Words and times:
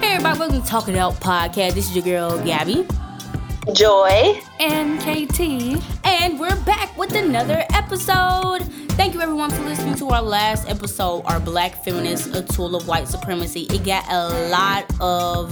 Hey 0.00 0.14
everybody, 0.14 0.38
welcome 0.38 0.62
to 0.62 0.66
Talk 0.66 0.88
It 0.88 0.96
Out 0.96 1.14
podcast. 1.14 1.74
This 1.74 1.88
is 1.90 1.94
your 1.96 2.04
girl 2.04 2.42
Gabby 2.44 2.86
Joy. 3.72 4.40
and 4.60 4.98
KT. 5.00 5.40
and 6.04 6.38
we're 6.38 6.56
back 6.64 6.96
with 6.96 7.14
another 7.14 7.64
episode. 7.72 8.60
Thank 8.92 9.14
you 9.14 9.20
everyone 9.20 9.50
for 9.50 9.62
listening 9.62 9.94
to 9.96 10.08
our 10.10 10.22
last 10.22 10.68
episode, 10.68 11.22
our 11.26 11.40
Black 11.40 11.84
Feminist, 11.84 12.34
a 12.34 12.42
tool 12.42 12.74
of 12.76 12.86
white 12.88 13.08
supremacy. 13.08 13.62
It 13.70 13.84
got 13.84 14.04
a 14.10 14.48
lot 14.48 14.84
of 15.00 15.50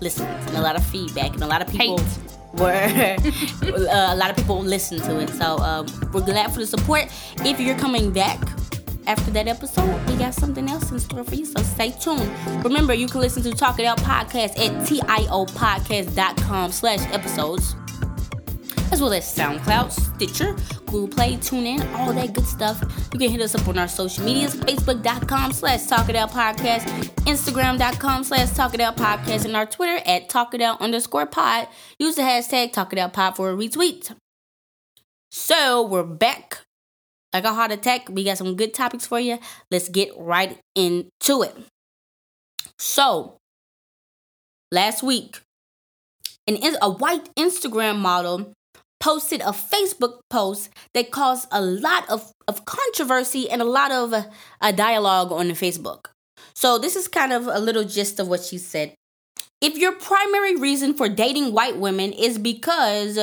listens 0.00 0.46
and 0.46 0.56
a 0.56 0.60
lot 0.60 0.76
of 0.76 0.84
feedback, 0.84 1.34
and 1.34 1.42
a 1.42 1.46
lot 1.46 1.62
of 1.62 1.68
people 1.68 1.98
Hate. 1.98 2.18
were 2.54 2.72
uh, 3.90 4.14
a 4.14 4.16
lot 4.16 4.30
of 4.30 4.36
people 4.36 4.60
listened 4.60 5.02
to 5.04 5.20
it. 5.20 5.30
So 5.30 5.58
um, 5.58 5.86
we're 6.12 6.20
glad 6.20 6.52
for 6.52 6.60
the 6.60 6.66
support. 6.66 7.06
If 7.40 7.60
you're 7.60 7.78
coming 7.78 8.12
back 8.12 8.40
after 9.06 9.30
that 9.32 9.48
episode, 9.48 10.06
we 10.08 10.16
got 10.16 10.34
something 10.34 10.68
else 10.68 10.90
in 10.90 10.98
store 10.98 11.24
for 11.24 11.34
you. 11.34 11.44
So 11.44 11.62
stay 11.62 11.90
tuned. 11.90 12.30
Remember, 12.64 12.94
you 12.94 13.06
can 13.06 13.20
listen 13.20 13.42
to 13.44 13.52
Talk 13.52 13.78
It 13.78 13.86
Out 13.86 13.98
podcast 13.98 14.58
at 14.58 14.86
tiopodcast.com 14.86 16.72
slash 16.72 17.00
episodes 17.12 17.74
as 18.92 19.00
well 19.00 19.12
as 19.12 19.24
SoundCloud, 19.24 19.90
Stitcher, 19.92 20.54
Google 20.86 21.08
Play, 21.08 21.34
TuneIn, 21.34 21.92
all 21.94 22.12
that 22.12 22.32
good 22.32 22.46
stuff. 22.46 22.80
You 23.12 23.18
can 23.18 23.30
hit 23.30 23.40
us 23.40 23.54
up 23.54 23.66
on 23.68 23.78
our 23.78 23.88
social 23.88 24.24
medias, 24.24 24.54
facebook.com 24.54 25.52
slash 25.52 25.86
Talk 25.86 26.08
It 26.08 26.16
Out 26.16 26.30
Podcast, 26.30 26.84
Instagram.com 27.24 28.24
slash 28.24 28.50
Talk 28.52 28.74
It 28.74 28.80
Out 28.80 28.96
Podcast, 28.96 29.44
and 29.44 29.56
our 29.56 29.66
Twitter 29.66 30.00
at 30.06 30.28
Talk 30.28 30.54
It 30.54 30.60
Out 30.60 30.80
underscore 30.80 31.26
pod. 31.26 31.68
Use 31.98 32.16
the 32.16 32.22
hashtag 32.22 32.72
Talk 32.72 32.92
It 32.92 32.98
Out 32.98 33.12
Pod 33.12 33.36
for 33.36 33.50
a 33.50 33.54
retweet. 33.54 34.14
So 35.30 35.86
we're 35.86 36.04
back. 36.04 36.65
Like 37.32 37.44
a 37.44 37.52
heart 37.52 37.72
attack, 37.72 38.08
we 38.08 38.24
got 38.24 38.38
some 38.38 38.56
good 38.56 38.72
topics 38.72 39.06
for 39.06 39.20
you. 39.20 39.38
Let's 39.70 39.88
get 39.88 40.10
right 40.16 40.58
into 40.74 41.42
it. 41.42 41.54
So, 42.78 43.38
last 44.72 45.02
week, 45.02 45.40
an, 46.46 46.58
a 46.80 46.90
white 46.90 47.34
Instagram 47.34 47.98
model 47.98 48.52
posted 49.00 49.40
a 49.40 49.52
Facebook 49.52 50.20
post 50.30 50.70
that 50.94 51.10
caused 51.10 51.48
a 51.52 51.60
lot 51.60 52.08
of, 52.08 52.32
of 52.48 52.64
controversy 52.64 53.48
and 53.50 53.60
a 53.60 53.64
lot 53.64 53.92
of 53.92 54.12
uh, 54.12 54.24
a 54.60 54.72
dialogue 54.72 55.32
on 55.32 55.48
Facebook. 55.50 56.06
So 56.54 56.78
this 56.78 56.96
is 56.96 57.08
kind 57.08 57.32
of 57.32 57.46
a 57.46 57.58
little 57.58 57.84
gist 57.84 58.18
of 58.18 58.28
what 58.28 58.42
she 58.42 58.58
said. 58.58 58.94
If 59.60 59.76
your 59.76 59.92
primary 59.92 60.56
reason 60.56 60.94
for 60.94 61.08
dating 61.08 61.52
white 61.52 61.78
women 61.78 62.12
is 62.12 62.38
because 62.38 63.18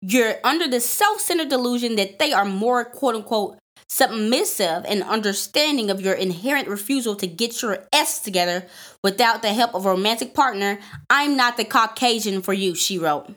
you're 0.00 0.34
under 0.44 0.68
the 0.68 0.80
self-centered 0.80 1.48
delusion 1.48 1.96
that 1.96 2.18
they 2.18 2.32
are 2.32 2.44
more 2.44 2.84
quote 2.84 3.16
unquote 3.16 3.58
submissive 3.88 4.84
and 4.86 5.02
understanding 5.02 5.90
of 5.90 6.00
your 6.00 6.14
inherent 6.14 6.68
refusal 6.68 7.16
to 7.16 7.26
get 7.26 7.62
your 7.62 7.86
S 7.92 8.20
together 8.20 8.66
without 9.02 9.42
the 9.42 9.52
help 9.52 9.74
of 9.74 9.86
a 9.86 9.90
romantic 9.90 10.34
partner, 10.34 10.78
I'm 11.08 11.36
not 11.36 11.56
the 11.56 11.64
Caucasian 11.64 12.42
for 12.42 12.52
you, 12.52 12.74
she 12.74 12.98
wrote. 12.98 13.30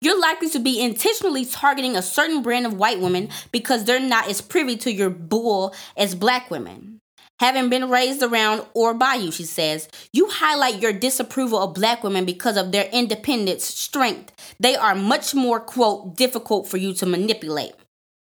You're 0.00 0.20
likely 0.20 0.50
to 0.50 0.58
be 0.58 0.80
intentionally 0.80 1.44
targeting 1.44 1.96
a 1.96 2.02
certain 2.02 2.42
brand 2.42 2.66
of 2.66 2.74
white 2.74 3.00
women 3.00 3.28
because 3.52 3.84
they're 3.84 4.00
not 4.00 4.28
as 4.28 4.40
privy 4.40 4.76
to 4.78 4.92
your 4.92 5.10
bull 5.10 5.74
as 5.96 6.14
black 6.14 6.50
women. 6.50 6.93
Having 7.40 7.68
been 7.68 7.90
raised 7.90 8.22
around 8.22 8.64
or 8.74 8.94
by 8.94 9.14
you, 9.14 9.32
she 9.32 9.44
says, 9.44 9.88
you 10.12 10.28
highlight 10.28 10.80
your 10.80 10.92
disapproval 10.92 11.58
of 11.58 11.74
black 11.74 12.04
women 12.04 12.24
because 12.24 12.56
of 12.56 12.70
their 12.70 12.88
independence, 12.92 13.64
strength. 13.64 14.32
They 14.60 14.76
are 14.76 14.94
much 14.94 15.34
more, 15.34 15.58
quote, 15.58 16.16
difficult 16.16 16.68
for 16.68 16.76
you 16.76 16.94
to 16.94 17.06
manipulate. 17.06 17.72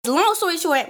Long 0.08 0.34
story 0.36 0.58
short, 0.58 0.90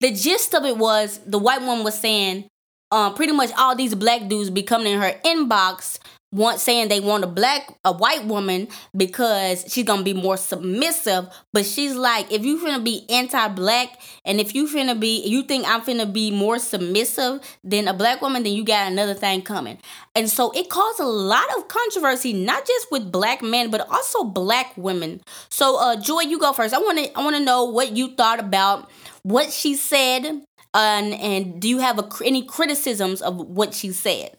the 0.00 0.12
gist 0.12 0.54
of 0.54 0.64
it 0.64 0.76
was 0.76 1.18
the 1.26 1.38
white 1.38 1.62
woman 1.62 1.82
was 1.82 1.98
saying, 1.98 2.46
um, 2.90 3.14
pretty 3.14 3.32
much 3.32 3.50
all 3.56 3.74
these 3.74 3.94
black 3.94 4.28
dudes 4.28 4.50
be 4.50 4.62
coming 4.62 4.92
in 4.92 5.00
her 5.00 5.14
inbox 5.24 5.98
want 6.32 6.60
saying 6.60 6.88
they 6.88 7.00
want 7.00 7.24
a 7.24 7.26
black 7.26 7.76
a 7.84 7.92
white 7.92 8.24
woman 8.24 8.68
because 8.96 9.64
she's 9.68 9.84
gonna 9.84 10.02
be 10.02 10.14
more 10.14 10.36
submissive. 10.36 11.28
But 11.52 11.66
she's 11.66 11.94
like 11.94 12.30
if 12.32 12.44
you 12.44 12.58
finna 12.58 12.82
be 12.82 13.04
anti-black 13.08 14.00
and 14.24 14.40
if 14.40 14.54
you 14.54 14.68
finna 14.68 14.98
be 14.98 15.26
you 15.26 15.42
think 15.42 15.66
i'm 15.66 15.80
finna 15.80 16.10
be 16.10 16.30
more 16.30 16.58
submissive 16.58 17.40
than 17.64 17.88
a 17.88 17.94
black 17.94 18.20
woman 18.22 18.42
then 18.42 18.52
you 18.52 18.64
got 18.64 18.90
another 18.90 19.14
thing 19.14 19.42
coming. 19.42 19.78
And 20.14 20.28
so 20.30 20.50
it 20.52 20.68
caused 20.68 21.00
a 21.00 21.06
lot 21.06 21.46
of 21.56 21.68
controversy 21.68 22.32
not 22.32 22.66
just 22.66 22.90
with 22.92 23.10
black 23.10 23.42
men 23.42 23.70
but 23.70 23.88
also 23.90 24.24
black 24.24 24.72
women. 24.76 25.20
So 25.48 25.78
uh 25.80 25.96
joy 25.96 26.20
you 26.20 26.38
go 26.38 26.52
first. 26.52 26.74
I 26.74 26.78
want 26.78 26.98
to 26.98 27.18
i 27.18 27.24
want 27.24 27.36
to 27.36 27.42
know 27.42 27.64
what 27.64 27.96
you 27.96 28.14
thought 28.14 28.38
about 28.40 28.90
what 29.22 29.50
she 29.52 29.74
said 29.74 30.42
and 30.74 31.14
and 31.14 31.60
do 31.60 31.68
you 31.68 31.78
have 31.78 31.98
a, 31.98 32.08
any 32.24 32.44
criticisms 32.44 33.20
of 33.20 33.36
what 33.36 33.74
she 33.74 33.90
said 33.92 34.30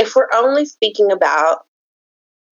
if 0.00 0.16
we're 0.16 0.28
only 0.34 0.64
speaking 0.64 1.12
about 1.12 1.66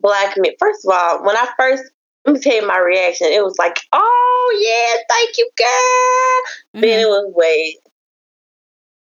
black 0.00 0.36
men, 0.36 0.52
first 0.58 0.84
of 0.84 0.92
all, 0.92 1.24
when 1.24 1.36
I 1.36 1.48
first 1.58 1.82
let 2.24 2.34
me 2.34 2.40
tell 2.40 2.54
you 2.54 2.66
my 2.66 2.78
reaction, 2.78 3.28
it 3.28 3.42
was 3.42 3.56
like, 3.58 3.78
"Oh 3.92 4.58
yeah, 4.60 5.02
thank 5.08 5.38
you, 5.38 5.50
girl." 5.56 6.82
Then 6.82 7.00
it 7.00 7.08
was, 7.08 7.32
"Wait, 7.34 7.78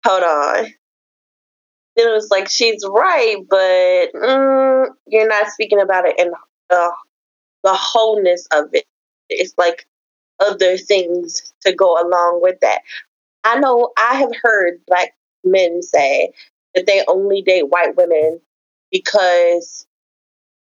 hold 0.05 0.23
on." 0.23 0.73
Then 1.95 2.07
it 2.07 2.13
was 2.13 2.29
like, 2.31 2.47
"She's 2.49 2.85
right, 2.87 3.37
but 3.49 4.13
mm, 4.13 4.87
you're 5.07 5.27
not 5.27 5.51
speaking 5.51 5.81
about 5.81 6.07
it 6.07 6.17
in 6.17 6.31
the 6.69 6.91
the 7.63 7.73
wholeness 7.73 8.47
of 8.53 8.69
it. 8.73 8.85
It's 9.29 9.53
like 9.57 9.85
other 10.39 10.77
things 10.77 11.53
to 11.65 11.73
go 11.73 11.99
along 12.01 12.41
with 12.41 12.59
that." 12.61 12.81
I 13.43 13.59
know 13.59 13.91
I 13.97 14.15
have 14.15 14.31
heard 14.41 14.79
black 14.87 15.15
men 15.43 15.81
say 15.81 16.31
that 16.77 16.85
they 16.88 17.03
only 17.07 17.41
date 17.41 17.69
white 17.69 17.97
women 17.97 18.39
because 18.91 19.88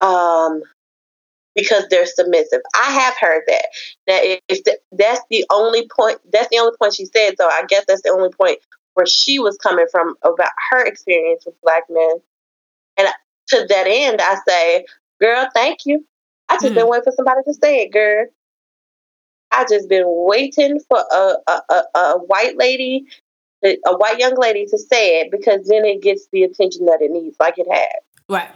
um 0.01 0.63
because 1.55 1.85
they're 1.91 2.07
submissive. 2.07 2.61
I 2.75 2.91
have 2.93 3.15
heard 3.21 3.43
that. 3.47 3.67
That 4.07 4.41
if 4.49 4.65
the, 4.65 4.79
that's 4.93 5.21
the 5.31 5.45
only 5.53 5.89
point 5.95 6.21
that's 6.33 6.49
the 6.51 6.59
only 6.59 6.77
point 6.79 6.95
she 6.95 7.07
said, 7.07 7.35
so 7.39 7.47
I 7.47 7.63
guess 7.69 7.85
that's 7.89 8.03
the 8.03 8.11
only 8.11 8.31
point 8.31 8.61
where 8.95 9.07
she 9.07 9.39
was 9.41 9.57
coming 9.59 9.87
from 9.91 10.15
about 10.25 10.51
her 10.71 10.85
experience 10.85 11.45
with 11.47 11.61
black 11.63 11.85
men. 11.91 12.17
And 12.99 13.09
to 13.49 13.67
that 13.69 13.87
end 13.89 14.21
I 14.23 14.37
say, 14.49 14.87
girl, 15.21 15.49
thank 15.55 15.81
you. 15.87 16.07
I 16.49 16.57
just 16.57 16.75
Mm. 16.75 16.77
been 16.77 16.89
waiting 16.89 17.05
for 17.05 17.13
somebody 17.17 17.43
to 17.45 17.55
say 17.55 17.83
it, 17.83 17.93
girl. 17.93 18.27
I 19.53 19.65
just 19.69 19.89
been 19.89 20.05
waiting 20.07 20.81
for 20.89 20.99
a 20.99 21.37
a, 21.49 21.63
a, 21.71 21.85
a 21.99 22.19
white 22.19 22.57
lady 22.57 23.07
a 23.65 23.97
white 23.97 24.19
young 24.19 24.37
lady 24.37 24.67
to 24.67 24.79
say 24.79 25.21
it 25.21 25.31
because 25.31 25.67
then 25.67 25.85
it 25.85 26.03
gets 26.03 26.29
the 26.33 26.43
attention 26.43 26.87
that 26.87 27.01
it 27.01 27.11
needs, 27.11 27.37
like 27.41 27.59
it 27.59 27.67
had. 27.71 27.89
right 28.29 28.51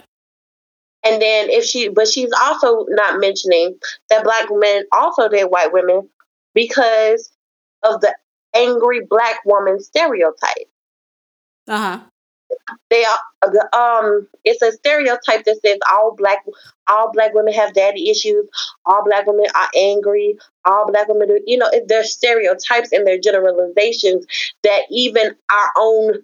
And 1.04 1.20
then 1.20 1.50
if 1.50 1.64
she, 1.64 1.88
but 1.88 2.08
she's 2.08 2.32
also 2.32 2.86
not 2.88 3.20
mentioning 3.20 3.78
that 4.10 4.24
black 4.24 4.46
men 4.50 4.84
also 4.92 5.28
date 5.28 5.50
white 5.50 5.72
women 5.72 6.08
because 6.54 7.30
of 7.82 8.00
the 8.00 8.14
angry 8.54 9.00
black 9.08 9.36
woman 9.44 9.80
stereotype. 9.80 10.68
uh-huh 11.66 12.00
They 12.90 13.04
are 13.04 13.18
the 13.42 13.76
um. 13.76 14.26
It's 14.44 14.62
a 14.62 14.72
stereotype 14.72 15.44
that 15.44 15.60
says 15.64 15.78
all 15.92 16.14
black 16.16 16.44
all 16.88 17.12
black 17.12 17.34
women 17.34 17.52
have 17.52 17.74
daddy 17.74 18.10
issues. 18.10 18.48
All 18.86 19.04
black 19.04 19.26
women 19.26 19.46
are 19.54 19.68
angry. 19.76 20.38
All 20.64 20.90
black 20.90 21.08
women, 21.08 21.28
do, 21.28 21.40
you 21.46 21.58
know, 21.58 21.70
they're 21.86 22.04
stereotypes 22.04 22.92
and 22.92 23.06
they're 23.06 23.18
generalizations 23.18 24.26
that 24.62 24.82
even 24.90 25.34
our 25.50 25.72
own 25.76 26.22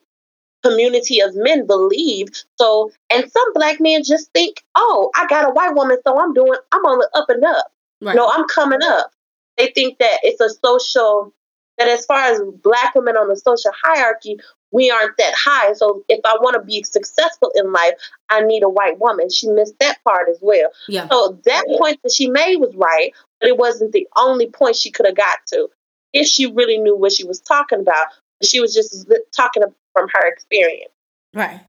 community 0.64 1.20
of 1.20 1.36
men 1.36 1.66
believe. 1.66 2.28
So, 2.56 2.90
and 3.12 3.30
some 3.30 3.52
black 3.52 3.80
men 3.80 4.02
just 4.02 4.32
think, 4.32 4.64
oh, 4.74 5.10
I 5.14 5.26
got 5.26 5.48
a 5.48 5.52
white 5.52 5.74
woman, 5.74 5.98
so 6.04 6.18
I'm 6.18 6.32
doing, 6.32 6.58
I'm 6.72 6.84
on 6.84 6.98
the 6.98 7.10
up 7.14 7.28
and 7.28 7.44
up. 7.44 7.72
right 8.00 8.16
No, 8.16 8.30
I'm 8.32 8.46
coming 8.48 8.80
up. 8.82 9.10
They 9.58 9.70
think 9.74 9.98
that 9.98 10.18
it's 10.22 10.40
a 10.40 10.48
social, 10.48 11.32
that 11.78 11.88
as 11.88 12.06
far 12.06 12.32
as 12.32 12.40
black 12.62 12.94
women 12.94 13.16
on 13.16 13.28
the 13.28 13.36
social 13.36 13.72
hierarchy, 13.82 14.38
we 14.74 14.90
aren't 14.90 15.16
that 15.18 15.32
high. 15.36 15.72
So 15.74 16.04
if 16.08 16.20
I 16.24 16.34
want 16.40 16.54
to 16.54 16.60
be 16.60 16.82
successful 16.82 17.52
in 17.54 17.72
life, 17.72 17.92
I 18.28 18.40
need 18.40 18.64
a 18.64 18.68
white 18.68 18.98
woman. 18.98 19.30
She 19.30 19.48
missed 19.48 19.78
that 19.78 20.02
part 20.02 20.28
as 20.28 20.38
well. 20.42 20.70
yeah 20.88 21.08
So 21.08 21.38
that 21.44 21.64
point 21.78 22.00
that 22.02 22.12
she 22.12 22.28
made 22.28 22.56
was 22.56 22.74
right, 22.74 23.12
but 23.40 23.48
it 23.48 23.56
wasn't 23.56 23.92
the 23.92 24.08
only 24.16 24.48
point 24.48 24.74
she 24.74 24.90
could 24.90 25.06
have 25.06 25.16
got 25.16 25.38
to 25.52 25.68
if 26.12 26.26
she 26.26 26.50
really 26.50 26.78
knew 26.78 26.96
what 26.96 27.12
she 27.12 27.24
was 27.24 27.40
talking 27.40 27.78
about. 27.78 28.06
She 28.42 28.60
was 28.60 28.74
just 28.74 29.08
talking 29.34 29.62
from 29.92 30.08
her 30.12 30.26
experience. 30.26 30.90
Right. 31.32 31.60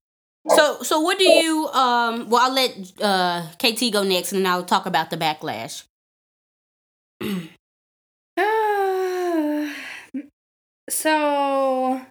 So 0.49 0.81
so 0.81 0.99
what 0.99 1.19
do 1.19 1.25
you 1.25 1.67
um 1.69 2.29
well 2.29 2.41
I'll 2.41 2.53
let 2.53 2.75
uh 3.01 3.47
KT 3.57 3.93
go 3.93 4.03
next 4.03 4.31
and 4.31 4.43
then 4.43 4.51
I'll 4.51 4.63
talk 4.63 4.87
about 4.87 5.11
the 5.11 5.17
backlash. 5.17 5.83
so 10.89 12.01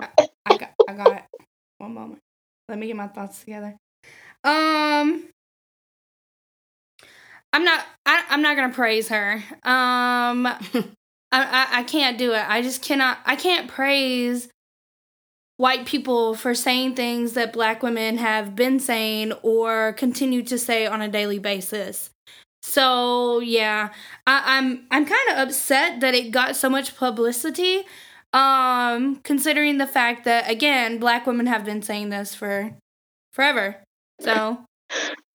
I, 0.00 0.08
I 0.46 0.56
got 0.56 0.70
I 0.88 0.94
got. 0.94 1.24
One 1.78 1.94
moment. 1.94 2.20
Let 2.68 2.78
me 2.78 2.86
get 2.88 2.96
my 2.96 3.08
thoughts 3.08 3.40
together. 3.40 3.76
Um 4.44 5.28
I'm 7.52 7.64
not 7.64 7.84
I, 8.04 8.24
I'm 8.30 8.42
not 8.42 8.56
gonna 8.56 8.74
praise 8.74 9.08
her. 9.08 9.34
Um 9.62 10.46
I, 11.30 11.42
I 11.42 11.66
I 11.70 11.82
can't 11.84 12.18
do 12.18 12.32
it. 12.32 12.44
I 12.48 12.62
just 12.62 12.82
cannot. 12.82 13.18
I 13.24 13.36
can't 13.36 13.68
praise 13.68 14.48
white 15.56 15.86
people 15.86 16.34
for 16.34 16.54
saying 16.54 16.94
things 16.94 17.34
that 17.34 17.52
black 17.52 17.82
women 17.82 18.16
have 18.18 18.56
been 18.56 18.80
saying 18.80 19.32
or 19.42 19.92
continue 19.94 20.42
to 20.44 20.58
say 20.58 20.86
on 20.86 21.02
a 21.02 21.08
daily 21.08 21.38
basis. 21.38 22.10
So 22.62 23.40
yeah, 23.40 23.90
I, 24.26 24.58
I'm 24.58 24.86
I'm 24.90 25.04
kind 25.04 25.30
of 25.30 25.38
upset 25.48 26.00
that 26.00 26.14
it 26.14 26.30
got 26.30 26.56
so 26.56 26.70
much 26.70 26.96
publicity. 26.96 27.84
Um, 28.32 29.16
considering 29.24 29.78
the 29.78 29.86
fact 29.86 30.24
that 30.24 30.50
again, 30.50 30.98
black 30.98 31.26
women 31.26 31.46
have 31.46 31.64
been 31.64 31.82
saying 31.82 32.10
this 32.10 32.34
for 32.34 32.74
forever. 33.32 33.76
So 34.20 34.64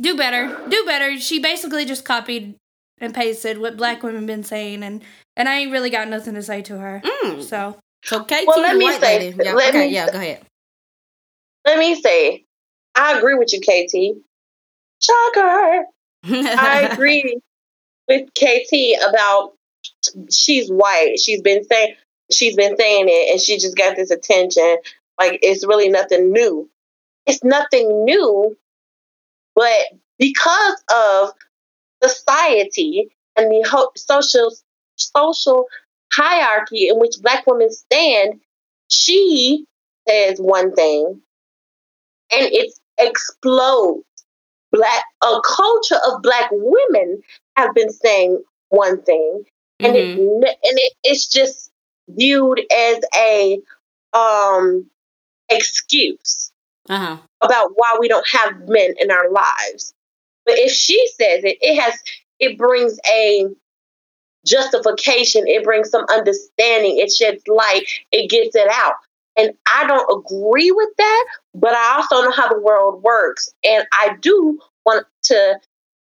do 0.01 0.15
better, 0.15 0.55
do 0.69 0.83
better. 0.85 1.17
She 1.19 1.39
basically 1.39 1.85
just 1.85 2.05
copied 2.05 2.55
and 2.99 3.13
pasted 3.13 3.57
what 3.57 3.77
black 3.77 4.03
women 4.03 4.25
been 4.25 4.43
saying, 4.43 4.83
and 4.83 5.01
and 5.35 5.49
I 5.49 5.55
ain't 5.57 5.71
really 5.71 5.89
got 5.89 6.07
nothing 6.07 6.35
to 6.35 6.43
say 6.43 6.61
to 6.63 6.77
her. 6.77 7.01
Mm. 7.03 7.41
So 7.43 7.77
So 8.03 8.23
KT 8.23 8.43
Well, 8.45 8.61
let 8.61 8.77
me 8.77 8.85
white 8.85 8.99
say- 9.01 9.19
lady. 9.31 9.43
Yeah, 9.43 9.53
let 9.53 9.69
okay, 9.69 9.87
me 9.87 9.93
yeah, 9.93 10.05
say- 10.05 10.11
go 10.11 10.17
ahead. 10.19 10.41
Let 11.65 11.79
me 11.79 11.95
say, 12.01 12.43
I 12.93 13.17
agree 13.17 13.35
with 13.35 13.53
you, 13.53 13.59
KT. 13.61 14.21
Shocker. 15.01 15.85
I 16.25 16.89
agree 16.91 17.39
with 18.07 18.29
KT 18.35 18.99
about 19.09 19.53
she's 20.31 20.69
white. 20.69 21.19
She's 21.19 21.41
been 21.41 21.63
saying 21.63 21.95
she's 22.33 22.55
been 22.55 22.77
saying 22.77 23.05
it 23.09 23.31
and 23.31 23.41
she 23.41 23.57
just 23.57 23.77
got 23.77 23.95
this 23.95 24.11
attention. 24.11 24.77
Like 25.19 25.39
it's 25.41 25.65
really 25.65 25.89
nothing 25.89 26.31
new. 26.31 26.69
It's 27.25 27.43
nothing 27.43 28.05
new, 28.05 28.57
but 29.55 29.79
because 30.19 30.83
of 30.93 31.31
society 32.03 33.09
and 33.35 33.51
the 33.51 33.67
ho- 33.69 33.91
social 33.95 34.51
social 34.97 35.67
hierarchy 36.13 36.89
in 36.89 36.99
which 36.99 37.15
black 37.21 37.45
women 37.47 37.71
stand, 37.71 38.41
she 38.89 39.65
says 40.07 40.39
one 40.39 40.73
thing 40.75 41.21
and 42.31 42.45
it 42.51 42.73
explodes 42.99 44.03
black 44.71 45.03
a 45.23 45.41
culture 45.45 45.99
of 46.07 46.21
black 46.21 46.49
women 46.51 47.21
have 47.57 47.73
been 47.75 47.91
saying 47.91 48.43
one 48.69 49.01
thing 49.03 49.45
and 49.81 49.95
Mhm. 49.95 50.43
it 50.43 50.59
and 50.63 50.79
it, 50.79 50.93
it's 51.03 51.27
just 51.27 51.71
viewed 52.09 52.59
as 52.75 52.97
a 53.17 53.59
um 54.13 54.85
excuse 55.49 56.51
Uh-huh. 56.89 57.17
about 57.41 57.71
why 57.75 57.97
we 57.99 58.07
don't 58.07 58.27
have 58.27 58.67
men 58.67 58.93
in 58.99 59.11
our 59.11 59.29
lives. 59.31 59.93
But 60.45 60.57
if 60.59 60.71
she 60.71 61.05
says 61.19 61.43
it 61.43 61.57
it 61.61 61.79
has 61.79 61.93
it 62.39 62.57
brings 62.57 62.99
a 63.09 63.47
justification. 64.45 65.47
It 65.47 65.63
brings 65.63 65.89
some 65.89 66.05
understanding. 66.11 66.97
It 66.97 67.11
sheds 67.11 67.47
light. 67.47 67.85
It 68.11 68.29
gets 68.29 68.55
it 68.55 68.67
out. 68.71 68.95
And 69.35 69.51
i 69.73 69.87
don't 69.87 70.19
agree 70.19 70.69
with 70.71 70.89
that 70.97 71.25
but 71.55 71.73
i 71.73 71.95
also 71.95 72.21
know 72.23 72.31
how 72.31 72.47
the 72.49 72.59
world 72.59 73.01
works. 73.01 73.49
And 73.63 73.85
i 73.93 74.15
do 74.21 74.59
want 74.85 75.07
to 75.23 75.59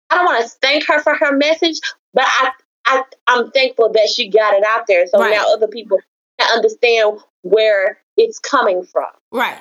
i 0.08 0.14
don't 0.14 0.25
want 0.25 0.42
to 0.42 0.48
thank 0.62 0.87
her 0.87 1.00
for 1.02 1.14
her 1.14 1.37
message 1.37 1.81
but 2.14 2.25
i, 2.26 2.50
I 2.87 3.03
i'm 3.27 3.50
thankful 3.50 3.93
that 3.93 4.09
she 4.09 4.29
got 4.29 4.55
it 4.55 4.65
out 4.65 4.87
there 4.87 5.06
so 5.06 5.19
Right. 5.19 5.31
now 5.32 5.44
other 5.53 5.69
people 5.69 5.99
can 6.38 6.49
understand 6.56 7.19
where 7.43 7.99
it's 8.17 8.38
coming 8.38 8.85
from 8.85 9.09
Right. 9.32 9.59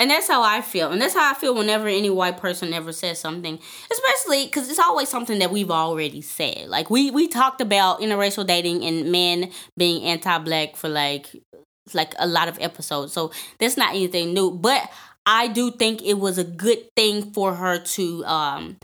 And 0.00 0.10
that's 0.12 0.28
how 0.28 0.42
I 0.42 0.60
feel. 0.60 0.92
And 0.92 1.02
that's 1.02 1.14
how 1.14 1.28
I 1.28 1.34
feel 1.34 1.56
whenever 1.56 1.88
any 1.88 2.08
white 2.08 2.36
person 2.36 2.72
ever 2.72 2.92
says 2.92 3.18
something. 3.18 3.58
Especially 3.90 4.44
because 4.46 4.70
it's 4.70 4.78
always 4.78 5.08
something 5.08 5.40
that 5.40 5.50
we've 5.50 5.72
already 5.72 6.22
said. 6.22 6.68
Like, 6.68 6.88
we, 6.88 7.10
we 7.10 7.26
talked 7.26 7.60
about 7.60 8.00
interracial 8.00 8.46
dating 8.46 8.84
and 8.84 9.10
men 9.10 9.50
being 9.76 10.04
anti 10.04 10.38
black 10.38 10.76
for 10.76 10.88
like, 10.88 11.34
like 11.94 12.14
a 12.20 12.28
lot 12.28 12.46
of 12.46 12.58
episodes. 12.60 13.12
So 13.12 13.32
that's 13.58 13.76
not 13.76 13.90
anything 13.90 14.32
new. 14.34 14.52
But 14.52 14.88
I 15.26 15.48
do 15.48 15.72
think 15.72 16.00
it 16.04 16.14
was 16.14 16.38
a 16.38 16.44
good 16.44 16.78
thing 16.94 17.32
for 17.32 17.56
her 17.56 17.78
to, 17.80 18.24
um, 18.24 18.76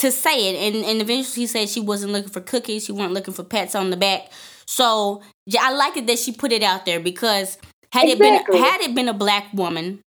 to 0.00 0.10
say 0.10 0.48
it. 0.48 0.74
And, 0.74 0.84
and 0.84 1.00
eventually 1.00 1.44
she 1.44 1.46
said 1.46 1.68
she 1.68 1.80
wasn't 1.80 2.12
looking 2.12 2.30
for 2.30 2.40
cookies. 2.40 2.84
She 2.84 2.92
wasn't 2.92 3.14
looking 3.14 3.34
for 3.34 3.44
pats 3.44 3.74
on 3.74 3.90
the 3.90 3.96
back. 3.96 4.30
So 4.66 5.22
yeah, 5.46 5.60
I 5.64 5.72
like 5.72 5.96
it 5.96 6.06
that 6.06 6.18
she 6.18 6.32
put 6.32 6.52
it 6.52 6.62
out 6.62 6.86
there 6.86 7.00
because 7.00 7.58
had 7.92 8.08
it 8.08 8.18
been 8.18 8.34
had 8.34 8.80
it 8.80 8.94
been 8.94 9.08
a 9.08 9.14
black 9.14 9.52
woman, 9.52 10.00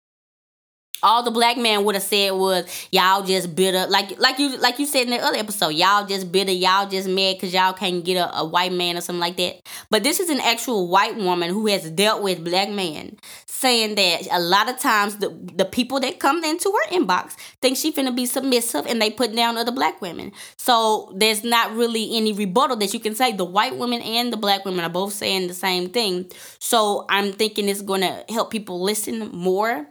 all 1.02 1.22
the 1.22 1.30
black 1.30 1.56
man 1.56 1.84
would 1.84 1.94
have 1.94 2.04
said 2.04 2.30
was 2.30 2.88
y'all 2.90 3.22
just 3.22 3.54
bitter 3.54 3.86
like 3.86 4.18
like 4.18 4.38
you 4.38 4.56
like 4.58 4.78
you 4.78 4.86
said 4.86 5.02
in 5.02 5.10
the 5.10 5.18
other 5.18 5.38
episode 5.38 5.70
y'all 5.70 6.06
just 6.06 6.30
bitter 6.30 6.52
y'all 6.52 6.88
just 6.88 7.08
mad 7.08 7.36
because 7.36 7.52
y'all 7.52 7.72
can't 7.72 8.04
get 8.04 8.16
a, 8.16 8.38
a 8.38 8.44
white 8.44 8.72
man 8.72 8.96
or 8.96 9.00
something 9.00 9.20
like 9.20 9.36
that. 9.36 9.60
But 9.90 10.02
this 10.02 10.20
is 10.20 10.30
an 10.30 10.40
actual 10.40 10.88
white 10.88 11.16
woman 11.16 11.50
who 11.50 11.66
has 11.66 11.90
dealt 11.90 12.22
with 12.22 12.44
black 12.44 12.68
men 12.68 13.16
saying 13.46 13.94
that 13.94 14.26
a 14.32 14.40
lot 14.40 14.68
of 14.68 14.78
times 14.78 15.18
the, 15.18 15.28
the 15.54 15.64
people 15.64 16.00
that 16.00 16.18
come 16.18 16.42
into 16.42 16.68
her 16.70 16.96
inbox 16.96 17.34
think 17.60 17.76
she 17.76 17.92
finna 17.92 18.14
be 18.14 18.26
submissive 18.26 18.86
and 18.86 19.00
they 19.00 19.08
put 19.08 19.34
down 19.36 19.56
other 19.56 19.70
black 19.70 20.00
women. 20.02 20.32
So 20.56 21.12
there's 21.16 21.44
not 21.44 21.72
really 21.74 22.16
any 22.16 22.32
rebuttal 22.32 22.76
that 22.76 22.92
you 22.92 22.98
can 22.98 23.14
say. 23.14 23.32
The 23.32 23.44
white 23.44 23.76
women 23.76 24.02
and 24.02 24.32
the 24.32 24.36
black 24.36 24.64
women 24.64 24.84
are 24.84 24.90
both 24.90 25.12
saying 25.12 25.46
the 25.46 25.54
same 25.54 25.90
thing. 25.90 26.30
So 26.58 27.06
i'm 27.08 27.32
thinking 27.32 27.68
it's 27.68 27.82
gonna 27.82 28.24
help 28.28 28.50
people 28.50 28.82
listen 28.82 29.28
more. 29.32 29.86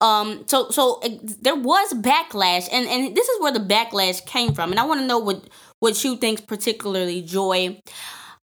Um 0.00 0.44
so 0.54 0.70
so 0.70 1.00
there 1.42 1.56
was 1.56 1.92
backlash 1.94 2.68
and 2.70 2.86
and 2.86 3.16
this 3.16 3.28
is 3.28 3.40
where 3.40 3.50
the 3.50 3.58
backlash 3.58 4.24
came 4.24 4.54
from 4.54 4.70
and 4.70 4.78
i 4.78 4.84
want 4.84 5.00
to 5.00 5.06
know 5.06 5.18
what 5.18 5.42
what 5.80 6.02
you 6.04 6.16
think 6.16 6.46
particularly 6.46 7.20
joy. 7.20 7.78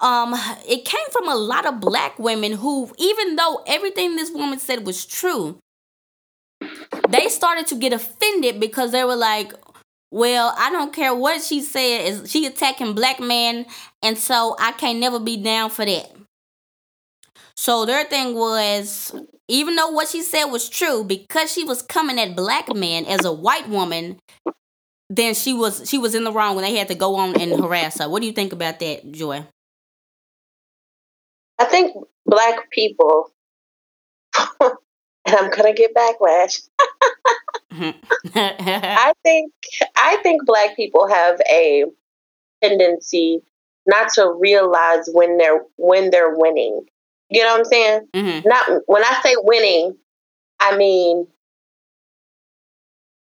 Um 0.01 0.33
it 0.67 0.83
came 0.83 1.07
from 1.11 1.29
a 1.29 1.35
lot 1.35 1.65
of 1.65 1.79
black 1.79 2.19
women 2.19 2.51
who 2.53 2.91
even 2.97 3.35
though 3.37 3.63
everything 3.65 4.15
this 4.15 4.31
woman 4.31 4.59
said 4.59 4.85
was 4.85 5.05
true 5.05 5.59
they 7.09 7.27
started 7.29 7.67
to 7.67 7.75
get 7.75 7.93
offended 7.93 8.59
because 8.59 8.91
they 8.91 9.03
were 9.03 9.15
like 9.15 9.53
well 10.11 10.53
i 10.57 10.69
don't 10.69 10.93
care 10.93 11.15
what 11.15 11.41
she 11.41 11.61
said 11.61 12.01
is 12.09 12.29
she 12.31 12.45
attacking 12.45 12.93
black 12.93 13.19
men 13.19 13.65
and 14.03 14.17
so 14.17 14.55
i 14.59 14.71
can't 14.73 14.99
never 14.99 15.19
be 15.19 15.37
down 15.37 15.69
for 15.69 15.85
that. 15.85 16.11
So 17.55 17.85
their 17.85 18.05
thing 18.05 18.33
was, 18.33 19.13
even 19.51 19.75
though 19.75 19.89
what 19.89 20.07
she 20.07 20.21
said 20.21 20.45
was 20.45 20.69
true, 20.69 21.03
because 21.03 21.51
she 21.51 21.65
was 21.65 21.81
coming 21.81 22.17
at 22.17 22.35
black 22.37 22.73
men 22.73 23.05
as 23.05 23.25
a 23.25 23.33
white 23.33 23.67
woman, 23.67 24.17
then 25.09 25.33
she 25.33 25.53
was 25.53 25.89
she 25.89 25.97
was 25.97 26.15
in 26.15 26.23
the 26.23 26.31
wrong 26.31 26.55
when 26.55 26.63
they 26.63 26.77
had 26.77 26.87
to 26.87 26.95
go 26.95 27.15
on 27.15 27.39
and 27.39 27.51
harass 27.51 27.99
her. 27.99 28.07
What 28.07 28.21
do 28.21 28.27
you 28.27 28.31
think 28.31 28.53
about 28.53 28.79
that, 28.79 29.11
Joy? 29.11 29.45
I 31.59 31.65
think 31.65 31.93
black 32.25 32.71
people, 32.71 33.33
and 34.61 34.71
I'm 35.27 35.51
gonna 35.51 35.73
get 35.73 35.93
backlash. 35.93 36.69
I 38.33 39.13
think 39.21 39.51
I 39.97 40.17
think 40.23 40.45
black 40.45 40.77
people 40.77 41.07
have 41.09 41.41
a 41.49 41.83
tendency 42.63 43.41
not 43.85 44.13
to 44.13 44.31
realize 44.31 45.09
when 45.11 45.37
they're 45.37 45.61
when 45.75 46.09
they're 46.09 46.35
winning. 46.37 46.85
You 47.31 47.43
know 47.43 47.51
what 47.51 47.59
I'm 47.59 47.65
saying? 47.65 48.07
Mhm. 48.13 48.45
Not 48.45 48.81
when 48.87 49.03
I 49.03 49.21
say 49.23 49.35
winning, 49.37 49.97
I 50.59 50.75
mean 50.77 51.27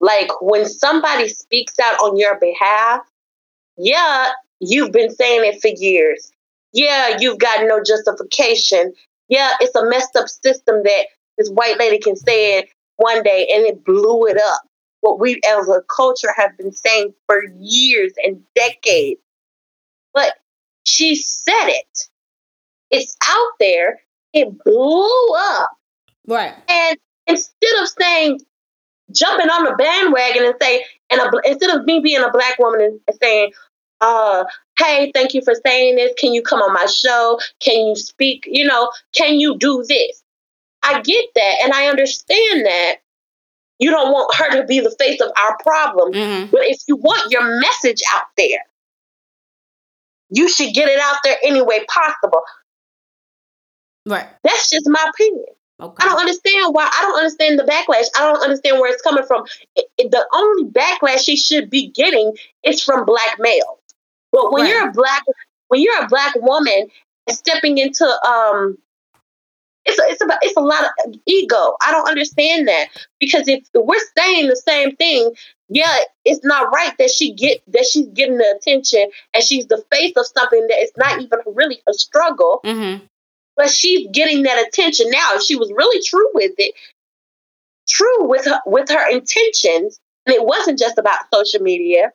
like 0.01 0.31
when 0.41 0.67
somebody 0.67 1.29
speaks 1.29 1.79
out 1.79 2.01
on 2.01 2.17
your 2.17 2.39
behalf. 2.41 3.03
Yeah, 3.77 4.33
you've 4.61 4.93
been 4.93 5.11
saying 5.11 5.45
it 5.45 5.61
for 5.61 5.69
years. 5.69 6.33
Yeah, 6.73 7.17
you've 7.19 7.39
got 7.39 7.67
no 7.67 7.83
justification. 7.83 8.95
Yeah, 9.29 9.53
it's 9.61 9.75
a 9.77 9.85
messed 9.87 10.17
up 10.17 10.29
system 10.29 10.83
that 10.85 11.07
this 11.39 11.51
white 11.51 11.79
lady 11.79 11.99
can 11.99 12.17
say 12.17 12.59
it 12.59 12.69
one 12.97 13.23
day 13.23 13.49
and 13.55 13.65
it 13.65 13.85
blew 13.85 14.27
it 14.27 14.37
up. 14.37 14.63
What 15.01 15.19
we 15.19 15.41
as 15.49 15.69
a 15.69 15.83
culture 15.95 16.33
have 16.37 16.57
been 16.59 16.73
saying 16.73 17.15
for 17.27 17.43
years 17.59 18.13
and 18.23 18.43
decades. 18.55 19.21
But 20.13 20.35
she 20.85 21.15
said 21.15 21.69
it. 21.69 22.09
It's 22.91 23.17
out 23.29 23.53
there. 23.59 24.01
It 24.33 24.49
blew 24.65 25.35
up. 25.37 25.71
right. 26.27 26.55
And 26.69 26.99
instead 27.27 27.83
of 27.83 27.89
saying, 27.89 28.41
jumping 29.13 29.49
on 29.51 29.65
the 29.65 29.75
bandwagon 29.77 30.45
and 30.45 30.55
say, 30.61 30.85
and 31.11 31.21
a, 31.21 31.31
instead 31.45 31.71
of 31.77 31.85
me 31.85 32.01
being 32.01 32.23
a 32.23 32.31
black 32.31 32.59
woman 32.59 33.01
and 33.07 33.17
saying, 33.21 33.53
uh, 34.01 34.45
hey, 34.79 35.11
thank 35.15 35.35
you 35.35 35.43
for 35.43 35.55
saying 35.67 35.97
this. 35.97 36.13
Can 36.19 36.33
you 36.33 36.43
come 36.43 36.61
on 36.61 36.73
my 36.73 36.87
show? 36.87 37.39
Can 37.61 37.89
you 37.89 37.97
speak? 37.97 38.45
You 38.47 38.67
know, 38.67 38.91
can 39.15 39.39
you 39.41 39.59
do 39.59 39.85
this? 39.87 40.23
I 40.83 41.01
get 41.03 41.27
that 41.35 41.55
and 41.65 41.73
I 41.73 41.89
understand 41.89 42.65
that 42.65 42.97
you 43.79 43.91
don't 43.91 44.13
want 44.13 44.35
her 44.37 44.61
to 44.61 44.67
be 44.67 44.81
the 44.81 44.95
face 44.99 45.21
of 45.21 45.31
our 45.37 45.57
problem. 45.63 46.13
hmm 46.13 46.51
But 46.51 46.63
if 46.65 46.81
you 46.89 46.97
want 46.97 47.31
your 47.31 47.61
message 47.61 48.01
out 48.15 48.25
there, 48.37 48.65
you 50.31 50.49
should 50.49 50.73
get 50.73 50.89
it 50.89 51.01
out 51.01 51.17
there 51.25 51.37
any 51.43 51.61
way 51.61 51.85
possible. 51.87 52.43
Right. 54.07 54.27
That's 54.43 54.71
just 54.71 54.89
my 54.89 55.11
opinion. 55.15 55.47
Okay. 55.81 56.05
I 56.05 56.09
don't 56.11 56.21
understand 56.21 56.75
why. 56.75 56.91
I 56.93 57.03
don't 57.03 57.17
understand 57.19 57.59
the 57.59 57.65
backlash. 57.65 58.05
I 58.19 58.31
don't 58.31 58.43
understand 58.43 58.79
where 58.81 58.93
it's 58.93 59.03
coming 59.03 59.25
from. 59.25 59.47
It- 59.77 59.91
it- 59.97 60.11
the 60.11 60.27
only 60.35 60.65
backlash 60.65 61.21
she 61.25 61.37
should 61.37 61.71
be 61.71 61.89
getting 61.89 62.37
is 62.65 62.83
from 62.83 63.05
black 63.07 63.39
males. 63.39 63.79
But 64.33 64.53
when 64.53 64.65
Right. 64.65 64.71
you're 64.73 64.89
a 64.89 64.93
black, 64.93 65.23
when 65.69 65.81
you're 65.81 66.03
a 66.05 66.09
black 66.09 66.35
woman 66.37 66.89
stepping 67.31 67.79
into 67.79 68.05
um 68.27 68.77
it's 69.87 69.99
a, 69.99 70.03
it's 70.09 70.23
about 70.23 70.39
it's 70.43 70.57
a 70.57 70.61
lot 70.61 70.85
of 70.85 71.15
ego. 71.27 71.77
I 71.81 71.91
don't 71.93 72.07
understand 72.09 72.69
that 72.69 72.89
because 73.19 73.49
if 73.49 73.65
we're 73.75 73.99
saying 74.19 74.49
the 74.49 74.57
same 74.57 74.95
thing, 74.97 75.33
yeah, 75.71 75.97
it's 76.25 76.45
not 76.45 76.71
right 76.73 76.93
that 76.99 77.11
she 77.11 77.33
get 77.33 77.63
that 77.69 77.87
she's 77.87 78.07
getting 78.09 78.37
the 78.37 78.55
attention 78.57 79.11
and 79.33 79.43
she's 79.43 79.67
the 79.67 79.83
face 79.91 80.13
of 80.17 80.27
something 80.27 80.67
that 80.67 80.83
is 80.83 80.93
not 80.99 81.21
even 81.23 81.39
really 81.47 81.83
a 81.89 81.95
struggle. 81.95 82.61
Mm-hmm. 82.65 83.05
But 83.57 83.71
she's 83.71 84.09
getting 84.13 84.43
that 84.45 84.67
attention 84.67 85.11
now. 85.11 85.31
If 85.35 85.43
she 85.43 85.57
was 85.57 85.73
really 85.73 86.03
true 86.03 86.29
with 86.35 86.53
it, 86.59 86.75
true 87.89 88.29
with 88.29 88.45
her 88.47 88.61
with 88.67 88.89
her 88.89 89.11
intentions, 89.11 90.01
and 90.27 90.35
it 90.35 90.45
wasn't 90.45 90.79
just 90.79 90.99
about 90.99 91.21
social 91.33 91.61
media. 91.61 92.13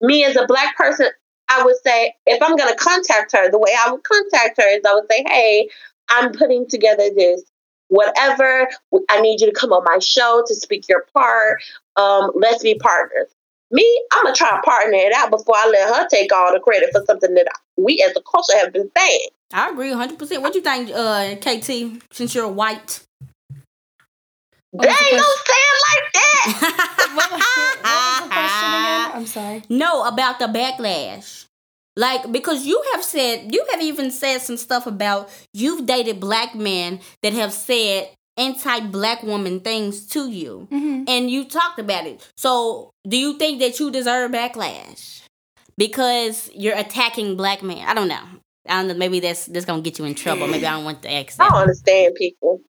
Me 0.00 0.24
as 0.24 0.36
a 0.36 0.46
black 0.46 0.76
person, 0.76 1.08
I 1.48 1.64
would 1.64 1.76
say 1.84 2.14
if 2.26 2.42
I'm 2.42 2.56
going 2.56 2.72
to 2.72 2.78
contact 2.78 3.32
her, 3.32 3.50
the 3.50 3.58
way 3.58 3.74
I 3.84 3.90
would 3.90 4.04
contact 4.04 4.60
her 4.62 4.68
is 4.68 4.82
I 4.88 4.94
would 4.94 5.10
say, 5.10 5.24
"Hey, 5.26 5.68
I'm 6.08 6.32
putting 6.32 6.66
together 6.66 7.10
this 7.14 7.42
whatever. 7.88 8.68
I 9.08 9.20
need 9.20 9.40
you 9.40 9.46
to 9.46 9.52
come 9.52 9.72
on 9.72 9.84
my 9.84 9.98
show 9.98 10.44
to 10.46 10.54
speak 10.54 10.88
your 10.88 11.06
part. 11.14 11.62
Um, 11.96 12.30
let's 12.34 12.62
be 12.62 12.74
partners. 12.76 13.28
Me, 13.70 14.02
I'm 14.12 14.24
gonna 14.24 14.34
try 14.34 14.50
to 14.50 14.62
partner 14.62 14.96
it 14.96 15.12
out 15.14 15.30
before 15.30 15.56
I 15.56 15.68
let 15.68 15.94
her 15.94 16.08
take 16.08 16.32
all 16.32 16.52
the 16.52 16.60
credit 16.60 16.90
for 16.92 17.04
something 17.06 17.34
that 17.34 17.48
we 17.76 18.02
as 18.06 18.16
a 18.16 18.22
culture 18.22 18.56
have 18.58 18.72
been 18.72 18.90
saying. 18.96 19.28
I 19.52 19.70
agree 19.70 19.90
100. 19.90 20.18
percent 20.18 20.42
What 20.42 20.52
do 20.52 20.58
you 20.58 20.64
think, 20.64 20.90
uh, 20.94 21.36
KT? 21.36 22.02
Since 22.12 22.34
you're 22.34 22.48
white, 22.48 23.04
they 24.72 24.88
ain't 24.88 25.12
no 25.12 25.22
saying 25.46 25.78
like 25.88 26.12
that. 26.12 27.10
what, 27.14 27.32
was, 27.32 27.40
what 27.40 27.96
was 27.96 28.20
the 28.20 28.28
question 28.28 28.68
again? 28.68 29.10
I'm 29.14 29.26
sorry. 29.26 29.62
No, 29.68 30.04
about 30.04 30.38
the 30.38 30.46
backlash. 30.46 31.46
Like 31.96 32.30
because 32.30 32.64
you 32.64 32.82
have 32.92 33.02
said 33.02 33.52
you 33.52 33.64
have 33.72 33.82
even 33.82 34.10
said 34.12 34.38
some 34.38 34.56
stuff 34.56 34.86
about 34.86 35.30
you've 35.52 35.84
dated 35.84 36.20
black 36.20 36.54
men 36.54 37.00
that 37.22 37.32
have 37.32 37.52
said 37.52 38.10
anti-black 38.36 39.24
woman 39.24 39.58
things 39.58 40.06
to 40.06 40.30
you 40.30 40.68
mm-hmm. 40.70 41.02
and 41.08 41.28
you 41.28 41.44
talked 41.44 41.80
about 41.80 42.06
it 42.06 42.24
so 42.36 42.92
do 43.08 43.16
you 43.16 43.36
think 43.36 43.58
that 43.58 43.80
you 43.80 43.90
deserve 43.90 44.30
backlash 44.30 45.22
because 45.76 46.48
you're 46.54 46.76
attacking 46.76 47.36
black 47.36 47.64
men 47.64 47.84
i 47.88 47.92
don't 47.92 48.06
know 48.06 48.22
i 48.68 48.74
don't 48.74 48.88
know 48.88 48.94
maybe 48.94 49.20
that's 49.20 49.46
that's 49.46 49.64
gonna 49.64 49.82
get 49.82 49.98
you 49.98 50.04
in 50.04 50.14
trouble 50.14 50.46
maybe 50.46 50.66
i 50.66 50.72
don't 50.72 50.84
want 50.84 51.02
to 51.02 51.12
ask 51.12 51.36
that. 51.36 51.44
i 51.44 51.48
don't 51.48 51.62
understand 51.62 52.14
people 52.14 52.60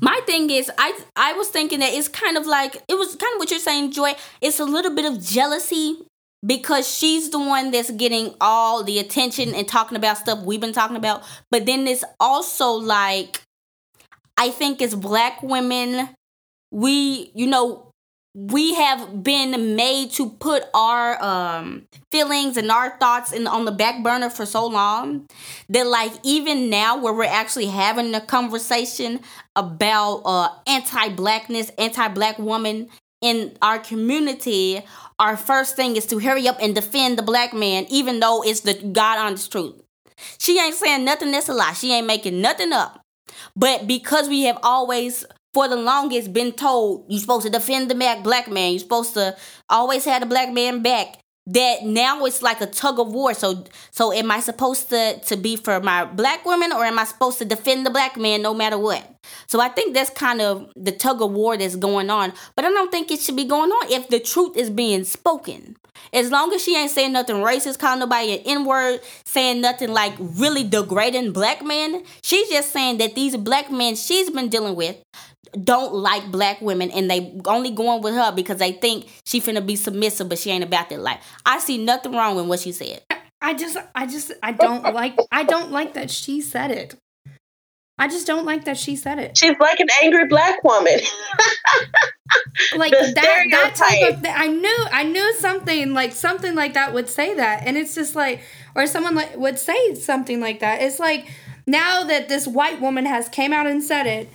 my 0.00 0.20
thing 0.26 0.50
is 0.50 0.70
i 0.78 0.98
i 1.16 1.32
was 1.34 1.48
thinking 1.48 1.80
that 1.80 1.92
it's 1.92 2.08
kind 2.08 2.36
of 2.36 2.46
like 2.46 2.76
it 2.88 2.94
was 2.94 3.16
kind 3.16 3.34
of 3.34 3.38
what 3.38 3.50
you're 3.50 3.60
saying 3.60 3.90
joy 3.90 4.12
it's 4.40 4.60
a 4.60 4.64
little 4.64 4.94
bit 4.94 5.04
of 5.04 5.22
jealousy 5.22 5.98
because 6.44 6.86
she's 6.88 7.30
the 7.30 7.38
one 7.38 7.70
that's 7.70 7.90
getting 7.92 8.34
all 8.40 8.82
the 8.82 8.98
attention 8.98 9.54
and 9.54 9.66
talking 9.66 9.96
about 9.96 10.18
stuff 10.18 10.42
we've 10.44 10.60
been 10.60 10.72
talking 10.72 10.96
about. 10.96 11.22
But 11.50 11.66
then 11.66 11.86
it's 11.86 12.04
also 12.20 12.72
like, 12.72 13.40
I 14.36 14.50
think 14.50 14.82
as 14.82 14.94
black 14.94 15.42
women, 15.42 16.10
we, 16.70 17.30
you 17.34 17.46
know, 17.46 17.90
we 18.34 18.74
have 18.74 19.22
been 19.22 19.76
made 19.76 20.10
to 20.10 20.28
put 20.28 20.64
our 20.74 21.22
um, 21.22 21.86
feelings 22.10 22.56
and 22.56 22.70
our 22.70 22.98
thoughts 22.98 23.32
in 23.32 23.46
on 23.46 23.64
the 23.64 23.72
back 23.72 24.02
burner 24.02 24.28
for 24.28 24.44
so 24.44 24.66
long 24.66 25.26
that 25.68 25.86
like 25.86 26.12
even 26.24 26.68
now 26.68 26.96
where 26.96 27.12
we're 27.12 27.24
actually 27.24 27.66
having 27.66 28.14
a 28.14 28.20
conversation 28.20 29.20
about 29.54 30.22
uh, 30.24 30.48
anti-blackness 30.66 31.70
anti-black 31.78 32.38
woman 32.38 32.88
in 33.20 33.56
our 33.62 33.78
community 33.78 34.82
our 35.18 35.36
first 35.36 35.76
thing 35.76 35.96
is 35.96 36.06
to 36.06 36.18
hurry 36.18 36.48
up 36.48 36.56
and 36.60 36.74
defend 36.74 37.18
the 37.18 37.22
black 37.22 37.52
man, 37.54 37.86
even 37.88 38.20
though 38.20 38.42
it's 38.42 38.60
the 38.60 38.74
God 38.74 39.18
honest 39.18 39.50
truth. 39.52 39.80
She 40.38 40.58
ain't 40.58 40.74
saying 40.74 41.04
nothing 41.04 41.30
that's 41.30 41.48
a 41.48 41.54
lie. 41.54 41.72
She 41.72 41.92
ain't 41.92 42.06
making 42.06 42.40
nothing 42.40 42.72
up. 42.72 43.00
But 43.56 43.86
because 43.86 44.28
we 44.28 44.42
have 44.42 44.58
always, 44.62 45.24
for 45.54 45.68
the 45.68 45.76
longest, 45.76 46.32
been 46.32 46.52
told 46.52 47.06
you're 47.08 47.20
supposed 47.20 47.46
to 47.46 47.50
defend 47.50 47.90
the 47.90 47.94
black 48.22 48.50
man, 48.50 48.72
you're 48.72 48.80
supposed 48.80 49.14
to 49.14 49.36
always 49.70 50.04
have 50.04 50.20
the 50.20 50.26
black 50.26 50.52
man 50.52 50.82
back, 50.82 51.18
that 51.46 51.84
now 51.84 52.24
it's 52.24 52.42
like 52.42 52.60
a 52.60 52.66
tug 52.66 52.98
of 52.98 53.12
war. 53.12 53.34
So 53.34 53.64
so 53.90 54.12
am 54.12 54.30
I 54.30 54.40
supposed 54.40 54.88
to 54.90 55.20
to 55.20 55.36
be 55.36 55.56
for 55.56 55.80
my 55.80 56.04
black 56.04 56.44
women 56.44 56.72
or 56.72 56.84
am 56.84 56.98
I 56.98 57.04
supposed 57.04 57.38
to 57.38 57.44
defend 57.44 57.84
the 57.84 57.90
black 57.90 58.16
man 58.16 58.42
no 58.42 58.54
matter 58.54 58.78
what? 58.78 59.14
So 59.46 59.60
I 59.60 59.68
think 59.68 59.94
that's 59.94 60.10
kind 60.10 60.40
of 60.40 60.70
the 60.74 60.92
tug 60.92 61.20
of 61.20 61.32
war 61.32 61.56
that's 61.56 61.76
going 61.76 62.10
on. 62.10 62.32
But 62.56 62.64
I 62.64 62.70
don't 62.70 62.90
think 62.90 63.10
it 63.10 63.20
should 63.20 63.36
be 63.36 63.44
going 63.44 63.70
on 63.70 63.92
if 63.92 64.08
the 64.08 64.20
truth 64.20 64.56
is 64.56 64.70
being 64.70 65.04
spoken. 65.04 65.76
As 66.12 66.30
long 66.30 66.52
as 66.52 66.62
she 66.62 66.76
ain't 66.76 66.90
saying 66.90 67.12
nothing 67.12 67.36
racist, 67.36 67.78
calling 67.78 68.00
nobody 68.00 68.34
an 68.34 68.40
N-word, 68.44 69.00
saying 69.24 69.60
nothing 69.60 69.92
like 69.92 70.14
really 70.18 70.64
degrading 70.64 71.32
black 71.32 71.62
men, 71.64 72.04
she's 72.22 72.48
just 72.48 72.72
saying 72.72 72.98
that 72.98 73.14
these 73.14 73.36
black 73.36 73.70
men 73.70 73.96
she's 73.96 74.30
been 74.30 74.48
dealing 74.48 74.76
with 74.76 74.96
don't 75.62 75.94
like 75.94 76.30
black 76.30 76.60
women 76.60 76.90
and 76.90 77.10
they 77.10 77.38
only 77.46 77.70
going 77.70 78.02
with 78.02 78.14
her 78.14 78.32
because 78.32 78.58
they 78.58 78.72
think 78.72 79.06
she 79.24 79.40
finna 79.40 79.64
be 79.64 79.76
submissive, 79.76 80.28
but 80.28 80.38
she 80.38 80.50
ain't 80.50 80.64
about 80.64 80.88
that 80.90 81.00
life. 81.00 81.20
I 81.46 81.58
see 81.58 81.78
nothing 81.78 82.12
wrong 82.12 82.36
with 82.36 82.46
what 82.46 82.60
she 82.60 82.72
said. 82.72 83.02
I 83.40 83.54
just, 83.54 83.76
I 83.94 84.06
just, 84.06 84.32
I 84.42 84.52
don't 84.52 84.82
like, 84.94 85.16
I 85.30 85.44
don't 85.44 85.70
like 85.70 85.94
that 85.94 86.10
she 86.10 86.40
said 86.40 86.70
it. 86.70 86.94
I 87.96 88.08
just 88.08 88.26
don't 88.26 88.44
like 88.44 88.64
that 88.64 88.76
she 88.76 88.96
said 88.96 89.18
it. 89.18 89.36
She's 89.38 89.56
like 89.60 89.78
an 89.78 89.86
angry 90.02 90.26
black 90.26 90.64
woman. 90.64 90.98
like 92.76 92.90
that, 92.90 93.14
that 93.14 93.74
type 93.76 94.14
of 94.14 94.20
thing. 94.20 94.32
I 94.34 94.48
knew, 94.48 94.86
I 94.90 95.04
knew 95.04 95.34
something 95.34 95.92
like 95.92 96.12
something 96.12 96.56
like 96.56 96.74
that 96.74 96.92
would 96.92 97.08
say 97.08 97.34
that, 97.34 97.62
and 97.64 97.76
it's 97.76 97.94
just 97.94 98.16
like, 98.16 98.40
or 98.74 98.88
someone 98.88 99.14
like 99.14 99.36
would 99.36 99.60
say 99.60 99.94
something 99.94 100.40
like 100.40 100.58
that. 100.58 100.82
It's 100.82 100.98
like 100.98 101.28
now 101.68 102.02
that 102.02 102.28
this 102.28 102.48
white 102.48 102.80
woman 102.80 103.06
has 103.06 103.28
came 103.28 103.52
out 103.52 103.68
and 103.68 103.80
said 103.80 104.06
it 104.06 104.28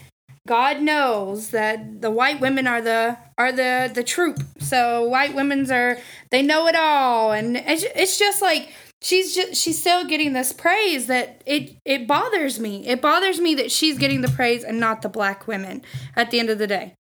God 0.47 0.81
knows 0.81 1.49
that 1.49 2.01
the 2.01 2.11
white 2.11 2.39
women 2.39 2.67
are 2.67 2.81
the 2.81 3.17
are 3.37 3.51
the 3.51 3.91
the 3.93 4.03
troop. 4.03 4.39
So 4.59 5.07
white 5.07 5.35
women's 5.35 5.71
are 5.71 5.97
they 6.31 6.41
know 6.41 6.67
it 6.67 6.75
all, 6.75 7.31
and 7.31 7.57
it's, 7.57 7.83
it's 7.95 8.17
just 8.17 8.41
like 8.41 8.73
she's 9.01 9.35
just 9.35 9.55
she's 9.61 9.79
still 9.79 10.05
getting 10.05 10.33
this 10.33 10.51
praise 10.51 11.07
that 11.07 11.41
it 11.45 11.77
it 11.85 12.07
bothers 12.07 12.59
me. 12.59 12.87
It 12.87 13.01
bothers 13.01 13.39
me 13.39 13.55
that 13.55 13.71
she's 13.71 13.97
getting 13.97 14.21
the 14.21 14.29
praise 14.29 14.63
and 14.63 14.79
not 14.79 15.01
the 15.01 15.09
black 15.09 15.47
women 15.47 15.83
at 16.15 16.31
the 16.31 16.39
end 16.39 16.49
of 16.49 16.57
the 16.57 16.67
day. 16.67 16.95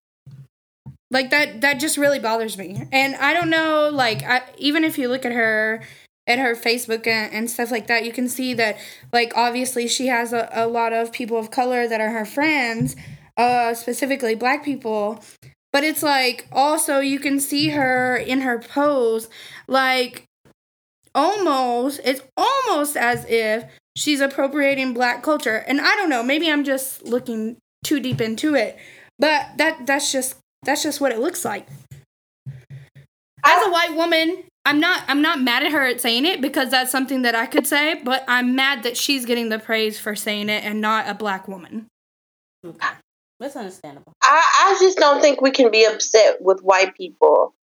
Like 1.11 1.31
that 1.31 1.61
that 1.61 1.79
just 1.79 1.97
really 1.97 2.19
bothers 2.19 2.57
me. 2.57 2.87
And 2.91 3.15
I 3.15 3.33
don't 3.33 3.49
know 3.49 3.89
like 3.91 4.23
I, 4.23 4.43
even 4.57 4.83
if 4.83 4.97
you 4.97 5.07
look 5.07 5.25
at 5.25 5.31
her 5.31 5.81
at 6.27 6.37
her 6.37 6.53
Facebook 6.53 7.07
and, 7.07 7.49
stuff 7.49 7.71
like 7.71 7.87
that, 7.87 8.05
you 8.05 8.11
can 8.11 8.29
see 8.29 8.53
that 8.53 8.77
like 9.11 9.33
obviously 9.35 9.87
she 9.87 10.07
has 10.07 10.31
a, 10.31 10.47
a 10.53 10.67
lot 10.67 10.93
of 10.93 11.11
people 11.11 11.37
of 11.37 11.49
color 11.49 11.87
that 11.87 11.99
are 11.99 12.11
her 12.11 12.25
friends 12.25 12.95
uh, 13.39 13.73
specifically 13.73 14.35
black 14.35 14.63
people. 14.63 15.23
But 15.71 15.83
it's 15.83 16.03
like 16.03 16.47
also 16.51 16.99
you 16.99 17.19
can 17.19 17.39
see 17.39 17.69
her 17.69 18.17
in 18.17 18.41
her 18.41 18.59
pose, 18.59 19.29
like 19.67 20.25
almost, 21.15 22.01
it's 22.03 22.21
almost 22.35 22.97
as 22.97 23.25
if 23.29 23.63
she's 23.95 24.19
appropriating 24.19 24.93
black 24.93 25.23
culture. 25.23 25.57
And 25.67 25.79
I 25.79 25.95
don't 25.95 26.09
know, 26.09 26.21
maybe 26.21 26.51
I'm 26.51 26.63
just 26.63 27.03
looking 27.03 27.57
too 27.83 27.99
deep 27.99 28.19
into 28.19 28.55
it, 28.55 28.77
but 29.17 29.47
that 29.57 29.85
that's 29.85 30.11
just 30.11 30.35
that's 30.63 30.83
just 30.83 30.99
what 30.99 31.11
it 31.11 31.19
looks 31.19 31.45
like. 31.45 31.67
As 33.45 33.67
a 33.67 33.71
white 33.71 33.95
woman, 33.95 34.43
I'm 34.65 34.79
not 34.79 35.03
I'm 35.07 35.21
not 35.21 35.39
mad 35.39 35.63
at 35.63 35.71
her 35.71 35.85
at 35.85 36.01
saying 36.01 36.25
it 36.25 36.41
because 36.41 36.71
that's 36.71 36.91
something 36.91 37.21
that 37.21 37.35
I 37.35 37.45
could 37.45 37.67
say, 37.67 38.01
but 38.03 38.25
I'm 38.27 38.55
mad 38.55 38.83
that 38.83 38.97
she's 38.97 39.25
getting 39.25 39.49
the 39.49 39.59
praise 39.59 39.99
for 39.99 40.15
saying 40.15 40.49
it 40.49 40.65
and 40.65 40.81
not 40.81 41.07
a 41.07 41.13
black 41.13 41.47
woman. 41.47 41.85
Okay. 42.65 42.87
That's 43.39 43.55
understandable. 43.55 44.13
I, 44.21 44.43
I 44.59 44.77
just 44.79 44.97
don't 44.97 45.21
think 45.21 45.41
we 45.41 45.51
can 45.51 45.71
be 45.71 45.85
upset 45.85 46.37
with 46.41 46.61
white 46.61 46.95
people 46.95 47.55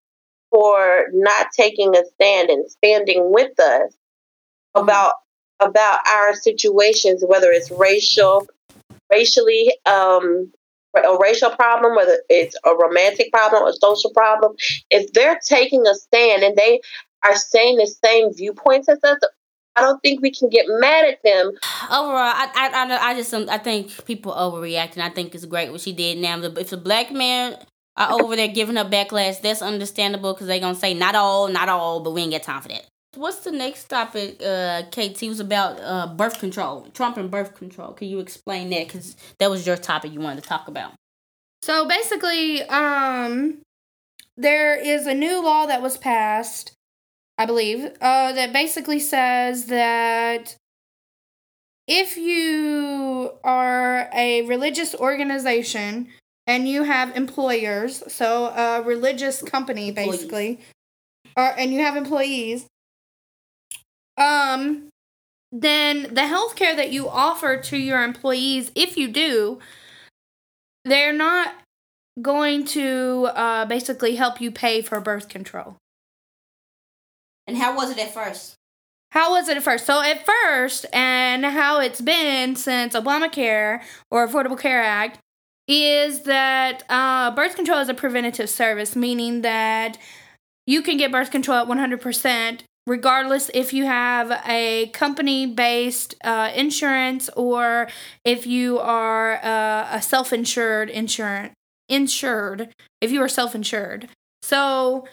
for 0.50 1.06
not 1.12 1.48
taking 1.54 1.94
a 1.96 2.04
stand 2.14 2.48
and 2.50 2.70
standing 2.70 3.30
with 3.32 3.58
us 3.60 3.92
mm-hmm. 3.92 4.82
about 4.82 5.14
about 5.60 6.06
our 6.06 6.34
situations, 6.34 7.24
whether 7.26 7.50
it's 7.50 7.70
racial, 7.70 8.46
racially, 9.10 9.72
um, 9.86 10.52
a 10.94 11.16
racial 11.18 11.50
problem, 11.50 11.96
whether 11.96 12.18
it's 12.28 12.56
a 12.64 12.74
romantic 12.74 13.32
problem, 13.32 13.66
a 13.66 13.72
social 13.72 14.10
problem. 14.12 14.54
If 14.90 15.12
they're 15.12 15.40
taking 15.46 15.86
a 15.86 15.94
stand 15.94 16.42
and 16.42 16.56
they 16.56 16.80
are 17.24 17.36
saying 17.36 17.76
the 17.76 17.86
same 17.86 18.34
viewpoints 18.34 18.88
as 18.88 18.98
us, 19.02 19.18
I 19.76 19.82
don't 19.82 20.02
think 20.02 20.22
we 20.22 20.30
can 20.30 20.48
get 20.48 20.64
mad 20.68 21.04
at 21.04 21.22
them. 21.22 21.52
Overall, 21.90 22.16
I 22.16 22.50
I, 22.54 22.70
I, 22.72 23.10
I 23.10 23.14
just 23.14 23.32
I 23.32 23.58
think 23.58 24.04
people 24.06 24.32
overreacting. 24.32 24.98
I 24.98 25.10
think 25.10 25.34
it's 25.34 25.44
great 25.44 25.70
what 25.70 25.82
she 25.82 25.92
did. 25.92 26.18
Now, 26.18 26.40
if 26.40 26.72
a 26.72 26.76
black 26.78 27.12
man 27.12 27.58
are 27.96 28.20
over 28.20 28.36
there 28.36 28.48
giving 28.48 28.76
her 28.76 28.84
backlash, 28.84 29.40
that's 29.42 29.62
understandable 29.62 30.32
because 30.32 30.46
they're 30.46 30.60
gonna 30.60 30.74
say 30.74 30.94
not 30.94 31.14
all, 31.14 31.48
not 31.48 31.68
all, 31.68 32.00
but 32.00 32.12
we 32.12 32.22
ain't 32.22 32.32
got 32.32 32.42
time 32.42 32.62
for 32.62 32.68
that. 32.68 32.86
What's 33.16 33.40
the 33.40 33.52
next 33.52 33.84
topic, 33.88 34.42
uh, 34.44 34.82
KT? 34.90 35.22
Was 35.22 35.40
about 35.40 35.80
uh, 35.80 36.14
birth 36.14 36.38
control, 36.38 36.86
Trump 36.94 37.18
and 37.18 37.30
birth 37.30 37.54
control. 37.54 37.92
Can 37.92 38.08
you 38.08 38.20
explain 38.20 38.70
that? 38.70 38.86
Because 38.86 39.16
that 39.38 39.50
was 39.50 39.66
your 39.66 39.76
topic 39.76 40.12
you 40.12 40.20
wanted 40.20 40.42
to 40.42 40.48
talk 40.48 40.68
about. 40.68 40.92
So 41.62 41.86
basically, 41.86 42.62
um, 42.62 43.58
there 44.36 44.74
is 44.78 45.06
a 45.06 45.14
new 45.14 45.42
law 45.42 45.66
that 45.66 45.82
was 45.82 45.96
passed 45.96 46.72
I 47.38 47.46
believe, 47.46 47.84
uh, 48.00 48.32
that 48.32 48.52
basically 48.52 49.00
says 49.00 49.66
that 49.66 50.56
if 51.86 52.16
you 52.16 53.32
are 53.44 54.08
a 54.12 54.42
religious 54.42 54.94
organization 54.94 56.08
and 56.46 56.68
you 56.68 56.84
have 56.84 57.16
employers, 57.16 58.02
so 58.12 58.46
a 58.46 58.82
religious 58.82 59.42
company 59.42 59.88
Employees. 59.88 60.10
basically, 60.10 60.60
or 61.36 61.54
and 61.58 61.72
you 61.72 61.80
have 61.80 61.96
employees, 61.96 62.66
um, 64.16 64.88
then 65.52 66.02
the 66.14 66.22
healthcare 66.22 66.74
that 66.74 66.90
you 66.90 67.08
offer 67.08 67.56
to 67.56 67.76
your 67.76 68.02
employees, 68.02 68.72
if 68.74 68.96
you 68.96 69.08
do, 69.08 69.58
they're 70.84 71.12
not 71.12 71.54
going 72.20 72.64
to 72.64 73.28
uh, 73.34 73.64
basically 73.66 74.16
help 74.16 74.40
you 74.40 74.50
pay 74.50 74.80
for 74.80 75.00
birth 75.00 75.28
control. 75.28 75.76
And 77.46 77.56
how 77.56 77.76
was 77.76 77.90
it 77.90 77.98
at 77.98 78.12
first? 78.12 78.56
How 79.10 79.32
was 79.32 79.48
it 79.48 79.56
at 79.56 79.62
first? 79.62 79.86
So 79.86 80.02
at 80.02 80.26
first, 80.26 80.84
and 80.92 81.44
how 81.44 81.80
it's 81.80 82.00
been 82.00 82.56
since 82.56 82.94
Obamacare 82.94 83.82
or 84.10 84.26
Affordable 84.26 84.58
Care 84.58 84.82
Act, 84.82 85.20
is 85.68 86.22
that 86.22 86.84
uh, 86.88 87.30
birth 87.34 87.56
control 87.56 87.80
is 87.80 87.88
a 87.88 87.94
preventative 87.94 88.48
service, 88.50 88.94
meaning 88.94 89.42
that 89.42 89.98
you 90.66 90.82
can 90.82 90.96
get 90.96 91.12
birth 91.12 91.30
control 91.30 91.58
at 91.58 91.68
100%, 91.68 92.60
regardless 92.86 93.50
if 93.54 93.72
you 93.72 93.84
have 93.84 94.30
a 94.46 94.88
company 94.88 95.46
based 95.46 96.14
uh, 96.22 96.50
insurance 96.54 97.28
or 97.36 97.88
if 98.24 98.46
you 98.46 98.78
are 98.78 99.36
uh, 99.42 99.88
a 99.92 100.02
self 100.02 100.32
insured 100.32 100.90
insurance. 100.90 101.52
Insured, 101.88 102.72
if 103.00 103.12
you 103.12 103.22
are 103.22 103.28
self 103.28 103.54
insured. 103.54 104.08
So 104.42 105.06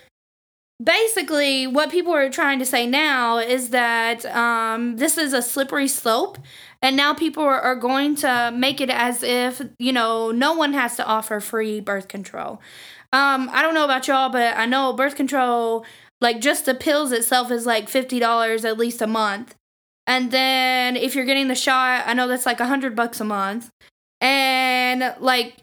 basically 0.84 1.68
what 1.68 1.90
people 1.90 2.14
are 2.14 2.30
trying 2.30 2.60
to 2.60 2.66
say 2.66 2.86
now 2.86 3.38
is 3.38 3.70
that 3.70 4.26
um, 4.26 4.98
this 4.98 5.18
is 5.18 5.34
a 5.34 5.42
slippery 5.42 5.88
slope 5.88 6.38
and 6.82 6.98
now 6.98 7.14
people 7.14 7.44
are, 7.44 7.76
going 7.76 8.16
to 8.16 8.52
make 8.56 8.82
it 8.82 8.90
as 8.90 9.24
if 9.24 9.62
you 9.80 9.92
know 9.92 10.32
no 10.32 10.54
one 10.54 10.74
has 10.74 10.96
to 10.96 11.06
offer 11.06 11.40
free 11.40 11.80
birth 11.80 12.08
control. 12.08 12.62
Um, 13.12 13.50
i 13.52 13.62
don't 13.62 13.74
know 13.74 13.86
about 13.86 14.08
y'all 14.08 14.30
but 14.30 14.58
i 14.58 14.66
know 14.66 14.94
birth 14.94 15.16
control 15.16 15.86
like 16.22 16.40
just 16.40 16.66
the 16.66 16.74
pills 16.74 17.12
itself 17.12 17.52
is 17.52 17.66
like 17.66 17.90
$50 17.90 18.66
at 18.66 18.78
least 18.78 19.02
a 19.02 19.08
month. 19.08 19.56
And 20.06 20.32
then 20.32 20.96
if 20.96 21.16
you're 21.16 21.26
getting 21.26 21.48
the 21.48 21.56
shot 21.56 22.04
i 22.08 22.14
know 22.14 22.28
that's 22.28 22.46
like 22.46 22.60
100 22.60 22.96
bucks 22.96 23.20
a 23.20 23.26
month. 23.26 23.70
And 24.22 25.16
like 25.20 25.58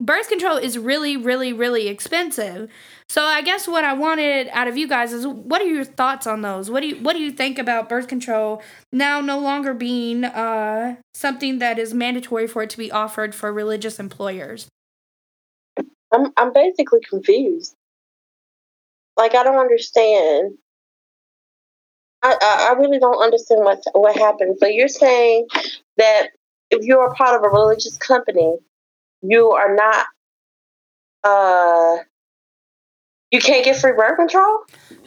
birth 0.00 0.28
control 0.28 0.56
is 0.56 0.78
really 0.78 1.16
really 1.16 1.52
really 1.52 1.88
expensive 1.88 2.70
so 3.08 3.22
I 3.22 3.42
guess 3.42 3.68
what 3.68 3.84
I 3.84 3.92
wanted 3.92 4.48
out 4.52 4.66
of 4.66 4.76
you 4.76 4.88
guys 4.88 5.12
is 5.12 5.26
what 5.26 5.60
are 5.60 5.66
your 5.66 5.84
thoughts 5.84 6.26
on 6.26 6.40
those? 6.40 6.70
What 6.70 6.80
do 6.80 6.88
you 6.88 6.96
what 6.96 7.12
do 7.12 7.22
you 7.22 7.30
think 7.30 7.58
about 7.58 7.88
birth 7.88 8.08
control 8.08 8.62
now 8.92 9.20
no 9.20 9.38
longer 9.38 9.74
being 9.74 10.24
uh, 10.24 10.96
something 11.12 11.58
that 11.58 11.78
is 11.78 11.92
mandatory 11.92 12.46
for 12.46 12.62
it 12.62 12.70
to 12.70 12.78
be 12.78 12.90
offered 12.90 13.34
for 13.34 13.52
religious 13.52 14.00
employers? 14.00 14.68
I'm 16.12 16.32
I'm 16.36 16.52
basically 16.52 17.00
confused. 17.08 17.76
Like 19.16 19.34
I 19.34 19.44
don't 19.44 19.58
understand. 19.58 20.54
I 22.22 22.36
I, 22.40 22.68
I 22.70 22.80
really 22.80 22.98
don't 22.98 23.22
understand 23.22 23.64
what 23.64 23.82
what 23.92 24.16
happened. 24.16 24.56
So 24.58 24.66
you're 24.66 24.88
saying 24.88 25.46
that 25.98 26.30
if 26.70 26.84
you're 26.84 27.06
a 27.06 27.14
part 27.14 27.36
of 27.36 27.44
a 27.44 27.48
religious 27.48 27.98
company, 27.98 28.56
you 29.26 29.50
are 29.52 29.74
not 29.74 30.06
uh 31.24 31.96
you 33.30 33.40
can't 33.40 33.64
get 33.64 33.76
free 33.76 33.92
birth 33.92 34.16
control? 34.16 34.60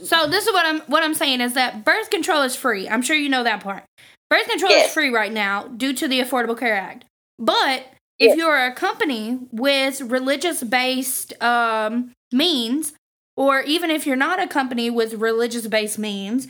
So 0.03 0.27
this 0.27 0.47
is 0.47 0.53
what 0.53 0.65
I'm 0.65 0.81
what 0.81 1.03
I'm 1.03 1.13
saying 1.13 1.41
is 1.41 1.53
that 1.53 1.85
birth 1.85 2.09
control 2.09 2.41
is 2.41 2.55
free. 2.55 2.89
I'm 2.89 3.01
sure 3.01 3.15
you 3.15 3.29
know 3.29 3.43
that 3.43 3.61
part. 3.63 3.83
Birth 4.29 4.47
control 4.49 4.71
Yes. 4.71 4.87
is 4.87 4.93
free 4.93 5.09
right 5.09 5.31
now 5.31 5.67
due 5.67 5.93
to 5.93 6.07
the 6.07 6.19
Affordable 6.19 6.57
Care 6.57 6.75
Act. 6.75 7.05
But 7.39 7.85
if 8.19 8.29
Yes. 8.29 8.37
you're 8.37 8.57
a 8.65 8.73
company 8.73 9.39
with 9.51 10.01
religious 10.01 10.63
based 10.63 11.41
um, 11.41 12.11
means, 12.31 12.93
or 13.37 13.61
even 13.61 13.89
if 13.91 14.05
you're 14.05 14.15
not 14.17 14.41
a 14.41 14.47
company 14.47 14.89
with 14.89 15.13
religious 15.13 15.67
based 15.67 15.97
means, 15.99 16.47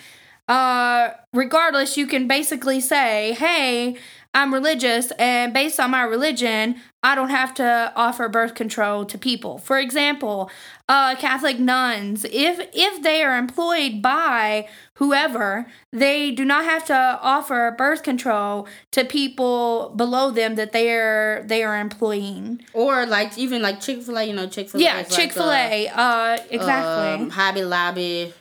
uh, 0.47 1.09
regardless, 1.33 1.97
you 1.97 2.07
can 2.07 2.27
basically 2.27 2.79
say, 2.79 3.33
"Hey, 3.33 3.97
I'm 4.33 4.53
religious, 4.53 5.11
and 5.11 5.53
based 5.53 5.79
on 5.79 5.91
my 5.91 6.03
religion, 6.03 6.75
I 7.03 7.15
don't 7.15 7.29
have 7.29 7.53
to 7.55 7.91
offer 7.95 8.29
birth 8.29 8.53
control 8.55 9.05
to 9.05 9.17
people." 9.17 9.57
For 9.57 9.79
example, 9.79 10.49
uh, 10.89 11.15
Catholic 11.15 11.59
nuns, 11.59 12.25
if 12.25 12.59
if 12.73 13.01
they 13.03 13.23
are 13.23 13.37
employed 13.37 14.01
by 14.01 14.67
whoever, 14.95 15.67
they 15.91 16.31
do 16.31 16.45
not 16.45 16.65
have 16.65 16.85
to 16.85 17.19
offer 17.21 17.73
birth 17.77 18.03
control 18.03 18.67
to 18.91 19.03
people 19.03 19.93
below 19.95 20.31
them 20.31 20.55
that 20.55 20.71
they 20.71 20.91
are 20.91 21.43
they 21.45 21.63
are 21.63 21.79
employing. 21.79 22.61
Or 22.73 23.05
like 23.05 23.37
even 23.37 23.61
like 23.61 23.79
Chick 23.79 24.01
Fil 24.03 24.17
A, 24.17 24.23
you 24.23 24.33
know 24.33 24.47
Chick 24.47 24.69
Fil 24.69 24.81
A. 24.81 24.83
Yeah, 24.83 25.03
Chick 25.03 25.31
Fil 25.31 25.51
A. 25.51 25.87
Uh, 25.93 26.37
exactly. 26.49 27.23
Um, 27.25 27.29
Hobby 27.29 27.63
Lobby, 27.63 28.33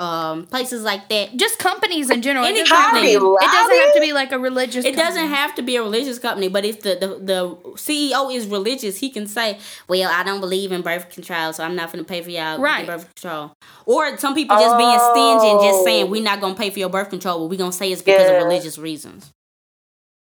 um, 0.00 0.46
places 0.46 0.82
like 0.82 1.08
that. 1.10 1.36
Just 1.36 1.58
companies 1.58 2.08
in 2.08 2.22
general. 2.22 2.46
Any 2.46 2.60
it, 2.60 2.66
doesn't 2.66 2.74
have 2.76 2.94
to, 2.94 3.00
company. 3.00 3.12
it 3.12 3.52
doesn't 3.52 3.76
have 3.76 3.94
to 3.94 4.00
be 4.00 4.12
like 4.14 4.32
a 4.32 4.38
religious. 4.38 4.84
Company. 4.84 4.92
It 5.02 5.04
doesn't 5.04 5.26
have 5.28 5.54
to 5.56 5.62
be 5.62 5.76
a 5.76 5.82
religious 5.82 6.18
company, 6.18 6.48
but 6.48 6.64
if 6.64 6.80
the, 6.80 6.96
the 6.96 7.06
the 7.22 7.56
CEO 7.76 8.34
is 8.34 8.46
religious, 8.46 8.96
he 8.98 9.10
can 9.10 9.26
say, 9.26 9.58
"Well, 9.88 10.10
I 10.10 10.22
don't 10.24 10.40
believe 10.40 10.72
in 10.72 10.80
birth 10.80 11.10
control, 11.10 11.52
so 11.52 11.62
I'm 11.62 11.76
not 11.76 11.92
going 11.92 12.02
to 12.02 12.08
pay 12.08 12.22
for 12.22 12.30
y'all 12.30 12.58
right. 12.58 12.86
to 12.86 12.92
birth 12.92 13.14
control." 13.14 13.52
Or 13.84 14.16
some 14.16 14.34
people 14.34 14.56
just 14.56 14.76
being 14.78 14.98
stingy 14.98 15.50
and 15.50 15.60
just 15.60 15.84
saying, 15.84 16.06
Oh. 16.06 16.10
"We're 16.10 16.22
not 16.22 16.40
going 16.40 16.54
to 16.54 16.58
pay 16.58 16.70
for 16.70 16.78
your 16.78 16.88
birth 16.88 17.10
control, 17.10 17.40
but 17.40 17.50
we're 17.50 17.58
going 17.58 17.70
to 17.72 17.76
say 17.76 17.92
it's 17.92 18.02
because 18.02 18.28
Yeah. 18.28 18.36
of 18.36 18.42
religious 18.42 18.78
reasons." 18.78 19.30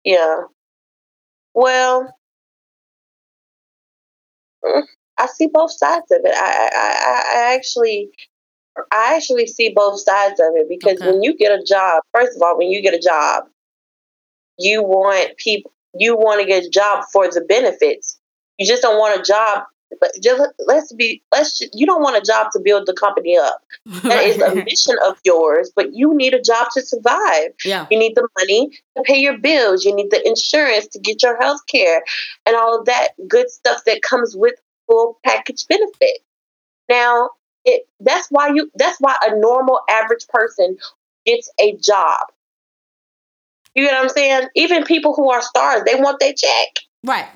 Yeah. 0.04 0.42
Well, 1.54 2.14
mm, 4.64 4.82
I 5.18 5.26
see 5.26 5.48
both 5.52 5.72
sides 5.72 6.10
of 6.12 6.20
it. 6.24 6.34
I, 6.34 6.70
I, 6.72 6.72
I, 6.74 7.38
I 7.50 7.54
actually, 7.54 8.10
I 8.92 9.14
actually 9.16 9.46
see 9.46 9.72
both 9.74 10.00
sides 10.00 10.40
of 10.40 10.48
it 10.54 10.68
because 10.68 11.00
Okay. 11.00 11.06
when 11.10 11.22
you 11.22 11.36
get 11.36 11.52
a 11.58 11.62
job, 11.62 12.02
first 12.12 12.36
of 12.36 12.42
all, 12.42 12.58
when 12.58 12.68
you 12.70 12.82
get 12.82 12.94
a 12.94 12.98
job, 12.98 13.44
you 14.58 14.82
want 14.82 15.36
people, 15.36 15.72
you 15.94 16.16
want 16.16 16.40
to 16.40 16.46
get 16.46 16.64
a 16.64 16.68
job 16.70 17.04
for 17.12 17.28
the 17.28 17.40
benefits. 17.40 18.18
You 18.58 18.66
just 18.66 18.82
don't 18.82 18.98
want 18.98 19.18
a 19.20 19.22
job. 19.22 19.64
But 20.00 20.10
just 20.20 20.42
let's 20.66 20.92
be, 20.92 21.22
let's. 21.30 21.60
You 21.72 21.86
don't 21.86 22.02
want 22.02 22.16
a 22.16 22.20
job 22.20 22.48
to 22.52 22.58
build 22.60 22.86
the 22.86 22.94
company 22.94 23.36
up. 23.38 23.60
That 24.02 24.24
is 24.24 24.40
a 24.42 24.52
mission 24.64 24.96
of 25.06 25.16
yours, 25.24 25.70
but 25.76 25.92
you 25.94 26.14
need 26.16 26.34
a 26.34 26.40
job 26.42 26.68
to 26.74 26.82
survive. 26.82 27.50
yeah. 27.64 27.86
You 27.90 27.98
need 27.98 28.16
the 28.16 28.26
money 28.38 28.70
to 28.96 29.02
pay 29.04 29.18
your 29.18 29.38
bills. 29.38 29.84
You 29.84 29.94
need 29.94 30.10
the 30.10 30.26
insurance 30.26 30.88
to 30.88 30.98
get 30.98 31.22
your 31.22 31.40
health 31.40 31.60
care 31.68 32.02
and 32.44 32.56
all 32.56 32.76
of 32.78 32.86
that 32.86 33.10
good 33.28 33.50
stuff 33.50 33.82
that 33.86 34.02
comes 34.02 34.34
with 34.36 34.54
full 34.88 35.18
package 35.24 35.64
benefit. 35.68 36.18
Now, 36.88 37.30
it 37.64 37.86
that's 38.00 38.28
why 38.30 38.48
you 38.48 38.70
that's 38.74 38.98
why 39.00 39.16
a 39.22 39.36
normal 39.36 39.80
average 39.88 40.26
person 40.28 40.76
gets 41.26 41.50
a 41.60 41.76
job. 41.76 42.26
You 43.74 43.84
get 43.84 43.94
what 43.94 44.02
I'm 44.02 44.08
saying? 44.08 44.48
Even 44.54 44.84
people 44.84 45.14
who 45.14 45.30
are 45.30 45.42
stars, 45.42 45.82
they 45.84 45.96
want 45.96 46.20
their 46.20 46.32
check. 46.32 46.68
Right. 47.04 47.28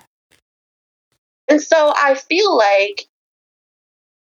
And 1.49 1.61
so 1.61 1.93
I 1.97 2.14
feel 2.14 2.57
like 2.57 3.07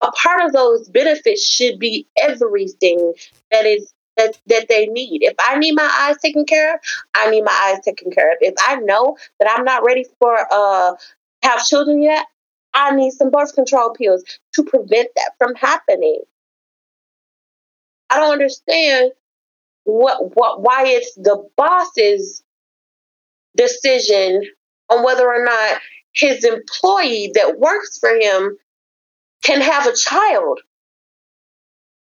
a 0.00 0.10
part 0.12 0.44
of 0.44 0.52
those 0.52 0.88
benefits 0.88 1.44
should 1.44 1.78
be 1.78 2.06
everything 2.16 3.12
that 3.50 3.66
is 3.66 3.92
that, 4.16 4.38
that 4.46 4.66
they 4.68 4.86
need. 4.86 5.22
If 5.22 5.34
I 5.40 5.58
need 5.58 5.72
my 5.72 5.90
eyes 6.02 6.16
taken 6.18 6.44
care 6.44 6.74
of, 6.74 6.80
I 7.14 7.30
need 7.30 7.42
my 7.42 7.72
eyes 7.72 7.84
taken 7.84 8.10
care 8.10 8.32
of. 8.32 8.38
If 8.40 8.54
I 8.60 8.76
know 8.76 9.16
that 9.38 9.54
I'm 9.54 9.64
not 9.64 9.84
ready 9.84 10.04
for 10.18 10.36
uh 10.50 10.94
have 11.42 11.64
children 11.64 12.02
yet, 12.02 12.26
I 12.78 12.94
need 12.94 13.10
some 13.10 13.30
birth 13.30 13.54
control 13.54 13.90
pills 13.90 14.24
to 14.54 14.62
prevent 14.62 15.08
that 15.16 15.32
from 15.36 15.54
happening. 15.56 16.20
I 18.08 18.20
don't 18.20 18.32
understand 18.32 19.12
what 19.84 20.36
what 20.36 20.62
why 20.62 20.84
it's 20.86 21.14
the 21.14 21.44
boss's 21.56 22.42
decision 23.56 24.42
on 24.88 25.02
whether 25.02 25.26
or 25.26 25.44
not 25.44 25.80
his 26.14 26.44
employee 26.44 27.32
that 27.34 27.58
works 27.58 27.98
for 27.98 28.10
him 28.10 28.56
can 29.42 29.60
have 29.60 29.86
a 29.86 29.96
child 29.96 30.60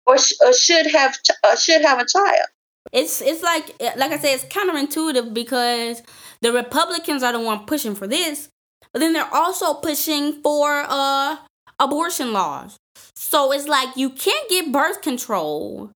or, 0.06 0.17
sh- 0.17 0.34
or 0.45 0.54
should 0.54 0.88
have 0.88 1.13
ch- 1.24 1.32
uh, 1.43 1.56
should 1.56 1.82
have 1.82 2.00
a 2.00 2.06
child. 2.06 2.47
It's 2.91 3.21
it's 3.21 3.41
like 3.41 3.76
like 3.97 4.12
I 4.12 4.17
said, 4.17 4.36
it's 4.36 4.45
counterintuitive 4.45 5.34
because 5.34 6.04
the 6.41 6.52
Republicans 6.54 7.24
are 7.24 7.32
the 7.32 7.39
one 7.39 7.65
pushing 7.65 7.95
for 7.95 8.08
this, 8.08 8.50
but 8.93 8.99
then 8.99 9.13
they're 9.13 9.34
also 9.34 9.73
pushing 9.75 10.41
for 10.41 10.86
uh 10.88 11.38
abortion 11.80 12.34
laws. 12.34 12.77
So 13.15 13.51
it's 13.51 13.67
like 13.67 13.95
you 13.95 14.10
can't 14.10 14.49
get 14.49 14.71
birth 14.71 15.01
control, 15.01 15.91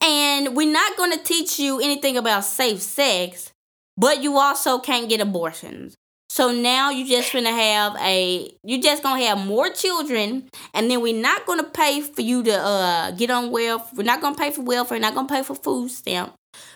and 0.00 0.56
we're 0.56 0.70
not 0.72 0.96
going 0.96 1.12
to 1.12 1.22
teach 1.22 1.58
you 1.58 1.80
anything 1.80 2.16
about 2.16 2.44
safe 2.44 2.80
sex, 2.82 3.52
but 3.96 4.22
you 4.22 4.36
also 4.38 4.78
can't 4.78 5.08
get 5.08 5.20
abortions. 5.20 5.94
So 6.28 6.50
now 6.50 6.90
you 6.90 7.06
just 7.06 7.32
gonna 7.32 7.52
have 7.52 7.94
a 8.00 8.52
you're 8.64 8.80
just 8.82 9.04
gonna 9.04 9.22
have 9.22 9.46
more 9.46 9.70
children, 9.70 10.48
and 10.72 10.90
then 10.90 11.00
we're 11.00 11.20
not 11.20 11.46
gonna 11.46 11.62
pay 11.62 12.00
for 12.00 12.22
you 12.22 12.42
to 12.42 12.54
uh 12.58 13.10
get 13.12 13.30
on 13.30 13.52
welfare. 13.52 13.88
We're 13.96 14.02
not 14.02 14.20
gonna 14.20 14.36
pay 14.36 14.50
for 14.50 14.62
welfare. 14.62 14.96
We're 14.96 15.02
Not 15.02 15.14
gonna 15.14 15.28
pay 15.28 15.44
for 15.44 15.54
food 15.54 15.92
stamp. 15.92 16.34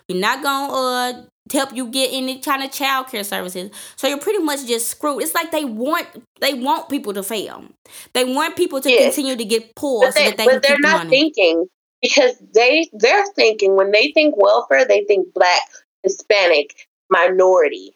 We're 0.09 0.21
not 0.21 0.45
gonna 0.45 0.73
uh 0.73 1.23
to 1.49 1.57
help 1.57 1.75
you 1.75 1.89
get 1.89 2.11
any 2.13 2.39
kind 2.41 2.63
of 2.63 2.71
child 2.71 3.09
care 3.09 3.25
services. 3.25 3.71
So 3.97 4.07
you're 4.07 4.19
pretty 4.19 4.43
much 4.43 4.67
just 4.67 4.89
screwed. 4.89 5.23
It's 5.23 5.35
like 5.35 5.51
they 5.51 5.65
want 5.65 6.07
they 6.41 6.55
want 6.55 6.89
people 6.89 7.15
to 7.15 7.23
fail. 7.23 7.65
They 8.13 8.25
want 8.25 8.57
people 8.57 8.81
to 8.81 8.91
yes. 8.91 9.15
continue 9.15 9.37
to 9.37 9.45
get 9.45 9.75
poor 9.75 10.07
but 10.07 10.15
they, 10.15 10.25
that 10.25 10.37
they 10.37 10.45
but 10.47 10.63
they're 10.63 10.79
not 10.79 11.09
thinking 11.09 11.67
because 12.03 12.37
they 12.55 12.89
they're 12.93 13.27
thinking 13.35 13.77
when 13.77 13.91
they 13.91 14.13
think 14.13 14.35
welfare, 14.37 14.85
they 14.87 15.05
think 15.05 15.33
black, 15.35 15.63
Hispanic, 16.03 16.87
minority. 17.11 17.95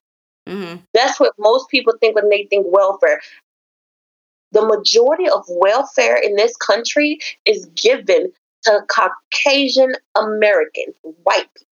Mm-hmm. 0.49 0.79
That's 0.93 1.21
what 1.21 1.35
most 1.39 1.69
people 1.69 1.95
think 2.01 2.17
when 2.17 2.29
they 2.29 2.47
think 2.51 2.67
welfare. 2.69 3.21
The 4.53 4.67
majority 4.67 5.29
of 5.29 5.45
welfare 5.49 6.17
in 6.17 6.37
this 6.37 6.57
country 6.57 7.19
is 7.47 7.67
given 7.75 8.33
to 8.65 8.81
Caucasian 8.89 9.95
Americans, 10.17 10.95
white 11.23 11.49
people. 11.55 11.72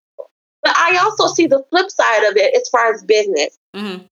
Also 1.01 1.27
see 1.29 1.47
the 1.47 1.65
flip 1.71 1.91
side 1.91 2.25
of 2.25 2.37
it 2.37 2.55
as 2.55 2.69
far 2.69 2.93
as 2.93 3.03
business. 3.05 3.59
Mm-hmm. 3.75 4.05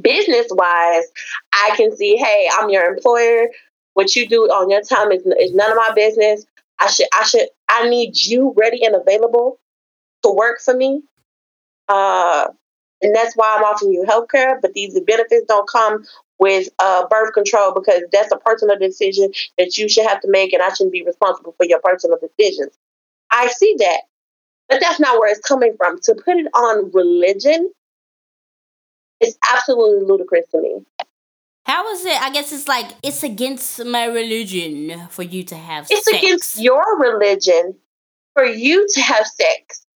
Business 0.00 0.46
wise, 0.50 1.04
I 1.52 1.72
can 1.76 1.96
see, 1.96 2.16
hey, 2.16 2.48
I'm 2.58 2.68
your 2.68 2.84
employer. 2.92 3.48
What 3.94 4.16
you 4.16 4.28
do 4.28 4.42
on 4.44 4.70
your 4.70 4.82
time 4.82 5.12
is, 5.12 5.24
is 5.24 5.54
none 5.54 5.70
of 5.70 5.76
my 5.76 5.92
business. 5.94 6.44
I 6.80 6.88
should, 6.88 7.06
I 7.16 7.24
should, 7.24 7.48
I 7.68 7.88
need 7.88 8.16
you 8.16 8.52
ready 8.56 8.84
and 8.84 8.96
available 8.96 9.60
to 10.24 10.32
work 10.32 10.60
for 10.60 10.74
me. 10.74 11.02
Uh, 11.88 12.48
and 13.02 13.14
that's 13.14 13.34
why 13.36 13.54
I'm 13.56 13.64
offering 13.64 13.92
you 13.92 14.04
health 14.04 14.28
care, 14.30 14.58
but 14.60 14.72
these 14.72 14.98
benefits 15.00 15.46
don't 15.46 15.68
come 15.68 16.04
with 16.38 16.68
uh, 16.78 17.06
birth 17.08 17.32
control 17.34 17.72
because 17.72 18.02
that's 18.10 18.32
a 18.32 18.38
personal 18.38 18.78
decision 18.78 19.30
that 19.58 19.76
you 19.76 19.88
should 19.88 20.06
have 20.06 20.20
to 20.22 20.28
make, 20.28 20.52
and 20.52 20.62
I 20.62 20.70
shouldn't 20.70 20.92
be 20.92 21.04
responsible 21.04 21.54
for 21.56 21.66
your 21.66 21.80
personal 21.80 22.18
decisions. 22.18 22.72
I 23.30 23.48
see 23.48 23.76
that, 23.78 24.00
but 24.68 24.80
that's 24.80 25.00
not 25.00 25.18
where 25.18 25.30
it's 25.30 25.46
coming 25.46 25.74
from. 25.76 25.98
To 26.00 26.14
put 26.14 26.36
it 26.36 26.46
on 26.54 26.90
religion 26.92 27.70
is 29.20 29.36
absolutely 29.52 30.06
ludicrous 30.06 30.46
to 30.52 30.60
me. 30.60 30.84
How 31.66 31.88
is 31.92 32.04
it? 32.04 32.20
I 32.20 32.30
guess 32.30 32.52
it's 32.52 32.68
like 32.68 32.86
it's 33.02 33.22
against 33.22 33.84
my 33.84 34.04
religion 34.04 35.06
for 35.08 35.22
you 35.22 35.44
to 35.44 35.56
have 35.56 35.86
it's 35.90 36.04
sex. 36.04 36.18
against 36.18 36.60
your 36.60 36.82
religion 36.98 37.74
for 38.34 38.44
you 38.44 38.86
to 38.92 39.00
have 39.00 39.26
sex. 39.26 39.86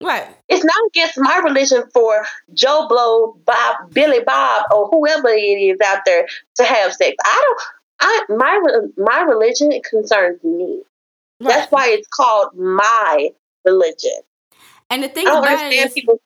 Right. 0.00 0.28
It's 0.48 0.64
not 0.64 0.76
against 0.88 1.18
my 1.18 1.40
religion 1.44 1.84
for 1.92 2.24
Joe 2.54 2.86
Blow, 2.88 3.36
Bob, 3.44 3.92
Billy 3.92 4.20
Bob, 4.24 4.66
or 4.72 4.88
whoever 4.88 5.28
it 5.28 5.40
is 5.40 5.78
out 5.84 6.00
there 6.04 6.26
to 6.56 6.64
have 6.64 6.92
sex. 6.92 7.16
I 7.24 7.42
don't. 7.44 7.60
I 8.00 8.24
my 8.28 8.78
my 8.96 9.22
religion 9.22 9.70
concerns 9.88 10.42
me. 10.42 10.82
Right. 11.40 11.48
That's 11.48 11.72
why 11.72 11.88
it's 11.88 12.08
called 12.08 12.54
my 12.54 13.30
religion. 13.64 14.20
And 14.90 15.02
the 15.02 15.08
thing 15.08 15.26
about 15.26 15.72
it 15.72 15.72
is, 15.72 15.92
people 15.92 16.20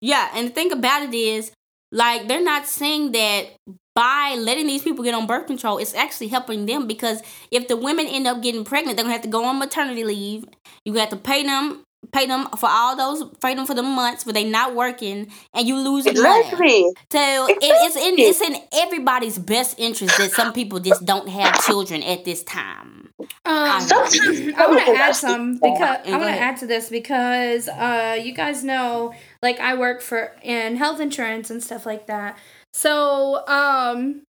yeah, 0.00 0.30
and 0.34 0.48
the 0.48 0.52
thing 0.52 0.72
about 0.72 1.02
it 1.02 1.14
is, 1.14 1.52
like 1.92 2.28
they're 2.28 2.42
not 2.42 2.66
saying 2.66 3.12
that 3.12 3.46
by 3.94 4.36
letting 4.38 4.66
these 4.66 4.82
people 4.82 5.04
get 5.04 5.14
on 5.14 5.26
birth 5.26 5.46
control, 5.46 5.78
it's 5.78 5.94
actually 5.94 6.28
helping 6.28 6.66
them 6.66 6.86
because 6.86 7.22
if 7.50 7.68
the 7.68 7.76
women 7.76 8.06
end 8.06 8.26
up 8.26 8.42
getting 8.42 8.64
pregnant, 8.64 8.96
they're 8.96 9.04
gonna 9.04 9.12
have 9.12 9.22
to 9.22 9.28
go 9.28 9.44
on 9.44 9.58
maternity 9.58 10.04
leave. 10.04 10.44
You 10.84 10.94
have 10.94 11.10
to 11.10 11.16
pay 11.16 11.42
them 11.42 11.82
pay 12.12 12.26
them 12.26 12.46
for 12.58 12.68
all 12.68 12.96
those 12.96 13.24
pay 13.40 13.54
them 13.54 13.66
for 13.66 13.74
the 13.74 13.82
months 13.82 14.26
where 14.26 14.32
they 14.32 14.48
not 14.48 14.74
working 14.74 15.30
and 15.54 15.66
you 15.66 15.76
lose 15.76 16.06
exactly. 16.06 16.58
money. 16.58 16.92
So 17.10 17.46
exactly. 17.46 17.68
it, 17.68 17.72
it's 17.82 17.96
in 17.96 18.18
it's 18.18 18.40
in 18.40 18.56
everybody's 18.72 19.38
best 19.38 19.78
interest 19.78 20.16
that 20.18 20.30
some 20.32 20.52
people 20.52 20.80
just 20.80 21.04
don't 21.04 21.28
have 21.28 21.64
children 21.64 22.02
at 22.02 22.24
this 22.24 22.42
time. 22.42 23.00
Um, 23.20 23.28
I 23.44 24.66
want 24.68 24.86
to 24.86 24.92
add 24.94 25.14
some 25.14 25.54
because 25.54 26.06
I 26.06 26.10
want 26.12 26.34
to 26.34 26.40
add 26.40 26.56
to 26.58 26.66
this 26.66 26.88
because 26.88 27.68
uh, 27.68 28.18
you 28.20 28.32
guys 28.32 28.64
know, 28.64 29.12
like 29.42 29.60
I 29.60 29.76
work 29.76 30.00
for 30.00 30.32
in 30.42 30.76
health 30.76 31.00
insurance 31.00 31.50
and 31.50 31.62
stuff 31.62 31.84
like 31.84 32.06
that. 32.06 32.38
So, 32.72 33.46
um, 33.46 34.22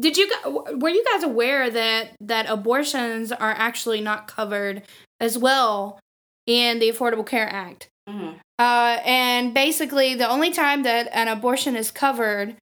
did 0.00 0.16
you 0.16 0.30
were 0.78 0.88
you 0.88 1.04
guys 1.12 1.22
aware 1.22 1.70
that 1.70 2.10
that 2.20 2.46
abortions 2.48 3.32
are 3.32 3.52
actually 3.52 4.00
not 4.00 4.26
covered 4.26 4.82
as 5.20 5.38
well 5.38 6.00
in 6.46 6.78
the 6.78 6.90
Affordable 6.90 7.26
Care 7.26 7.48
Act. 7.50 7.88
Mm-hmm. 8.08 8.36
Uh, 8.58 8.98
and 9.04 9.54
basically, 9.54 10.14
the 10.14 10.28
only 10.28 10.50
time 10.50 10.82
that 10.82 11.08
an 11.12 11.28
abortion 11.28 11.76
is 11.76 11.90
covered 11.90 12.56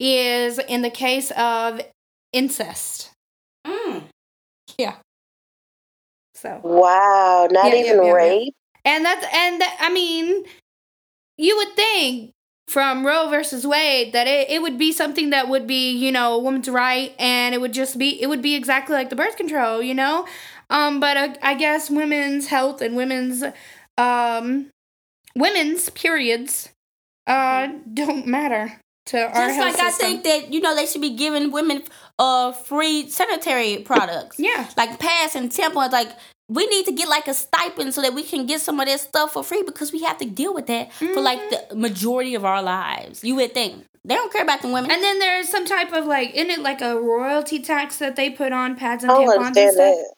is 0.00 0.58
in 0.58 0.82
the 0.82 0.90
case 0.90 1.30
of 1.32 1.80
incest. 2.32 3.10
Mm. 3.66 4.04
Yeah. 4.78 4.96
So. 6.34 6.60
Wow! 6.62 7.48
Not 7.50 7.66
yeah, 7.66 7.74
even 7.74 7.96
yeah, 7.98 8.04
yeah, 8.04 8.12
rape. 8.12 8.54
And 8.84 9.04
that's 9.04 9.24
and 9.32 9.60
that, 9.60 9.76
I 9.80 9.92
mean, 9.92 10.44
you 11.38 11.56
would 11.56 11.74
think 11.74 12.32
from 12.68 13.06
Roe 13.06 13.28
versus 13.28 13.66
Wade 13.66 14.12
that 14.12 14.26
it, 14.26 14.50
it 14.50 14.62
would 14.62 14.78
be 14.78 14.92
something 14.92 15.30
that 15.30 15.48
would 15.48 15.66
be 15.66 15.90
you 15.92 16.10
know 16.10 16.34
a 16.34 16.38
woman's 16.38 16.68
right, 16.68 17.14
and 17.18 17.54
it 17.54 17.60
would 17.60 17.72
just 17.72 17.98
be 17.98 18.20
it 18.20 18.26
would 18.28 18.42
be 18.42 18.54
exactly 18.54 18.94
like 18.94 19.10
the 19.10 19.16
birth 19.16 19.36
control, 19.36 19.82
you 19.82 19.94
know. 19.94 20.26
Um, 20.70 21.00
but 21.00 21.16
uh, 21.16 21.34
I 21.42 21.54
guess 21.54 21.90
women's 21.90 22.48
health 22.48 22.80
and 22.80 22.96
women's 22.96 23.44
um, 23.98 24.70
women's 25.34 25.90
periods 25.90 26.70
uh 27.26 27.68
don't 27.92 28.26
matter 28.26 28.78
to 29.06 29.18
our 29.18 29.48
Just 29.48 29.58
like 29.58 29.76
system. 29.76 29.86
I 29.86 29.90
think 29.90 30.24
that 30.24 30.52
you 30.52 30.60
know 30.60 30.74
they 30.74 30.86
should 30.86 31.00
be 31.00 31.16
giving 31.16 31.50
women 31.50 31.82
uh 32.18 32.52
free 32.52 33.08
sanitary 33.08 33.78
products. 33.78 34.38
yeah, 34.38 34.68
like 34.76 34.98
pads 34.98 35.34
and 35.34 35.50
tampons. 35.50 35.92
Like 35.92 36.10
we 36.48 36.66
need 36.66 36.86
to 36.86 36.92
get 36.92 37.08
like 37.08 37.26
a 37.28 37.34
stipend 37.34 37.94
so 37.94 38.02
that 38.02 38.14
we 38.14 38.22
can 38.22 38.46
get 38.46 38.60
some 38.60 38.78
of 38.80 38.86
this 38.86 39.02
stuff 39.02 39.32
for 39.32 39.42
free 39.42 39.62
because 39.62 39.92
we 39.92 40.02
have 40.02 40.18
to 40.18 40.26
deal 40.26 40.54
with 40.54 40.66
that 40.66 40.90
mm-hmm. 40.90 41.14
for 41.14 41.20
like 41.20 41.38
the 41.50 41.56
mm-hmm. 41.56 41.80
majority 41.80 42.34
of 42.34 42.44
our 42.44 42.62
lives. 42.62 43.24
You 43.24 43.36
would 43.36 43.54
think 43.54 43.84
they 44.04 44.14
don't 44.14 44.32
care 44.32 44.42
about 44.42 44.60
the 44.60 44.68
women. 44.68 44.90
And 44.90 45.02
then 45.02 45.18
there's 45.18 45.48
some 45.48 45.64
type 45.64 45.92
of 45.92 46.04
like, 46.06 46.34
isn't 46.34 46.50
it 46.50 46.60
like 46.60 46.82
a 46.82 47.00
royalty 47.00 47.60
tax 47.60 47.98
that 47.98 48.16
they 48.16 48.30
put 48.30 48.52
on 48.52 48.76
pads 48.76 49.04
and 49.04 49.12
tampons 49.12 49.46
and 49.46 49.54
stuff? 49.54 49.74
That. 49.74 50.14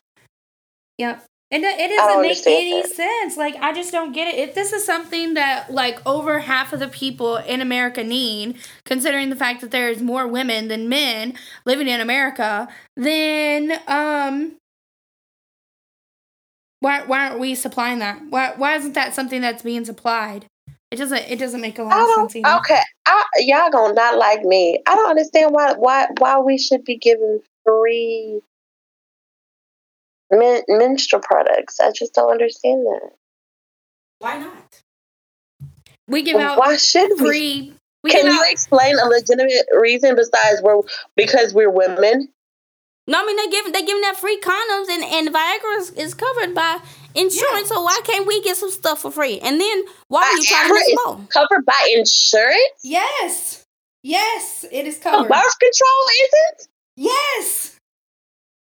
Yep. 0.98 1.24
And 1.52 1.62
it 1.62 1.96
doesn't 1.96 2.22
make 2.22 2.44
any 2.44 2.82
that. 2.82 2.90
sense. 2.90 3.36
Like 3.36 3.54
I 3.60 3.72
just 3.72 3.92
don't 3.92 4.12
get 4.12 4.26
it. 4.34 4.48
If 4.48 4.54
this 4.56 4.72
is 4.72 4.84
something 4.84 5.34
that 5.34 5.72
like 5.72 6.04
over 6.04 6.40
half 6.40 6.72
of 6.72 6.80
the 6.80 6.88
people 6.88 7.36
in 7.36 7.60
America 7.60 8.02
need, 8.02 8.56
considering 8.84 9.30
the 9.30 9.36
fact 9.36 9.60
that 9.60 9.70
there's 9.70 10.02
more 10.02 10.26
women 10.26 10.66
than 10.66 10.88
men 10.88 11.34
living 11.64 11.86
in 11.86 12.00
America, 12.00 12.66
then 12.96 13.80
um 13.86 14.56
why 16.80 17.04
why 17.04 17.28
aren't 17.28 17.38
we 17.38 17.54
supplying 17.54 18.00
that? 18.00 18.20
Why 18.28 18.54
why 18.56 18.74
isn't 18.74 18.94
that 18.94 19.14
something 19.14 19.40
that's 19.40 19.62
being 19.62 19.84
supplied? 19.84 20.46
It 20.90 20.96
doesn't 20.96 21.30
it 21.30 21.38
doesn't 21.38 21.60
make 21.60 21.78
a 21.78 21.84
lot 21.84 22.00
of 22.00 22.32
sense. 22.32 22.44
Either. 22.44 22.58
Okay, 22.58 22.80
I, 23.06 23.24
y'all 23.38 23.70
gonna 23.70 23.94
not 23.94 24.18
like 24.18 24.42
me. 24.42 24.82
I 24.86 24.96
don't 24.96 25.10
understand 25.10 25.54
why 25.54 25.74
why 25.74 26.08
why 26.18 26.40
we 26.40 26.58
should 26.58 26.84
be 26.84 26.96
given 26.96 27.40
free 27.64 28.40
men- 30.30 30.62
menstrual 30.68 31.22
products. 31.22 31.80
I 31.80 31.90
just 31.92 32.14
don't 32.14 32.30
understand 32.30 32.86
that. 32.86 33.10
Why 34.18 34.38
not? 34.38 34.82
We 36.08 36.22
give 36.22 36.36
out 36.36 36.58
why 36.58 36.76
should 36.76 37.16
free. 37.18 37.74
We? 38.02 38.10
Can 38.10 38.26
you 38.26 38.40
out- 38.40 38.50
explain 38.50 38.96
a 38.98 39.06
legitimate 39.06 39.66
reason 39.72 40.14
besides 40.14 40.62
we're 40.62 40.82
because 41.16 41.52
we're 41.52 41.70
women? 41.70 42.28
No, 43.08 43.22
I 43.22 43.26
mean 43.26 43.36
they 43.36 43.48
give 43.48 43.72
they 43.72 43.82
giving 43.82 44.02
that 44.02 44.16
free 44.16 44.40
condoms 44.40 44.88
and 44.88 45.04
and 45.04 45.34
Viagra 45.34 45.78
is, 45.78 45.90
is 45.92 46.14
covered 46.14 46.54
by 46.54 46.78
insurance. 47.14 47.70
Yeah. 47.70 47.76
So 47.76 47.82
why 47.82 48.00
can't 48.04 48.26
we 48.26 48.42
get 48.42 48.56
some 48.56 48.70
stuff 48.70 49.02
for 49.02 49.10
free? 49.10 49.38
And 49.40 49.60
then 49.60 49.84
why 50.08 50.22
Viagra 50.22 50.26
are 50.26 50.36
you 50.36 50.42
charging 50.44 50.76
us 50.76 50.98
more? 51.06 51.26
Covered 51.28 51.64
by 51.66 51.94
insurance? 51.96 52.80
Yes, 52.82 53.64
yes, 54.02 54.64
it 54.70 54.86
is 54.86 54.98
covered. 54.98 55.28
birth 55.28 55.58
control 55.58 56.04
isn't? 56.24 56.68
Yes. 56.96 57.75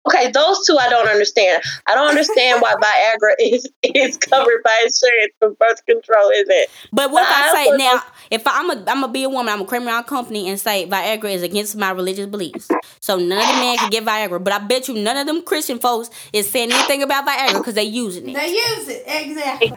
Okay, 0.06 0.30
those 0.30 0.64
two 0.66 0.76
I 0.78 0.88
don't 0.88 1.08
understand. 1.08 1.62
I 1.86 1.94
don't 1.94 2.08
understand 2.08 2.62
why 2.62 2.74
Viagra 2.82 3.34
is 3.40 3.68
is 3.82 4.16
covered 4.16 4.62
by 4.64 4.84
insurance, 4.84 5.32
but 5.40 5.58
birth 5.58 5.84
control 5.86 6.30
isn't. 6.30 6.68
But 6.92 7.10
what 7.10 7.22
but 7.22 7.30
if 7.30 7.54
I, 7.54 7.60
I 7.60 7.64
say 7.64 7.76
now? 7.76 8.02
If 8.30 8.46
I'm 8.46 8.70
a 8.70 8.74
I'm 8.74 9.00
gonna 9.00 9.08
be 9.08 9.24
a 9.24 9.28
woman, 9.28 9.52
I'm 9.52 9.62
a 9.62 9.66
criminal 9.66 10.02
company 10.02 10.48
and 10.48 10.58
say 10.58 10.86
Viagra 10.86 11.32
is 11.32 11.42
against 11.42 11.76
my 11.76 11.90
religious 11.90 12.26
beliefs, 12.26 12.68
so 13.00 13.16
none 13.16 13.38
of 13.38 13.46
the 13.46 13.60
men 13.60 13.76
can 13.76 13.90
get 13.90 14.04
Viagra. 14.04 14.42
But 14.42 14.52
I 14.52 14.58
bet 14.60 14.88
you 14.88 14.94
none 14.94 15.16
of 15.16 15.26
them 15.26 15.42
Christian 15.42 15.78
folks 15.78 16.10
is 16.32 16.48
saying 16.48 16.72
anything 16.72 17.02
about 17.02 17.26
Viagra 17.26 17.58
because 17.58 17.74
they 17.74 17.84
using 17.84 18.30
it. 18.30 18.34
They 18.34 18.48
use 18.48 18.88
it 18.88 19.04
exactly. 19.06 19.72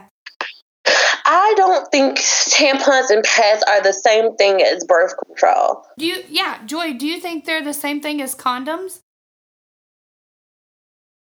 I 1.25 1.53
don't 1.55 1.89
think 1.91 2.17
tampons 2.17 3.09
and 3.09 3.23
pads 3.23 3.63
are 3.67 3.81
the 3.81 3.93
same 3.93 4.35
thing 4.35 4.61
as 4.61 4.83
birth 4.85 5.13
control. 5.25 5.83
Do 5.97 6.05
you? 6.05 6.23
Yeah, 6.29 6.63
Joy. 6.65 6.93
Do 6.93 7.05
you 7.05 7.19
think 7.19 7.45
they're 7.45 7.63
the 7.63 7.73
same 7.73 8.01
thing 8.01 8.21
as 8.21 8.35
condoms? 8.35 9.01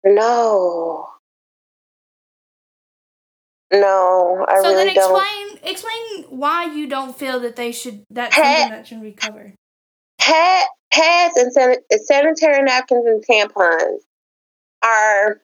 No. 0.05 1.09
No, 3.73 4.45
I 4.49 4.61
so 4.61 4.69
really 4.69 4.77
then 4.77 4.89
explain 4.89 5.49
don't. 5.49 5.65
explain 5.65 6.25
why 6.29 6.65
you 6.65 6.87
don't 6.87 7.17
feel 7.17 7.41
that 7.41 7.57
they 7.57 7.73
should 7.73 8.05
that 8.11 8.33
something 8.33 8.71
that 8.71 8.87
should 8.87 9.03
recover. 9.03 9.55
Pad, 10.21 10.67
pads 10.93 11.37
and 11.37 11.53
san- 11.53 11.99
sanitary 12.05 12.63
napkins 12.63 13.05
and 13.07 13.25
tampons 13.27 13.99
are 14.83 15.41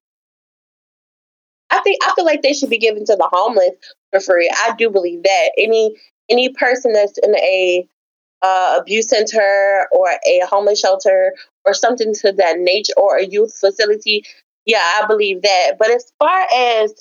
I 1.71 1.81
think 1.81 1.99
I 2.05 2.13
feel 2.15 2.25
like 2.25 2.43
they 2.43 2.53
should 2.53 2.71
be 2.71 2.79
given 2.79 3.05
to 3.07 3.17
the 3.17 3.29
homeless 3.33 3.75
for 4.13 4.21
free. 4.21 4.51
I 4.53 4.75
do 4.77 4.91
believe 4.91 5.23
that 5.23 5.51
any 5.59 5.97
any 6.29 6.51
person 6.51 6.93
that's 6.93 7.19
in 7.19 7.35
a 7.37 7.89
uh, 8.43 8.77
abuse 8.81 9.09
center 9.09 9.87
or 9.93 10.09
a 10.09 10.41
homeless 10.47 10.81
shelter 10.81 11.35
or 11.65 11.75
something 11.75 12.15
to 12.15 12.33
that 12.33 12.59
nature 12.59 12.93
or 12.97 13.17
a 13.17 13.27
youth 13.27 13.55
facility, 13.55 14.25
yeah, 14.67 15.01
I 15.03 15.07
believe 15.07 15.43
that. 15.43 15.73
But 15.79 15.91
as 15.91 16.13
far 16.19 16.47
as 16.55 16.95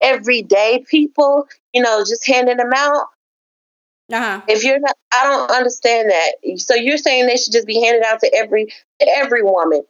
everyday 0.00 0.84
people, 0.88 1.46
you 1.72 1.82
know, 1.82 2.00
just 2.00 2.26
handing 2.26 2.56
them 2.56 2.70
out. 2.74 3.06
Uh-huh. 4.12 4.42
If 4.48 4.64
you're 4.64 4.80
not, 4.80 4.96
I 5.12 5.24
don't 5.24 5.50
understand 5.50 6.10
that. 6.10 6.58
So 6.58 6.74
you're 6.74 6.98
saying 6.98 7.26
they 7.26 7.36
should 7.36 7.54
just 7.54 7.66
be 7.66 7.82
handed 7.82 8.04
out 8.04 8.20
to 8.20 8.30
every 8.34 8.66
to 8.66 9.08
every 9.16 9.42
woman. 9.42 9.82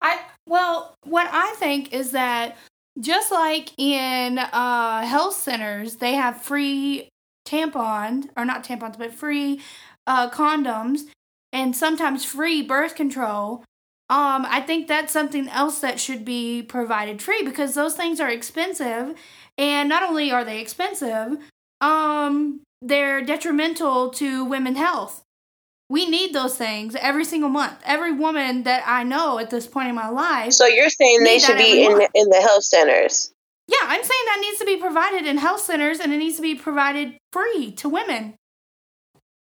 I 0.00 0.20
well, 0.46 0.94
what 1.04 1.28
I 1.30 1.54
think 1.58 1.92
is 1.92 2.12
that 2.12 2.56
just 2.98 3.30
like 3.30 3.78
in 3.78 4.38
uh, 4.38 5.02
health 5.02 5.34
centers, 5.34 5.96
they 5.96 6.14
have 6.14 6.40
free 6.40 7.08
tampons, 7.46 8.28
or 8.36 8.44
not 8.44 8.64
tampons, 8.64 8.98
but 8.98 9.12
free 9.12 9.60
uh, 10.06 10.30
condoms, 10.30 11.00
and 11.52 11.76
sometimes 11.76 12.24
free 12.24 12.62
birth 12.62 12.94
control. 12.94 13.64
Um, 14.08 14.46
I 14.48 14.60
think 14.60 14.86
that's 14.86 15.12
something 15.12 15.48
else 15.48 15.80
that 15.80 15.98
should 15.98 16.24
be 16.24 16.62
provided 16.62 17.20
free 17.20 17.42
because 17.42 17.74
those 17.74 17.94
things 17.94 18.20
are 18.20 18.30
expensive, 18.30 19.16
and 19.58 19.88
not 19.88 20.04
only 20.04 20.30
are 20.30 20.44
they 20.44 20.60
expensive, 20.60 21.38
um, 21.80 22.60
they're 22.80 23.24
detrimental 23.24 24.10
to 24.10 24.44
women's 24.44 24.78
health. 24.78 25.22
We 25.88 26.08
need 26.08 26.32
those 26.32 26.56
things 26.56 26.94
every 26.96 27.24
single 27.24 27.48
month. 27.48 27.80
Every 27.84 28.12
woman 28.12 28.64
that 28.64 28.82
I 28.86 29.02
know 29.02 29.38
at 29.38 29.50
this 29.50 29.66
point 29.66 29.88
in 29.88 29.94
my 29.94 30.08
life. 30.08 30.52
So 30.52 30.66
you're 30.66 30.90
saying 30.90 31.22
they 31.22 31.38
should 31.38 31.58
be 31.58 31.84
in 31.84 31.92
the, 31.92 32.08
in 32.14 32.28
the 32.28 32.40
health 32.40 32.64
centers? 32.64 33.32
Yeah, 33.68 33.78
I'm 33.82 34.02
saying 34.02 34.22
that 34.26 34.38
needs 34.40 34.58
to 34.58 34.64
be 34.64 34.76
provided 34.76 35.26
in 35.26 35.38
health 35.38 35.60
centers 35.60 35.98
and 36.00 36.12
it 36.12 36.18
needs 36.18 36.36
to 36.36 36.42
be 36.42 36.54
provided 36.54 37.16
free 37.32 37.72
to 37.78 37.88
women. 37.88 38.34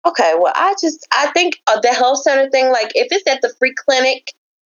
Okay, 0.05 0.33
well, 0.35 0.53
I 0.55 0.73
just 0.81 1.07
I 1.11 1.31
think 1.31 1.61
uh, 1.67 1.79
the 1.79 1.89
health 1.89 2.23
center 2.23 2.49
thing, 2.49 2.71
like 2.71 2.91
if 2.95 3.07
it's 3.11 3.27
at 3.27 3.41
the 3.41 3.53
free 3.59 3.73
clinic, 3.75 4.31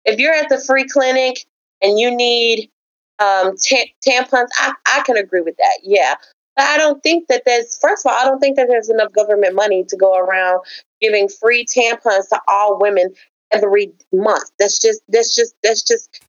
if 0.04 0.18
you're 0.18 0.34
at 0.34 0.48
the 0.48 0.62
free 0.66 0.84
clinic 0.84 1.44
and 1.82 1.98
you 1.98 2.14
need 2.14 2.70
um, 3.18 3.56
t- 3.56 3.94
tampons, 4.06 4.48
I, 4.58 4.74
I 4.86 5.02
can 5.04 5.16
agree 5.16 5.40
with 5.40 5.56
that. 5.56 5.78
Yeah, 5.82 6.14
but 6.56 6.64
I 6.66 6.76
don't 6.76 7.02
think 7.02 7.28
that 7.28 7.42
there's, 7.46 7.78
first 7.78 8.04
of 8.04 8.12
all, 8.12 8.18
I 8.18 8.24
don't 8.24 8.40
think 8.40 8.56
that 8.56 8.68
there's 8.68 8.90
enough 8.90 9.12
government 9.12 9.54
money 9.54 9.84
to 9.84 9.96
go 9.96 10.16
around 10.16 10.60
giving 11.00 11.28
free 11.28 11.64
tampons 11.64 12.28
to 12.30 12.40
all 12.48 12.78
women 12.80 13.14
every 13.50 13.92
month. 14.12 14.50
That's 14.58 14.78
just, 14.78 15.02
that's 15.08 15.34
just, 15.34 15.54
that's 15.62 15.82
just 15.82 16.20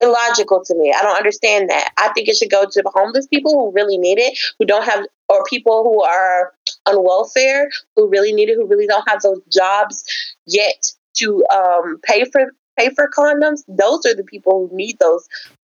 illogical 0.00 0.62
to 0.64 0.74
me. 0.74 0.92
I 0.96 1.02
don't 1.02 1.16
understand 1.16 1.70
that. 1.70 1.90
I 1.98 2.12
think 2.12 2.28
it 2.28 2.36
should 2.36 2.50
go 2.50 2.64
to 2.68 2.82
the 2.82 2.90
homeless 2.94 3.26
people 3.26 3.52
who 3.52 3.72
really 3.72 3.96
need 3.96 4.18
it, 4.18 4.38
who 4.58 4.64
don't 4.64 4.84
have, 4.84 5.06
or 5.28 5.44
people 5.44 5.84
who 5.84 6.02
are 6.02 6.52
on 6.86 7.02
welfare 7.02 7.70
who 7.96 8.08
really 8.08 8.32
need 8.32 8.48
it, 8.48 8.56
who 8.56 8.66
really 8.66 8.86
don't 8.86 9.08
have 9.08 9.22
those 9.22 9.40
jobs 9.50 10.04
yet 10.46 10.92
to 11.14 11.44
um, 11.46 11.98
pay 12.02 12.24
for 12.24 12.52
pay 12.78 12.90
for 12.94 13.08
condoms. 13.08 13.62
Those 13.68 14.04
are 14.06 14.14
the 14.14 14.24
people 14.24 14.68
who 14.68 14.76
need 14.76 14.98
those 14.98 15.28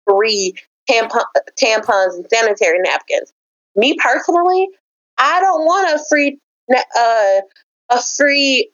free 0.07 0.53
tampon, 0.89 1.23
tampons 1.61 2.15
and 2.15 2.25
sanitary 2.29 2.79
napkins 2.79 3.33
me 3.75 3.95
personally, 3.99 4.69
I 5.17 5.39
don't 5.39 5.65
want 5.65 5.99
a 5.99 6.03
free 6.09 6.39
uh, 6.73 7.41
a 7.89 8.01
free 8.17 8.71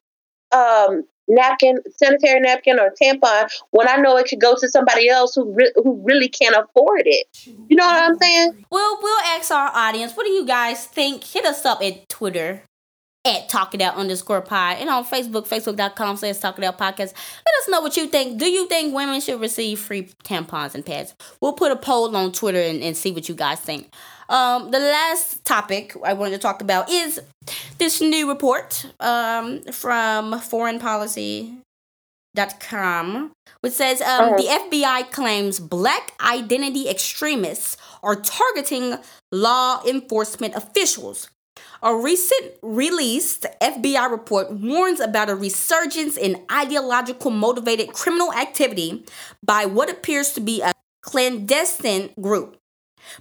um, 0.51 1.03
napkin, 1.27 1.79
sanitary 1.95 2.39
napkin 2.39 2.79
or 2.79 2.93
tampon 3.01 3.49
when 3.71 3.89
I 3.89 3.97
know 3.97 4.17
it 4.17 4.27
could 4.29 4.39
go 4.39 4.55
to 4.55 4.67
somebody 4.69 5.09
else 5.09 5.35
who 5.35 5.51
re- 5.53 5.73
who 5.75 6.01
really 6.03 6.29
can't 6.29 6.55
afford 6.55 7.03
it. 7.05 7.27
You 7.45 7.75
know 7.75 7.85
what 7.85 8.03
I'm 8.03 8.17
saying? 8.17 8.65
Well, 8.71 8.99
we'll 9.01 9.25
ask 9.25 9.51
our 9.51 9.71
audience. 9.73 10.13
What 10.13 10.25
do 10.25 10.31
you 10.31 10.45
guys 10.45 10.85
think? 10.85 11.23
Hit 11.23 11.45
us 11.45 11.65
up 11.65 11.81
at 11.81 12.07
Twitter 12.09 12.63
at 13.27 13.49
Talk 13.49 13.75
It 13.75 13.81
Out 13.81 13.95
underscore 13.95 14.41
pod 14.41 14.77
and 14.79 14.89
on 14.89 15.05
Facebook, 15.05 15.47
facebook.com 15.47 16.17
slash 16.17 16.37
Talk 16.37 16.57
It 16.57 16.63
Out 16.63 16.77
podcast. 16.77 17.13
Let 17.13 17.55
us 17.59 17.69
know 17.69 17.81
what 17.81 17.97
you 17.97 18.07
think. 18.07 18.39
Do 18.39 18.45
you 18.45 18.67
think 18.67 18.95
women 18.95 19.19
should 19.21 19.41
receive 19.41 19.79
free 19.79 20.03
tampons 20.23 20.73
and 20.73 20.85
pads? 20.85 21.13
We'll 21.41 21.53
put 21.53 21.71
a 21.71 21.75
poll 21.75 22.15
on 22.15 22.31
Twitter 22.31 22.61
and, 22.61 22.81
and 22.81 22.95
see 22.95 23.11
what 23.11 23.27
you 23.27 23.35
guys 23.35 23.59
think. 23.59 23.91
Um, 24.29 24.71
the 24.71 24.79
last 24.79 25.43
topic 25.45 25.95
I 26.03 26.13
wanted 26.13 26.31
to 26.31 26.39
talk 26.39 26.61
about 26.61 26.89
is 26.89 27.21
this 27.77 28.01
new 28.01 28.27
report 28.29 28.85
um, 28.99 29.61
from 29.63 30.33
foreignpolicy.com, 30.33 33.31
which 33.61 33.73
says 33.73 34.01
um, 34.01 34.07
uh-huh. 34.07 34.37
the 34.37 34.43
FBI 34.43 35.11
claims 35.11 35.59
black 35.59 36.13
identity 36.21 36.87
extremists 36.89 37.77
are 38.03 38.15
targeting 38.15 38.97
law 39.31 39.81
enforcement 39.85 40.55
officials. 40.55 41.29
A 41.87 41.95
recent 41.95 42.51
released 42.61 43.45
FBI 43.61 44.11
report 44.11 44.51
warns 44.51 44.99
about 44.99 45.29
a 45.29 45.35
resurgence 45.35 46.17
in 46.17 46.43
ideological 46.51 47.31
motivated 47.31 47.93
criminal 47.93 48.33
activity 48.33 49.05
by 49.41 49.65
what 49.65 49.89
appears 49.89 50.33
to 50.33 50.41
be 50.41 50.61
a 50.61 50.73
clandestine 51.01 52.09
group. 52.19 52.57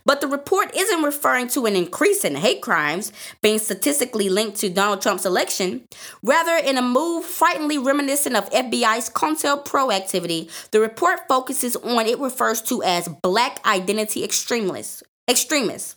But 0.04 0.20
the 0.20 0.26
report 0.26 0.74
isn't 0.74 1.04
referring 1.04 1.46
to 1.50 1.66
an 1.66 1.76
increase 1.76 2.24
in 2.24 2.34
hate 2.34 2.60
crimes 2.60 3.12
being 3.40 3.60
statistically 3.60 4.28
linked 4.28 4.56
to 4.56 4.68
Donald 4.68 5.00
Trump's 5.00 5.24
election. 5.24 5.84
Rather, 6.24 6.56
in 6.56 6.76
a 6.76 6.82
move 6.82 7.24
frighteningly 7.24 7.78
reminiscent 7.78 8.34
of 8.34 8.50
FBI's 8.50 9.08
COINTELPRO 9.10 9.94
activity, 9.94 10.50
the 10.72 10.80
report 10.80 11.20
focuses 11.28 11.76
on 11.76 12.06
it 12.06 12.18
refers 12.18 12.60
to 12.62 12.82
as 12.82 13.06
black 13.22 13.64
identity 13.64 14.24
extremists. 14.24 15.04
Extremists. 15.28 15.94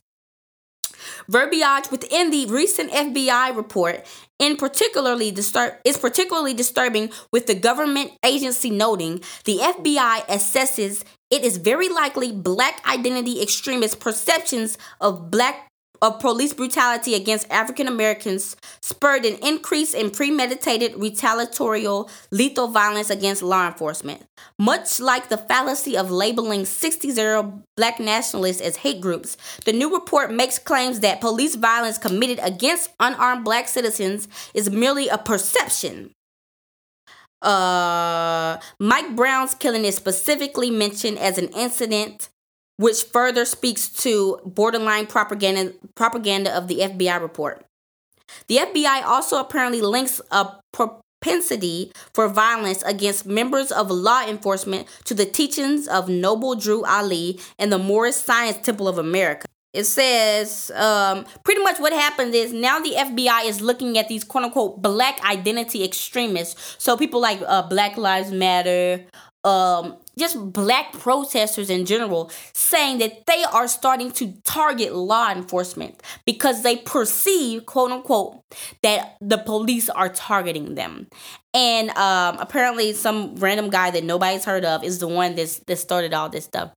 Verbiage 1.28 1.92
within 1.92 2.32
the 2.32 2.46
recent 2.48 2.92
FBI 2.92 3.56
report 3.56 4.06
in 4.40 4.56
particularly 4.56 5.32
disturb 5.32 5.74
is 5.84 5.98
particularly 5.98 6.54
disturbing 6.54 7.12
with 7.32 7.46
the 7.46 7.56
government 7.56 8.12
agency 8.24 8.70
noting 8.70 9.22
the 9.46 9.58
FBI 9.58 10.26
assesses 10.28 11.04
it 11.30 11.44
is 11.44 11.58
very 11.58 11.90
likely 11.90 12.32
black 12.32 12.82
identity 12.88 13.42
extremist 13.42 14.00
perceptions 14.00 14.78
of 15.00 15.30
black 15.30 15.69
of 16.02 16.20
police 16.20 16.54
brutality 16.54 17.16
against 17.16 17.50
African 17.50 17.88
Americans 17.88 18.56
spurred 18.82 19.26
an 19.26 19.36
increase 19.44 19.94
in 19.94 20.12
premeditated 20.12 20.96
retaliatory 20.96 21.88
lethal 22.32 22.68
violence 22.68 23.10
against 23.10 23.44
law 23.44 23.68
enforcement. 23.68 24.24
Much 24.58 25.00
like 25.00 25.30
the 25.30 25.38
fallacy 25.38 25.98
of 25.98 26.12
labeling 26.12 26.66
60 26.66 27.14
black 27.76 28.00
nationalists 28.00 28.62
as 28.62 28.78
hate 28.78 29.02
groups, 29.02 29.38
the 29.66 29.74
new 29.74 29.94
report 29.94 30.32
makes 30.32 30.60
claims 30.60 31.00
that 31.02 31.22
police 31.22 31.56
violence 31.56 31.98
committed 31.98 32.40
against 32.42 32.92
unarmed 33.00 33.44
black 33.44 33.68
citizens 33.68 34.28
is 34.54 34.70
merely 34.70 35.08
a 35.08 35.18
perception 35.18 36.12
uh, 37.42 38.58
Mike 38.80 39.16
Brown's 39.16 39.54
killing 39.54 39.86
is 39.86 39.96
specifically 39.96 40.70
mentioned 40.70 41.18
as 41.20 41.38
an 41.38 41.48
incident 41.50 42.30
which 42.80 43.04
further 43.04 43.44
speaks 43.44 43.90
to 43.90 44.40
borderline 44.46 45.06
propaganda 45.06 45.74
propaganda 45.96 46.56
of 46.56 46.70
the 46.70 46.80
FBI 46.80 47.22
report. 47.22 47.66
The 48.48 48.58
FBI 48.58 49.04
also 49.04 49.38
apparently 49.40 49.82
links 49.82 50.22
a 50.32 50.48
propensity 50.72 51.92
for 52.14 52.30
violence 52.30 52.82
against 52.84 53.26
members 53.26 53.70
of 53.72 53.92
law 53.92 54.26
enforcement 54.26 54.88
to 55.04 55.14
the 55.14 55.26
teachings 55.26 55.90
of 55.90 56.08
Noble 56.08 56.56
Drew 56.56 56.86
Ali 56.86 57.40
and 57.58 57.70
the 57.70 57.80
Moorish 57.80 58.16
Science 58.16 58.66
Temple 58.66 58.88
of 58.88 58.98
America 58.98 59.46
it 59.74 59.84
says 59.84 60.72
um, 60.76 61.26
pretty 61.44 61.62
much 61.62 61.80
what 61.80 61.94
happened 61.94 62.34
is 62.34 62.52
now 62.52 62.80
the 62.80 62.96
FBI 62.98 63.46
is 63.46 63.62
looking 63.62 63.98
at 64.00 64.08
these 64.08 64.24
quote 64.24 64.46
unquote 64.46 64.82
black 64.82 65.24
identity 65.24 65.84
extremists. 65.84 66.76
So 66.80 66.98
people 66.98 67.22
like 67.22 67.40
uh, 67.46 67.62
Black 67.64 67.96
Lives 67.96 68.32
Matter, 68.32 69.06
um, 69.44 69.98
just 70.20 70.54
black 70.54 70.94
protesters 70.94 71.70
in 71.70 71.86
general, 71.86 72.32
saying 72.54 73.00
that 73.00 73.26
they 73.26 73.44
are 73.44 73.68
starting 73.68 74.12
to 74.14 74.34
target 74.44 74.94
law 74.94 75.32
enforcement 75.32 76.02
because 76.26 76.64
they 76.64 76.78
perceive 76.78 77.66
quote 77.66 77.92
unquote 77.92 78.44
that 78.84 79.18
the 79.22 79.38
police 79.38 79.90
are 79.90 80.10
targeting 80.10 80.76
them. 80.76 81.08
And 81.54 81.90
um, 81.92 82.38
apparently, 82.40 82.94
some 82.94 83.36
random 83.38 83.70
guy 83.70 83.90
that 83.92 84.04
nobody's 84.04 84.46
heard 84.46 84.66
of 84.66 84.84
is 84.84 85.00
the 85.00 85.08
one 85.08 85.36
that's, 85.36 85.60
that 85.60 85.78
started 85.78 86.14
all 86.14 86.30
this 86.30 86.46
stuff. 86.46 86.72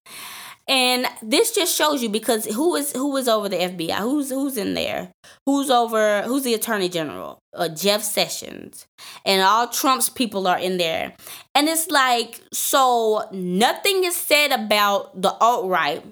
And 0.69 1.07
this 1.23 1.55
just 1.55 1.77
shows 1.77 2.03
you 2.03 2.09
because 2.09 2.47
who 2.47 2.77
is 2.77 2.93
who 2.93 3.17
is 3.17 3.29
over 3.29 3.49
the 3.49 3.57
FBI? 3.57 3.99
Who's 3.99 4.31
who's 4.31 4.57
in 4.57 4.75
there? 4.75 5.11
Who's 5.45 5.71
over 5.71 6.23
who's 6.23 6.45
the 6.45 6.55
attorney 6.55 6.89
general? 6.89 7.39
Uh, 7.55 7.69
Jeff 7.69 8.03
Sessions. 8.03 8.87
And 9.25 9.43
all 9.43 9.69
Trump's 9.69 10.09
people 10.09 10.47
are 10.47 10.59
in 10.59 10.79
there. 10.79 11.15
And 11.55 11.69
it's 11.69 11.91
like 11.91 12.41
so 12.53 13.29
nothing 13.33 14.05
is 14.05 14.17
said 14.17 14.53
about 14.53 15.21
the 15.21 15.33
alt 15.33 15.69
right. 15.69 16.05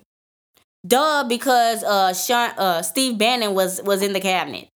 Duh, 0.87 1.25
because 1.29 1.85
uh 1.85 2.13
Sean 2.13 2.51
uh 2.59 2.83
Steve 2.83 3.19
Bannon 3.19 3.55
was 3.55 3.81
was 3.83 4.03
in 4.03 4.13
the 4.15 4.21
cabinet. 4.21 4.69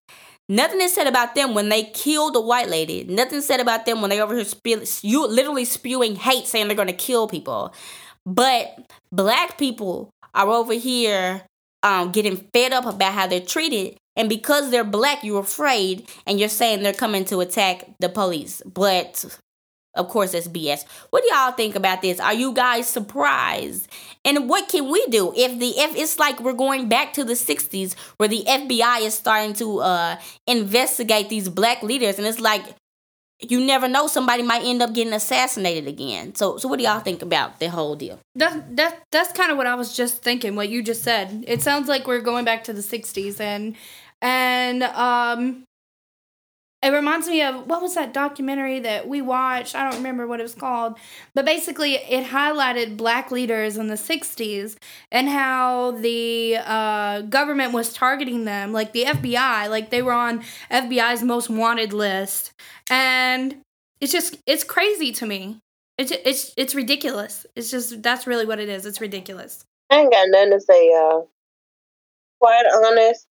Nothing 0.48 0.82
is 0.82 0.92
said 0.92 1.06
about 1.06 1.34
them 1.34 1.54
when 1.54 1.70
they 1.70 1.84
killed 1.84 2.36
a 2.36 2.40
white 2.40 2.68
lady. 2.68 3.02
Nothing 3.04 3.40
said 3.40 3.60
about 3.60 3.86
them 3.86 4.02
when 4.02 4.10
they 4.10 4.20
over 4.20 4.34
here 4.34 4.44
spew, 4.44 4.82
you 5.00 5.26
literally 5.26 5.64
spewing 5.64 6.16
hate, 6.16 6.46
saying 6.46 6.68
they're 6.68 6.76
gonna 6.76 6.92
kill 6.92 7.26
people. 7.26 7.72
But 8.26 8.92
black 9.12 9.58
people 9.58 10.10
are 10.34 10.48
over 10.48 10.74
here 10.74 11.42
um, 11.82 12.12
getting 12.12 12.36
fed 12.52 12.72
up 12.72 12.86
about 12.86 13.12
how 13.12 13.26
they're 13.26 13.40
treated. 13.40 13.96
And 14.16 14.28
because 14.28 14.70
they're 14.70 14.84
black, 14.84 15.24
you're 15.24 15.40
afraid 15.40 16.08
and 16.26 16.38
you're 16.38 16.48
saying 16.48 16.82
they're 16.82 16.92
coming 16.92 17.24
to 17.26 17.40
attack 17.40 17.84
the 18.00 18.08
police. 18.08 18.62
But 18.64 19.24
of 19.94 20.08
course, 20.08 20.32
that's 20.32 20.48
BS. 20.48 20.84
What 21.10 21.22
do 21.22 21.34
y'all 21.34 21.52
think 21.52 21.76
about 21.76 22.02
this? 22.02 22.18
Are 22.18 22.34
you 22.34 22.52
guys 22.52 22.88
surprised? 22.88 23.88
And 24.24 24.48
what 24.48 24.68
can 24.68 24.90
we 24.90 25.04
do 25.06 25.32
if 25.36 25.58
the 25.58 25.68
if 25.68 25.96
it's 25.96 26.18
like 26.18 26.40
we're 26.40 26.52
going 26.52 26.88
back 26.88 27.12
to 27.14 27.24
the 27.24 27.34
'60s 27.34 27.94
where 28.16 28.28
the 28.28 28.44
FBI 28.44 29.02
is 29.02 29.14
starting 29.14 29.54
to 29.54 29.80
uh, 29.80 30.16
investigate 30.46 31.28
these 31.28 31.48
black 31.48 31.82
leaders, 31.82 32.18
and 32.18 32.26
it's 32.26 32.40
like 32.40 32.64
you 33.40 33.64
never 33.64 33.88
know 33.88 34.06
somebody 34.06 34.42
might 34.42 34.64
end 34.64 34.82
up 34.82 34.94
getting 34.94 35.12
assassinated 35.12 35.88
again. 35.88 36.34
So 36.34 36.56
so 36.56 36.68
what 36.68 36.78
do 36.78 36.84
y'all 36.84 37.00
think 37.00 37.22
about 37.22 37.60
the 37.60 37.68
whole 37.68 37.96
deal? 37.96 38.18
That 38.36 38.76
that 38.76 39.02
that's 39.10 39.32
kind 39.32 39.50
of 39.50 39.56
what 39.56 39.66
I 39.66 39.74
was 39.74 39.96
just 39.96 40.22
thinking. 40.22 40.56
What 40.56 40.68
you 40.68 40.82
just 40.82 41.02
said. 41.02 41.44
It 41.46 41.62
sounds 41.62 41.88
like 41.88 42.06
we're 42.06 42.20
going 42.20 42.44
back 42.44 42.64
to 42.64 42.72
the 42.72 42.80
'60s, 42.80 43.40
and 43.40 43.76
and 44.22 44.82
um, 44.82 45.64
it 46.84 46.90
reminds 46.90 47.26
me 47.26 47.40
of 47.40 47.66
what 47.66 47.80
was 47.80 47.94
that 47.94 48.12
documentary 48.12 48.78
that 48.80 49.08
we 49.08 49.22
watched? 49.22 49.74
I 49.74 49.88
don't 49.88 49.96
remember 49.96 50.26
what 50.26 50.38
it 50.38 50.42
was 50.42 50.54
called, 50.54 50.98
but 51.34 51.46
basically 51.46 51.94
it 51.94 52.26
highlighted 52.26 52.98
black 52.98 53.30
leaders 53.30 53.78
in 53.78 53.86
the 53.86 53.94
60s 53.94 54.76
and 55.10 55.30
how 55.30 55.92
the 55.92 56.58
uh, 56.62 57.22
government 57.22 57.72
was 57.72 57.94
targeting 57.94 58.44
them, 58.44 58.74
like 58.74 58.92
the 58.92 59.04
FBI, 59.04 59.70
like 59.70 59.88
they 59.88 60.02
were 60.02 60.12
on 60.12 60.42
FBI's 60.70 61.22
most 61.22 61.48
wanted 61.48 61.94
list. 61.94 62.52
And 62.90 63.62
it's 64.02 64.12
just 64.12 64.36
it's 64.46 64.62
crazy 64.62 65.10
to 65.12 65.24
me. 65.24 65.60
It's 65.96 66.12
it's 66.12 66.52
it's 66.58 66.74
ridiculous. 66.74 67.46
It's 67.56 67.70
just 67.70 68.02
that's 68.02 68.26
really 68.26 68.44
what 68.44 68.60
it 68.60 68.68
is. 68.68 68.84
It's 68.84 69.00
ridiculous. 69.00 69.64
I 69.90 70.00
ain't 70.00 70.12
got 70.12 70.26
nothing 70.28 70.50
to 70.50 70.60
say, 70.60 70.90
y'all. 70.90 71.30
Quite 72.40 72.66
honest, 72.74 73.26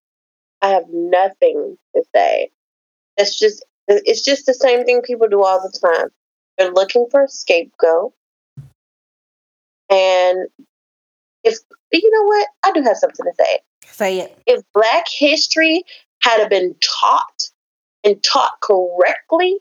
I 0.63 0.69
have 0.69 0.85
nothing 0.89 1.77
to 1.95 2.03
say. 2.15 2.51
It's 3.17 3.39
just 3.39 3.65
it's 3.89 4.23
just 4.23 4.47
the 4.47 4.55
same 4.55 4.85
thing 4.85 5.03
people 5.03 5.29
do 5.29 5.43
all 5.43 5.61
the 5.61 5.79
time. 5.87 6.09
They're 6.57 6.73
looking 6.73 7.07
for 7.11 7.25
a 7.25 7.29
scapegoat. 7.29 8.13
And 9.91 10.49
if 11.45 11.59
you 11.93 12.11
know 12.11 12.27
what, 12.27 12.49
I 12.65 12.73
do 12.73 12.83
have 12.83 12.97
something 12.97 13.27
to 13.27 13.33
say. 13.39 13.59
Say 13.87 14.21
it. 14.21 14.39
If 14.47 14.63
Black 14.73 15.07
history 15.09 15.85
had 16.21 16.49
been 16.49 16.75
taught 16.81 17.51
and 18.05 18.23
taught 18.23 18.61
correctly 18.63 19.59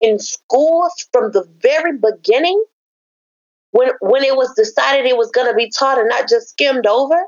in 0.00 0.18
schools 0.18 1.06
from 1.12 1.32
the 1.32 1.44
very 1.60 1.96
beginning, 1.96 2.62
when 3.70 3.90
when 4.00 4.22
it 4.24 4.36
was 4.36 4.52
decided 4.54 5.06
it 5.06 5.16
was 5.16 5.30
going 5.30 5.48
to 5.48 5.54
be 5.54 5.70
taught 5.70 5.98
and 5.98 6.08
not 6.08 6.28
just 6.28 6.50
skimmed 6.50 6.86
over, 6.86 7.24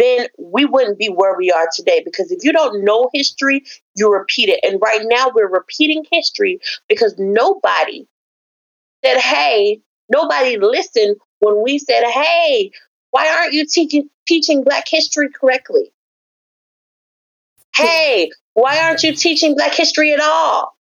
then 0.00 0.26
we 0.38 0.64
wouldn't 0.64 0.98
be 0.98 1.08
where 1.08 1.36
we 1.36 1.50
are 1.50 1.68
today. 1.74 2.02
Because 2.04 2.30
if 2.30 2.42
you 2.42 2.52
don't 2.52 2.84
know 2.84 3.10
history, 3.12 3.64
you 3.94 4.12
repeat 4.12 4.48
it. 4.48 4.60
And 4.62 4.80
right 4.80 5.02
now 5.04 5.30
we're 5.34 5.48
repeating 5.50 6.04
history 6.10 6.60
because 6.88 7.14
nobody 7.18 8.06
said, 9.04 9.18
hey, 9.18 9.80
nobody 10.08 10.56
listened 10.58 11.16
when 11.40 11.62
we 11.62 11.78
said, 11.78 12.04
hey, 12.04 12.70
why 13.10 13.28
aren't 13.28 13.52
you 13.52 13.66
teaching 13.66 14.64
black 14.64 14.84
history 14.88 15.28
correctly? 15.28 15.92
Hey, 17.74 18.30
why 18.54 18.78
aren't 18.80 19.02
you 19.02 19.14
teaching 19.14 19.54
black 19.54 19.74
history 19.74 20.12
at 20.12 20.20
all? 20.20 20.76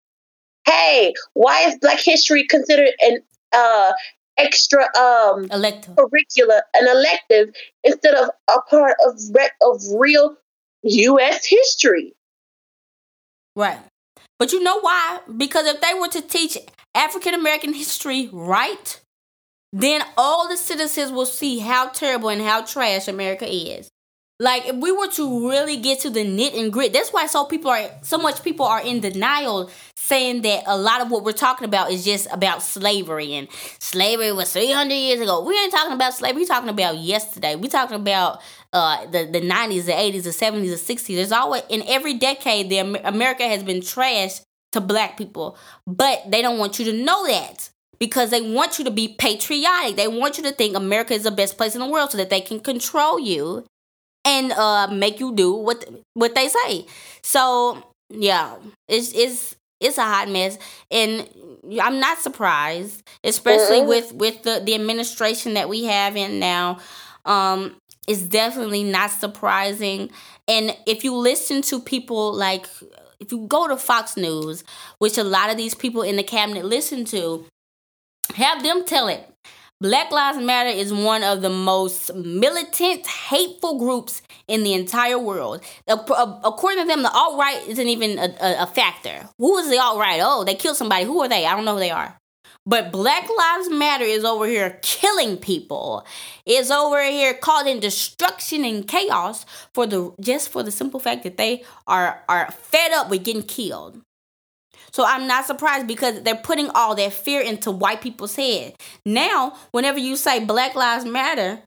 Hey, 0.65 1.13
why 1.33 1.61
is 1.61 1.77
black 1.79 1.99
history 1.99 2.45
considered 2.47 2.91
an 3.01 3.21
uh, 3.51 3.93
extra 4.39 4.83
um 4.97 5.47
elective 5.51 5.95
curricula, 5.95 6.61
an 6.73 6.87
elective 6.87 7.53
instead 7.83 8.15
of 8.15 8.29
a 8.49 8.61
part 8.69 8.95
of 9.05 9.19
of 9.61 9.81
real 9.97 10.35
U.S. 10.83 11.45
history. 11.45 12.13
Right, 13.55 13.79
but 14.37 14.51
you 14.51 14.63
know 14.63 14.79
why? 14.79 15.19
Because 15.37 15.65
if 15.67 15.81
they 15.81 15.93
were 15.99 16.07
to 16.07 16.21
teach 16.21 16.57
African 16.95 17.33
American 17.33 17.73
history 17.73 18.29
right, 18.31 18.99
then 19.71 20.01
all 20.17 20.47
the 20.47 20.57
citizens 20.57 21.11
will 21.11 21.25
see 21.25 21.59
how 21.59 21.89
terrible 21.89 22.29
and 22.29 22.41
how 22.41 22.63
trash 22.63 23.07
America 23.07 23.47
is. 23.47 23.89
Like 24.41 24.67
if 24.67 24.75
we 24.77 24.93
were 24.93 25.09
to 25.09 25.49
really 25.49 25.75
get 25.75 25.99
to 26.01 26.09
the 26.09 26.23
knit 26.23 26.53
and 26.53 26.71
grit, 26.71 26.93
that's 26.93 27.11
why 27.11 27.25
so 27.25 27.43
people 27.43 27.71
are 27.71 27.89
so 28.03 28.17
much 28.17 28.41
people 28.41 28.65
are 28.65 28.81
in 28.81 29.01
denial 29.01 29.69
saying 29.97 30.43
that 30.43 30.63
a 30.65 30.77
lot 30.77 31.01
of 31.01 31.11
what 31.11 31.25
we're 31.25 31.33
talking 31.33 31.65
about 31.65 31.91
is 31.91 32.05
just 32.05 32.25
about 32.31 32.63
slavery 32.63 33.33
and 33.33 33.49
slavery 33.79 34.31
was 34.31 34.53
300 34.53 34.93
years 34.93 35.19
ago. 35.19 35.43
We 35.43 35.59
ain't 35.59 35.73
talking 35.73 35.91
about 35.91 36.13
slavery, 36.13 36.43
we're 36.43 36.47
talking 36.47 36.69
about 36.69 36.99
yesterday. 36.99 37.57
We're 37.57 37.69
talking 37.69 37.97
about 37.97 38.39
uh, 38.71 39.05
the, 39.07 39.25
the 39.25 39.41
90s, 39.41 39.85
the 39.85 39.91
80s, 39.91 40.23
the 40.23 40.29
70s, 40.29 40.87
the 40.87 40.93
60s. 40.95 41.15
There's 41.15 41.31
always, 41.33 41.63
in 41.67 41.83
every 41.85 42.13
decade, 42.13 42.69
the 42.69 42.79
America 43.03 43.45
has 43.45 43.61
been 43.61 43.81
trashed 43.81 44.43
to 44.71 44.79
black 44.79 45.17
people, 45.17 45.57
but 45.85 46.23
they 46.27 46.41
don't 46.41 46.57
want 46.57 46.79
you 46.79 46.85
to 46.85 46.93
know 46.93 47.27
that 47.27 47.69
because 47.99 48.29
they 48.29 48.41
want 48.41 48.79
you 48.79 48.85
to 48.85 48.91
be 48.91 49.09
patriotic. 49.09 49.97
They 49.97 50.07
want 50.07 50.37
you 50.37 50.43
to 50.43 50.51
think 50.53 50.77
America 50.77 51.13
is 51.13 51.23
the 51.23 51.31
best 51.31 51.57
place 51.57 51.75
in 51.75 51.81
the 51.81 51.89
world 51.89 52.11
so 52.11 52.17
that 52.17 52.29
they 52.29 52.39
can 52.39 52.61
control 52.61 53.19
you 53.19 53.65
and 54.25 54.51
uh 54.53 54.87
make 54.87 55.19
you 55.19 55.33
do 55.33 55.53
what 55.53 55.85
what 56.13 56.35
they 56.35 56.47
say. 56.47 56.85
So 57.21 57.83
yeah, 58.09 58.55
it's 58.87 59.13
it's 59.13 59.55
it's 59.79 59.97
a 59.97 60.03
hot 60.03 60.29
mess, 60.29 60.57
and 60.91 61.27
I'm 61.81 61.99
not 61.99 62.17
surprised, 62.19 63.07
especially 63.23 63.81
with 63.81 64.13
with 64.13 64.43
the 64.43 64.61
the 64.63 64.75
administration 64.75 65.53
that 65.53 65.69
we 65.69 65.85
have 65.85 66.15
in 66.15 66.39
now. 66.39 66.79
Um, 67.25 67.75
it's 68.07 68.21
definitely 68.21 68.83
not 68.83 69.11
surprising, 69.11 70.09
and 70.47 70.75
if 70.85 71.03
you 71.03 71.15
listen 71.15 71.61
to 71.63 71.79
people 71.79 72.33
like 72.33 72.65
if 73.19 73.31
you 73.31 73.45
go 73.47 73.67
to 73.67 73.77
Fox 73.77 74.17
News, 74.17 74.63
which 74.97 75.17
a 75.17 75.23
lot 75.23 75.49
of 75.49 75.57
these 75.57 75.75
people 75.75 76.01
in 76.01 76.15
the 76.15 76.23
cabinet 76.23 76.65
listen 76.65 77.05
to, 77.05 77.45
have 78.35 78.63
them 78.63 78.85
tell 78.85 79.07
it. 79.07 79.29
Black 79.81 80.11
Lives 80.11 80.39
Matter 80.39 80.69
is 80.69 80.91
one 80.91 81.23
of 81.23 81.41
the 81.41 81.49
most 81.49 82.13
militant, 82.13 83.07
hateful 83.07 83.79
groups 83.79 84.21
in 84.45 84.63
the 84.63 84.73
entire 84.73 85.17
world. 85.17 85.63
According 85.87 86.81
to 86.81 86.85
them, 86.85 87.01
the 87.01 87.11
alt 87.13 87.39
right 87.39 87.65
isn't 87.65 87.87
even 87.87 88.19
a, 88.19 88.35
a, 88.41 88.63
a 88.63 88.67
factor. 88.67 89.29
Who 89.37 89.57
is 89.57 89.69
the 89.69 89.77
alt 89.77 89.97
right? 89.97 90.19
Oh, 90.21 90.43
they 90.43 90.55
killed 90.55 90.75
somebody. 90.75 91.05
Who 91.05 91.21
are 91.21 91.29
they? 91.29 91.45
I 91.45 91.55
don't 91.55 91.63
know 91.63 91.75
who 91.75 91.79
they 91.79 91.91
are. 91.91 92.13
But 92.65 92.91
Black 92.91 93.25
Lives 93.29 93.69
Matter 93.69 94.03
is 94.03 94.25
over 94.25 94.45
here 94.45 94.79
killing 94.81 95.37
people. 95.37 96.05
Is 96.45 96.71
over 96.71 97.01
here 97.01 97.33
causing 97.33 97.79
destruction 97.79 98.65
and 98.65 98.85
chaos 98.85 99.45
for 99.73 99.87
the 99.87 100.13
just 100.19 100.49
for 100.49 100.61
the 100.61 100.71
simple 100.71 100.99
fact 100.99 101.23
that 101.23 101.37
they 101.37 101.63
are 101.87 102.21
are 102.27 102.51
fed 102.51 102.91
up 102.91 103.09
with 103.09 103.23
getting 103.23 103.43
killed. 103.43 104.01
So 104.91 105.05
I'm 105.05 105.27
not 105.27 105.45
surprised 105.45 105.87
because 105.87 106.21
they're 106.23 106.35
putting 106.35 106.69
all 106.71 106.95
that 106.95 107.13
fear 107.13 107.41
into 107.41 107.71
white 107.71 108.01
people's 108.01 108.35
head. 108.35 108.75
Now, 109.05 109.55
whenever 109.71 109.99
you 109.99 110.15
say 110.15 110.43
Black 110.43 110.75
Lives 110.75 111.05
Matter, 111.05 111.61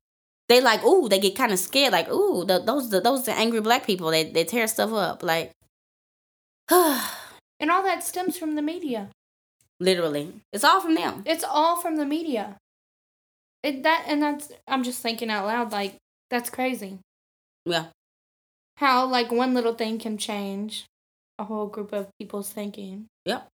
they 0.49 0.61
like, 0.61 0.85
ooh, 0.85 1.09
they 1.09 1.19
get 1.19 1.37
kind 1.37 1.53
of 1.53 1.59
scared. 1.59 1.93
Like, 1.93 2.09
ooh, 2.11 2.45
the, 2.45 2.59
those 2.59 2.91
the, 2.91 3.01
those 3.01 3.25
the 3.25 3.33
angry 3.33 3.61
black 3.61 3.87
people. 3.87 4.11
They 4.11 4.25
they 4.25 4.45
tear 4.45 4.67
stuff 4.67 4.93
up. 4.93 5.23
Like, 5.23 5.53
and 6.71 7.71
all 7.71 7.83
that 7.83 8.05
stems 8.05 8.37
from 8.37 8.55
the 8.55 8.63
media. 8.63 9.09
Literally, 9.81 10.33
it's 10.53 10.65
all 10.65 10.81
from 10.81 10.95
them. 10.95 11.23
It's 11.27 11.45
all 11.45 11.77
from 11.77 11.97
the 11.97 12.07
media. 12.07 12.57
It 13.63 13.83
that 13.85 14.05
and 14.09 14.23
that's 14.23 14.53
I'm 14.67 14.83
just 14.83 15.01
thinking 15.01 15.31
out 15.31 15.47
loud. 15.47 15.73
Like 15.73 15.97
that's 16.31 16.51
crazy. 16.51 16.99
Yeah. 17.65 17.87
How 18.77 19.07
like 19.07 19.31
one 19.31 19.55
little 19.55 19.75
thing 19.75 19.99
can 19.99 20.19
change 20.19 20.85
a 21.39 21.45
whole 21.45 21.67
group 21.67 21.93
of 21.93 22.09
people's 22.19 22.51
thinking. 22.51 23.07
Yep. 23.25 23.49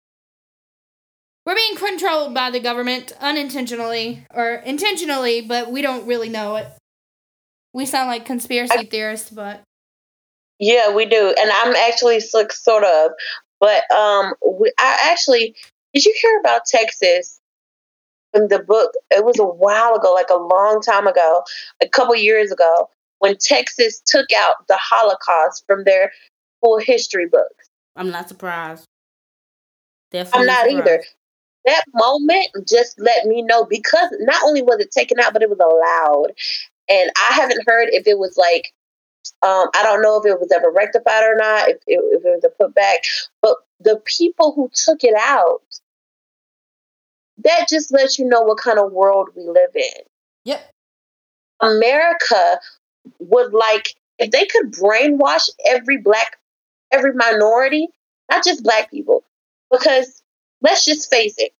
We're 1.46 1.54
being 1.54 1.76
controlled 1.76 2.32
by 2.32 2.50
the 2.50 2.60
government 2.60 3.12
unintentionally 3.20 4.26
or 4.32 4.54
intentionally, 4.54 5.42
but 5.42 5.70
we 5.70 5.82
don't 5.82 6.06
really 6.06 6.30
know 6.30 6.56
it. 6.56 6.68
We 7.74 7.84
sound 7.86 8.08
like 8.08 8.24
conspiracy 8.24 8.78
I, 8.78 8.84
theorists, 8.84 9.30
but 9.30 9.62
yeah, 10.58 10.94
we 10.94 11.04
do, 11.04 11.34
and 11.38 11.50
I'm 11.50 11.74
actually 11.74 12.20
sort 12.20 12.84
of. 12.84 13.10
But 13.60 13.90
um, 13.90 14.34
we, 14.46 14.72
I 14.78 15.10
actually 15.10 15.54
did 15.94 16.04
you 16.04 16.14
hear 16.20 16.40
about 16.40 16.66
Texas? 16.66 17.40
In 18.34 18.48
the 18.48 18.58
book, 18.58 18.90
it 19.12 19.24
was 19.24 19.38
a 19.38 19.44
while 19.44 19.94
ago, 19.94 20.12
like 20.12 20.28
a 20.28 20.34
long 20.34 20.80
time 20.82 21.06
ago, 21.06 21.44
a 21.80 21.88
couple 21.88 22.16
years 22.16 22.50
ago, 22.50 22.88
when 23.20 23.36
Texas 23.38 24.02
took 24.04 24.26
out 24.36 24.66
the 24.66 24.76
Holocaust 24.76 25.62
from 25.68 25.84
their 25.84 26.10
full 26.60 26.78
history 26.78 27.26
books. 27.30 27.63
I'm 27.96 28.10
not 28.10 28.28
surprised. 28.28 28.84
Definitely 30.10 30.40
I'm 30.40 30.46
not 30.46 30.66
surprised. 30.66 30.88
either. 30.88 31.04
That 31.66 31.84
moment 31.94 32.48
just 32.68 32.98
let 33.00 33.26
me 33.26 33.42
know 33.42 33.64
because 33.64 34.08
not 34.20 34.42
only 34.44 34.62
was 34.62 34.80
it 34.80 34.90
taken 34.90 35.18
out, 35.18 35.32
but 35.32 35.42
it 35.42 35.48
was 35.48 35.58
allowed. 35.58 36.34
And 36.88 37.10
I 37.16 37.34
haven't 37.34 37.66
heard 37.66 37.88
if 37.92 38.06
it 38.06 38.18
was 38.18 38.36
like, 38.36 38.72
um, 39.42 39.68
I 39.74 39.82
don't 39.82 40.02
know 40.02 40.20
if 40.20 40.26
it 40.26 40.38
was 40.38 40.52
ever 40.52 40.70
rectified 40.70 41.24
or 41.24 41.36
not, 41.36 41.70
if, 41.70 41.76
if, 41.86 42.00
if 42.18 42.24
it 42.24 42.28
was 42.28 42.44
a 42.44 42.50
put 42.50 42.74
back. 42.74 43.00
But 43.40 43.56
the 43.80 44.00
people 44.04 44.52
who 44.52 44.70
took 44.74 45.02
it 45.04 45.14
out, 45.18 45.62
that 47.38 47.66
just 47.68 47.92
lets 47.92 48.18
you 48.18 48.26
know 48.26 48.42
what 48.42 48.58
kind 48.58 48.78
of 48.78 48.92
world 48.92 49.30
we 49.34 49.44
live 49.44 49.74
in. 49.74 50.02
Yep. 50.44 50.70
America 51.60 52.60
would 53.18 53.52
like 53.52 53.94
if 54.18 54.30
they 54.30 54.46
could 54.46 54.72
brainwash 54.72 55.48
every 55.66 55.96
black, 55.96 56.38
every 56.94 57.12
minority, 57.14 57.88
not 58.30 58.44
just 58.44 58.62
black 58.62 58.90
people, 58.90 59.24
because 59.70 60.22
let's 60.62 60.84
just 60.84 61.10
face 61.10 61.34
it, 61.38 61.52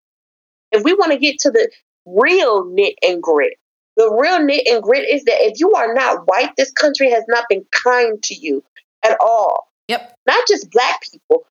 if 0.73 0.83
we 0.83 0.95
want 0.95 1.13
to 1.13 1.19
get 1.19 1.39
to 1.41 1.51
the 1.51 1.71
real 2.07 2.65
knit 2.67 2.95
and 3.03 3.23
grit, 3.23 3.59
the 3.97 4.11
real 4.11 4.43
knit 4.43 4.67
and 4.67 4.83
grit 4.83 5.09
is 5.09 5.25
that 5.25 5.41
if 5.41 5.61
you 5.61 5.73
are 5.75 5.95
not 5.95 6.27
white, 6.27 6.57
this 6.57 6.73
country 6.73 7.11
has 7.11 7.25
not 7.29 7.45
been 7.49 7.65
kind 7.71 8.23
to 8.25 8.35
you 8.35 8.65
at 9.05 9.17
all. 9.21 9.69
Yep. 9.89 10.15
Not 10.27 10.49
just 10.49 10.71
black 10.71 11.03
people, 11.03 11.45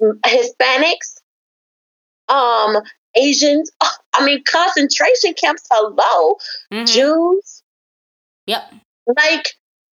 Hispanics, 0.00 1.20
um, 2.28 2.76
Asians. 3.16 3.70
I 4.14 4.24
mean, 4.24 4.42
concentration 4.48 5.34
camps. 5.34 5.66
Hello, 5.70 6.36
mm-hmm. 6.72 6.84
Jews. 6.84 7.62
Yep. 8.46 8.62
Like, 9.16 9.46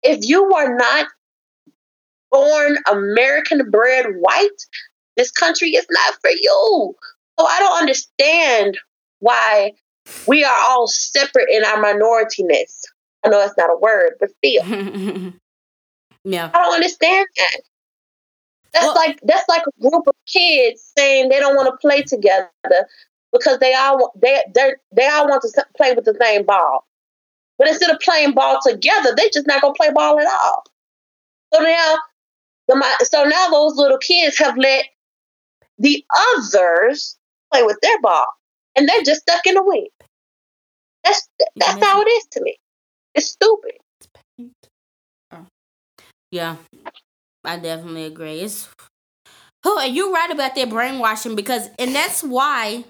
if 0.03 0.27
you 0.27 0.53
are 0.53 0.75
not 0.75 1.07
born 2.33 2.77
American 2.91 3.69
bred 3.69 4.07
white, 4.19 4.49
this 5.15 5.31
country 5.31 5.69
is 5.69 5.85
not 5.89 6.15
for 6.19 6.31
you. 6.31 6.95
So 7.39 7.45
I 7.45 7.59
don't 7.59 7.79
understand 7.79 8.77
why 9.19 9.71
we 10.27 10.43
are 10.43 10.57
all 10.67 10.87
separate 10.87 11.49
in 11.49 11.63
our 11.63 11.77
minorityness. 11.77 12.81
I 13.23 13.29
know 13.29 13.39
that's 13.39 13.57
not 13.57 13.69
a 13.69 13.77
word, 13.77 14.13
but 14.19 14.29
still. 14.29 14.65
yeah. 16.25 16.51
I 16.53 16.57
don't 16.61 16.73
understand 16.73 17.27
that. 17.37 17.61
That's 18.73 18.85
well, 18.85 18.95
like 18.95 19.19
that's 19.23 19.47
like 19.47 19.61
a 19.67 19.81
group 19.81 20.07
of 20.07 20.15
kids 20.25 20.91
saying 20.97 21.29
they 21.29 21.39
don't 21.39 21.55
want 21.55 21.67
to 21.67 21.77
play 21.77 22.01
together 22.01 22.49
because 23.31 23.59
they 23.59 23.75
all 23.75 24.11
they 24.19 24.41
they 24.55 24.73
they 24.95 25.07
all 25.07 25.29
want 25.29 25.43
to 25.43 25.65
play 25.77 25.93
with 25.93 26.05
the 26.05 26.17
same 26.19 26.43
ball. 26.43 26.87
But 27.59 27.67
instead 27.67 27.91
of 27.91 27.99
playing 27.99 28.33
ball 28.33 28.59
together, 28.65 29.13
they 29.15 29.29
just 29.31 29.45
not 29.45 29.61
gonna 29.61 29.75
play 29.75 29.91
ball 29.93 30.19
at 30.19 30.25
all. 30.25 30.63
So 31.53 31.61
now, 31.61 31.97
so 32.69 33.23
now 33.23 33.49
those 33.49 33.75
little 33.75 33.97
kids 33.97 34.37
have 34.37 34.57
let 34.57 34.85
the 35.79 36.05
others 36.37 37.17
play 37.51 37.63
with 37.63 37.77
their 37.81 37.99
ball, 38.01 38.27
and 38.75 38.87
they're 38.87 39.03
just 39.03 39.21
stuck 39.21 39.45
in 39.45 39.55
the 39.55 39.63
wing. 39.63 39.87
That's 41.03 41.27
that's 41.55 41.83
how 41.83 42.01
it 42.01 42.05
is 42.05 42.25
to 42.31 42.41
me. 42.41 42.57
It's 43.15 43.27
stupid. 43.27 43.77
Oh. 45.31 45.45
Yeah, 46.31 46.55
I 47.43 47.57
definitely 47.57 48.05
agree. 48.05 48.39
It's 48.39 48.69
oh, 49.63 49.79
and 49.79 49.95
you're 49.95 50.11
right 50.11 50.31
about 50.31 50.55
that 50.55 50.69
brainwashing 50.69 51.35
because, 51.35 51.69
and 51.77 51.93
that's 51.93 52.23
why 52.23 52.85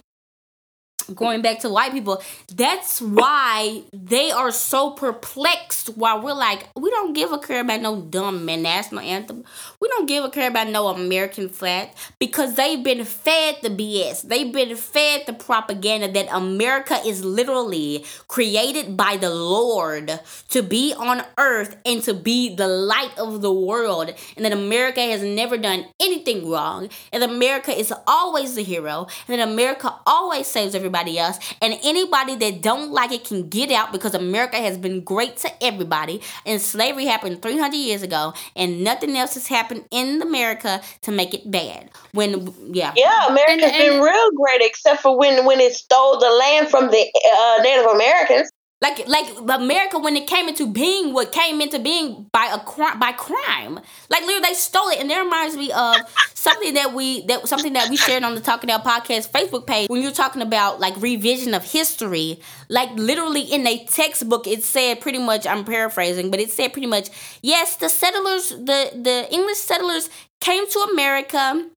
going 1.04 1.42
back 1.42 1.60
to 1.60 1.70
white 1.70 1.92
people, 1.92 2.22
that's 2.54 3.02
why 3.02 3.84
they 3.94 4.32
are 4.32 4.52
so 4.52 4.92
perplexed 4.92 5.98
while 5.98 6.22
we're 6.22 6.34
like, 6.34 6.68
we 6.76 6.90
don't 6.90 7.14
give 7.14 7.32
a 7.32 7.38
care 7.38 7.62
about 7.62 7.82
no 7.82 8.02
dumb 8.02 8.46
national 8.46 9.02
anthem. 9.02 9.44
We 9.80 9.88
don't 9.90 10.08
give 10.08 10.24
a 10.24 10.30
care 10.30 10.50
about 10.50 10.70
no 10.70 10.88
American 10.88 11.50
flag 11.50 11.90
because 12.20 12.56
they've 12.56 12.84
been 12.84 13.06
fed 13.06 13.58
the 13.62 13.70
BS. 13.70 14.24
They've 14.24 14.52
been 14.52 14.76
fed 14.76 15.24
the 15.26 15.34
propaganda 15.34 16.12
that 16.12 16.28
America 16.32 17.00
is 17.06 17.24
literally 17.24 18.06
created 18.28 18.96
by 18.96 19.18
the 19.18 19.30
Lord 19.30 20.20
to 20.50 20.64
be 20.64 20.94
on 20.94 21.24
earth 21.38 21.78
and 21.86 22.02
to 22.04 22.14
be 22.14 22.56
the 22.56 22.68
light 22.68 23.18
of 23.18 23.42
the 23.42 23.54
world. 23.54 24.14
And 24.36 24.46
that 24.46 24.54
America 24.54 25.02
has 25.02 25.22
never 25.22 25.58
done 25.58 25.86
anything 26.00 26.50
wrong. 26.50 26.90
And 27.12 27.24
America 27.24 27.78
is 27.78 27.94
always 28.08 28.56
the 28.56 28.64
hero. 28.64 29.08
And 29.28 29.40
that 29.40 29.48
America 29.48 29.94
always 30.06 30.48
saves 30.48 30.76
everybody 30.76 31.03
everybody 31.04 31.20
else. 31.20 31.40
And 31.62 31.80
anybody 31.84 32.36
that 32.36 32.62
don't 32.62 32.92
like 32.92 33.12
it 33.12 33.26
can 33.26 33.50
get 33.50 33.72
out 33.72 33.92
because 33.92 34.14
America 34.14 34.58
has 34.58 34.78
been 34.78 35.02
great 35.02 35.38
to 35.38 35.64
everybody. 35.64 36.22
And 36.46 36.62
slavery 36.62 37.06
happened 37.06 37.42
300 37.42 37.76
years 37.76 38.04
ago, 38.04 38.34
and 38.56 38.84
nothing 38.84 39.18
else 39.18 39.34
has 39.36 39.48
happened 39.48 39.86
in 39.92 40.22
America 40.22 40.82
to 41.02 41.12
make 41.12 41.34
it 41.34 41.50
bad. 41.50 41.90
When 42.14 42.54
yeah, 42.74 42.94
yeah, 42.96 43.28
America's 43.28 43.66
and, 43.66 43.76
and, 43.76 43.94
been 43.94 44.02
real 44.02 44.32
great 44.32 44.62
except 44.62 45.02
for 45.02 45.18
when 45.18 45.46
when 45.46 45.60
it 45.60 45.74
stole 45.74 46.20
the 46.20 46.30
land 46.30 46.70
from 46.70 46.90
the 46.90 47.12
uh, 47.36 47.64
Native 47.64 47.86
Americans. 47.86 48.50
Like 48.84 49.08
like 49.08 49.28
America 49.48 49.98
when 49.98 50.18
it 50.18 50.28
came 50.28 50.50
into 50.50 50.68
being, 50.68 51.14
what 51.14 51.32
came 51.32 51.62
into 51.62 51.80
being 51.80 52.28
by 52.34 52.52
a 52.54 52.60
crime 52.60 53.00
by 53.00 53.14
crime. 53.14 53.80
Like 54.10 54.24
literally 54.24 54.50
they 54.50 54.54
stole 54.56 54.90
it, 54.90 55.00
and 55.00 55.10
that 55.10 55.24
reminds 55.24 55.56
me 55.56 55.72
of 55.72 55.96
something 56.34 56.74
that 56.74 56.94
we 56.94 57.26
that 57.28 57.48
something 57.48 57.72
that 57.72 57.90
we 57.90 57.96
shared 57.96 58.24
on 58.24 58.36
the 58.36 58.42
Talk 58.42 58.62
It 58.66 58.70
Out 58.70 58.84
Podcast 58.84 59.32
Facebook 59.32 59.66
page 59.66 59.88
when 59.88 60.02
you're 60.02 60.12
talking 60.12 60.42
about 60.42 60.82
like 60.82 61.02
revision 61.02 61.54
of 61.54 61.64
history. 61.64 62.42
Like 62.68 62.92
literally 62.96 63.44
in 63.44 63.66
a 63.66 63.86
textbook, 63.86 64.48
it 64.48 64.66
said 64.66 65.00
pretty 65.00 65.20
much. 65.20 65.48
I'm 65.48 65.64
paraphrasing, 65.64 66.30
but 66.30 66.42
it 66.42 66.52
said 66.52 66.74
pretty 66.74 66.88
much 66.88 67.10
yes, 67.42 67.78
the 67.78 67.88
settlers, 67.88 68.50
the 68.50 68.92
the 69.02 69.28
English 69.32 69.60
settlers 69.60 70.10
came 70.42 70.68
to 70.70 70.80
America 70.92 71.70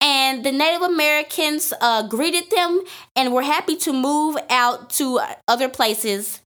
and 0.00 0.44
the 0.44 0.52
Native 0.52 0.82
Americans 0.82 1.72
uh, 1.80 2.06
greeted 2.06 2.44
them 2.50 2.82
and 3.16 3.32
were 3.32 3.42
happy 3.42 3.74
to 3.74 3.92
move 3.92 4.36
out 4.50 4.90
to 4.90 5.18
other 5.48 5.68
places 5.68 6.40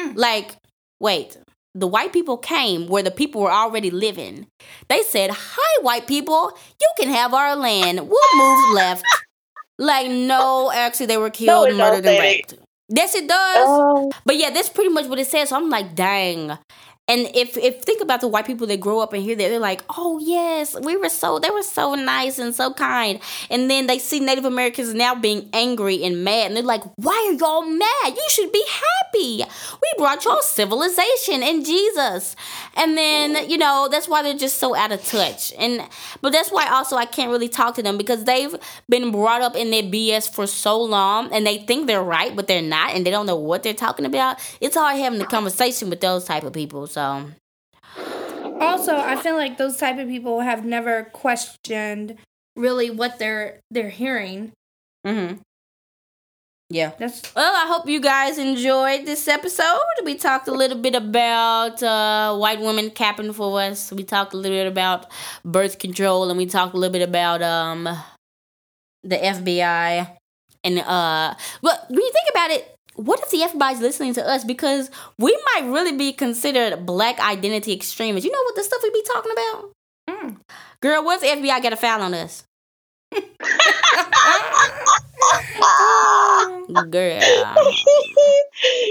Mm. 0.00 0.16
Like, 0.16 0.56
wait, 1.00 1.36
the 1.74 1.86
white 1.86 2.12
people 2.12 2.36
came 2.36 2.88
where 2.88 3.02
the 3.02 3.10
people 3.10 3.42
were 3.42 3.52
already 3.52 3.90
living. 3.90 4.46
They 4.88 5.02
said, 5.02 5.30
Hi, 5.32 5.82
white 5.82 6.06
people, 6.06 6.56
you 6.80 6.88
can 6.98 7.08
have 7.08 7.34
our 7.34 7.56
land. 7.56 8.00
We'll 8.08 8.36
move 8.36 8.74
left. 8.74 9.04
Like, 9.82 10.10
no, 10.10 10.70
actually, 10.70 11.06
they 11.06 11.16
were 11.16 11.30
killed, 11.30 11.70
no, 11.70 11.76
murdered, 11.78 12.04
and 12.04 12.20
raped. 12.20 12.52
Yes, 12.90 13.14
it 13.14 13.26
does. 13.26 13.66
Oh. 13.66 14.12
But 14.26 14.36
yeah, 14.36 14.50
that's 14.50 14.68
pretty 14.68 14.90
much 14.90 15.06
what 15.06 15.18
it 15.18 15.26
says. 15.26 15.48
So 15.48 15.56
I'm 15.56 15.70
like, 15.70 15.94
dang. 15.94 16.58
And 17.10 17.28
if 17.34 17.56
if 17.56 17.82
think 17.82 18.00
about 18.00 18.20
the 18.20 18.28
white 18.28 18.46
people 18.46 18.68
that 18.68 18.78
grow 18.78 19.00
up 19.00 19.12
and 19.12 19.20
hear 19.20 19.34
that, 19.34 19.48
they're 19.48 19.58
like, 19.58 19.82
oh 19.98 20.20
yes, 20.20 20.76
we 20.80 20.96
were 20.96 21.08
so 21.08 21.40
they 21.40 21.50
were 21.50 21.64
so 21.64 21.96
nice 21.96 22.38
and 22.38 22.54
so 22.54 22.72
kind. 22.72 23.18
And 23.50 23.68
then 23.68 23.88
they 23.88 23.98
see 23.98 24.20
Native 24.20 24.44
Americans 24.44 24.94
now 24.94 25.16
being 25.16 25.48
angry 25.52 26.04
and 26.04 26.22
mad, 26.22 26.46
and 26.46 26.56
they're 26.56 26.62
like, 26.62 26.84
why 26.94 27.30
are 27.30 27.36
y'all 27.36 27.62
mad? 27.62 28.14
You 28.14 28.26
should 28.30 28.52
be 28.52 28.64
happy. 28.68 29.42
We 29.82 29.88
brought 29.98 30.24
y'all 30.24 30.40
civilization 30.40 31.42
and 31.42 31.66
Jesus. 31.66 32.36
And 32.76 32.96
then 32.96 33.50
you 33.50 33.58
know 33.58 33.88
that's 33.90 34.08
why 34.08 34.22
they're 34.22 34.38
just 34.46 34.58
so 34.58 34.76
out 34.76 34.92
of 34.92 35.04
touch. 35.04 35.52
And 35.58 35.82
but 36.20 36.30
that's 36.30 36.52
why 36.52 36.68
also 36.70 36.94
I 36.94 37.06
can't 37.06 37.32
really 37.32 37.48
talk 37.48 37.74
to 37.74 37.82
them 37.82 37.98
because 37.98 38.22
they've 38.22 38.54
been 38.88 39.10
brought 39.10 39.42
up 39.42 39.56
in 39.56 39.72
their 39.72 39.82
BS 39.82 40.32
for 40.32 40.46
so 40.46 40.80
long, 40.80 41.32
and 41.32 41.44
they 41.44 41.58
think 41.58 41.88
they're 41.88 42.04
right, 42.04 42.36
but 42.36 42.46
they're 42.46 42.62
not, 42.62 42.94
and 42.94 43.04
they 43.04 43.10
don't 43.10 43.26
know 43.26 43.34
what 43.34 43.64
they're 43.64 43.74
talking 43.74 44.06
about. 44.06 44.38
It's 44.60 44.76
hard 44.76 44.96
having 44.98 45.20
a 45.20 45.26
conversation 45.26 45.90
with 45.90 46.00
those 46.00 46.24
type 46.24 46.44
of 46.44 46.52
people. 46.52 46.86
So 46.86 46.99
so 47.00 47.34
also, 48.60 48.96
I 48.96 49.16
feel 49.16 49.36
like 49.36 49.56
those 49.56 49.78
type 49.78 49.98
of 49.98 50.08
people 50.08 50.40
have 50.40 50.64
never 50.64 51.04
questioned 51.04 52.16
really 52.56 52.90
what 52.90 53.18
they're 53.18 53.60
they're 53.70 53.90
hearing. 53.90 54.52
Mhm. 55.06 55.40
Yeah. 56.68 56.92
That's 56.98 57.34
well, 57.34 57.52
I 57.52 57.66
hope 57.66 57.88
you 57.88 58.00
guys 58.00 58.38
enjoyed 58.38 59.04
this 59.04 59.26
episode. 59.26 59.80
We 60.04 60.14
talked 60.14 60.46
a 60.46 60.52
little 60.52 60.78
bit 60.78 60.94
about 60.94 61.82
uh, 61.82 62.36
white 62.36 62.60
women 62.60 62.90
capping 62.90 63.32
for 63.32 63.60
us. 63.60 63.90
We 63.92 64.04
talked 64.04 64.34
a 64.34 64.36
little 64.36 64.56
bit 64.56 64.68
about 64.68 65.06
birth 65.44 65.78
control 65.78 66.28
and 66.28 66.38
we 66.38 66.46
talked 66.46 66.74
a 66.74 66.76
little 66.76 66.92
bit 66.92 67.02
about 67.08 67.42
um 67.42 67.88
the 69.02 69.16
FBI 69.16 70.16
and 70.62 70.78
uh 70.78 71.34
well 71.62 71.86
when 71.88 72.00
you 72.00 72.12
think 72.12 72.30
about 72.30 72.50
it, 72.50 72.76
what 73.00 73.20
if 73.20 73.30
the 73.30 73.38
FBI's 73.38 73.80
listening 73.80 74.12
to 74.14 74.26
us 74.26 74.42
because 74.44 74.90
we 75.18 75.36
might 75.54 75.70
really 75.70 75.96
be 75.96 76.12
considered 76.12 76.84
black 76.84 77.18
identity 77.18 77.72
extremists? 77.72 78.26
You 78.26 78.32
know 78.32 78.42
what 78.44 78.56
the 78.56 78.62
stuff 78.62 78.82
we 78.82 78.90
be 78.90 79.02
talking 79.06 79.32
about? 79.32 79.72
Mm. 80.08 80.36
Girl, 80.80 81.02
what 81.04 81.22
if 81.22 81.40
the 81.40 81.48
FBI 81.48 81.62
got 81.62 81.72
a 81.72 81.76
file 81.76 82.02
on 82.02 82.12
us? 82.14 82.44
Girl. 86.90 87.20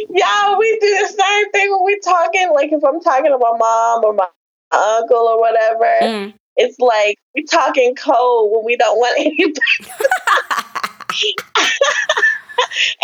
Y'all, 0.10 0.58
we 0.58 0.80
do 0.80 0.90
the 0.90 1.08
same 1.08 1.52
thing 1.52 1.70
when 1.72 1.84
we're 1.84 2.00
talking. 2.00 2.52
Like 2.54 2.72
if 2.72 2.84
I'm 2.84 3.00
talking 3.00 3.32
to 3.32 3.38
my 3.38 3.56
mom 3.58 4.04
or 4.04 4.14
my 4.14 4.28
uncle 4.72 5.18
or 5.18 5.40
whatever, 5.40 6.00
mm. 6.02 6.34
it's 6.56 6.80
like 6.80 7.20
we're 7.36 7.46
talking 7.46 7.94
cold 7.96 8.52
when 8.52 8.66
we 8.66 8.76
don't 8.76 8.98
want 8.98 9.20
anybody. 9.20 9.54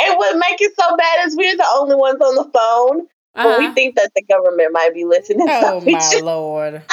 and 0.06 0.18
what 0.18 0.38
makes 0.38 0.62
it 0.62 0.74
so 0.80 0.96
bad 0.96 1.28
is 1.28 1.36
we're 1.36 1.56
the 1.56 1.68
only 1.74 1.96
ones 1.96 2.20
on 2.22 2.36
the 2.36 2.50
phone. 2.52 3.08
Uh-huh. 3.36 3.50
But 3.50 3.60
we 3.60 3.66
uh-huh. 3.66 3.74
think 3.74 3.96
that 3.96 4.12
the 4.16 4.24
government 4.24 4.72
might 4.72 4.94
be 4.94 5.04
listening. 5.04 5.48
Oh 5.50 5.82
my 5.86 6.20
lord! 6.22 6.84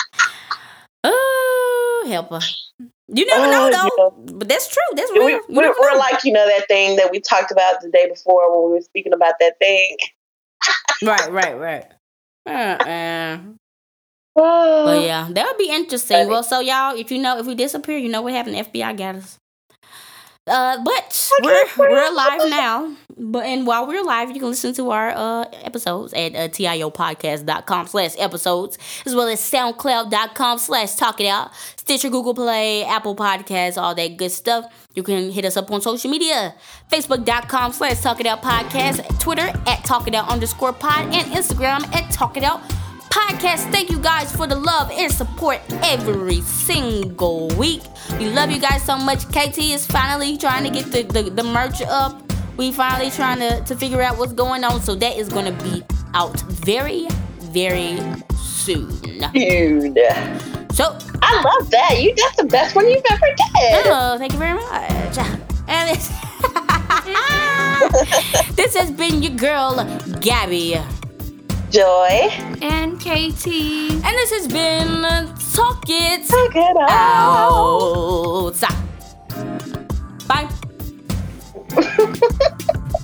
oh, 1.05 2.07
help 2.09 2.33
us! 2.33 2.73
You 3.15 3.27
never 3.27 3.47
know, 3.47 3.69
uh, 3.69 3.71
though. 3.71 4.15
Yeah. 4.27 4.33
But 4.35 4.49
that's 4.49 4.69
true. 4.69 4.97
That's 4.97 5.11
real. 5.13 5.27
We, 5.27 5.57
we're, 5.57 5.75
we're 5.79 5.99
like 5.99 6.25
you 6.25 6.33
know 6.33 6.47
that 6.47 6.67
thing 6.67 6.97
that 6.97 7.11
we 7.11 7.21
talked 7.21 7.53
about 7.53 7.81
the 7.81 7.91
day 7.91 8.09
before 8.09 8.51
when 8.51 8.71
we 8.71 8.79
were 8.79 8.83
speaking 8.83 9.13
about 9.13 9.35
that 9.39 9.59
thing. 9.59 9.97
right, 11.03 11.31
right, 11.31 11.59
right. 11.59 11.87
Uh-uh. 12.47 13.39
but 14.35 15.03
yeah, 15.03 15.29
that 15.31 15.47
would 15.47 15.59
be 15.59 15.69
interesting. 15.71 16.29
Well, 16.29 16.43
so 16.43 16.61
y'all, 16.61 16.97
if 16.97 17.11
you 17.11 17.21
know, 17.21 17.39
if 17.39 17.47
we 17.47 17.55
disappear, 17.55 17.99
you 17.99 18.09
know 18.09 18.23
what 18.23 18.33
happened. 18.33 18.57
The 18.57 18.63
FBI 18.63 18.97
got 18.97 19.17
us. 19.17 19.39
Uh, 20.45 20.83
but 20.83 21.31
we're 21.41 21.65
we're 21.79 22.11
alive 22.11 22.51
now. 22.51 22.97
But 23.17 23.47
and 23.47 23.65
while 23.65 23.87
we're 23.87 24.03
live, 24.03 24.31
you 24.33 24.41
can 24.41 24.49
listen 24.49 24.75
to 24.75 24.91
our 24.91 25.11
uh 25.11 25.45
episodes 25.63 26.13
at 26.15 26.35
uh, 26.35 26.49
tiopodcast.com 26.49 27.87
slash 27.87 28.15
episodes, 28.19 28.77
as 29.07 29.15
well 29.15 29.29
as 29.29 29.41
soundcloud.com 29.41 30.59
slash 30.59 30.97
talk 30.97 31.21
it 31.21 31.29
out, 31.29 31.55
Stitcher, 31.77 32.11
Google 32.11 32.35
Play, 32.35 32.85
Apple 32.85 33.15
Podcasts, 33.15 33.81
all 33.81 33.95
that 33.95 34.17
good 34.17 34.33
stuff. 34.33 34.65
You 34.95 35.05
can 35.05 35.31
hit 35.31 35.45
us 35.45 35.57
up 35.57 35.71
on 35.71 35.81
social 35.81 36.11
media, 36.11 36.57
facebook.com 36.91 37.73
slash 37.73 38.01
talk 38.01 38.19
it 38.19 38.27
out 38.27 38.43
podcast, 38.43 39.21
Twitter 39.21 39.53
at 39.69 39.85
talk 39.85 40.09
it 40.09 40.15
out 40.15 40.29
underscore 40.29 40.73
pod, 40.73 41.15
and 41.15 41.25
Instagram 41.33 41.85
at 41.95 42.11
talk 42.11 42.37
it 42.37 42.43
out 42.43 42.61
podcast. 43.13 43.71
Thank 43.71 43.91
you 43.91 43.99
guys 43.99 44.35
for 44.35 44.47
the 44.47 44.57
love 44.57 44.91
and 44.91 45.13
support 45.13 45.61
every 45.83 46.41
single 46.41 47.49
week. 47.57 47.83
We 48.19 48.31
love 48.31 48.51
you 48.51 48.59
guys 48.59 48.83
so 48.83 48.97
much. 48.97 49.29
KT 49.29 49.59
is 49.59 49.87
finally 49.87 50.39
trying 50.39 50.65
to 50.65 50.71
get 50.71 50.91
the, 50.91 51.03
the, 51.03 51.31
the 51.31 51.45
merch 51.45 51.83
up. 51.83 52.23
We 52.57 52.73
finally 52.73 53.11
trying 53.11 53.41
to, 53.41 53.63
to 53.65 53.77
figure 53.77 54.01
out 54.01 54.17
what's 54.17 54.33
going 54.33 54.65
on. 54.65 54.81
So 54.81 54.95
that 54.95 55.17
is 55.17 55.29
going 55.29 55.45
to 55.45 55.65
be 55.65 55.85
out 56.15 56.41
very, 56.41 57.07
very 57.53 57.99
soon. 58.37 58.89
Dude. 59.35 59.99
So 60.73 60.97
I 61.21 61.43
love 61.43 61.71
that. 61.71 62.01
You 62.01 62.15
that's 62.17 62.37
the 62.37 62.45
best 62.49 62.75
one 62.75 62.89
you've 62.89 63.05
ever 63.11 63.27
did. 63.27 63.87
Oh, 63.87 64.17
thank 64.19 64.33
you 64.33 64.39
very 64.39 64.55
much. 64.55 65.19
And 65.69 65.89
this, 65.97 66.09
this 68.57 68.77
has 68.77 68.91
been 68.91 69.23
your 69.23 69.33
girl, 69.33 69.77
Gabby. 70.21 70.77
Joy. 71.73 72.29
And 72.61 73.01
KT. 73.01 73.47
And 73.47 74.05
this 74.05 74.31
has 74.31 74.47
been 74.47 75.01
Talk 75.55 75.85
It 75.89 76.29
Talk 76.29 76.55
it 76.55 76.77
out. 76.91 78.63
Out. 78.63 78.89
Bye. 80.29 80.49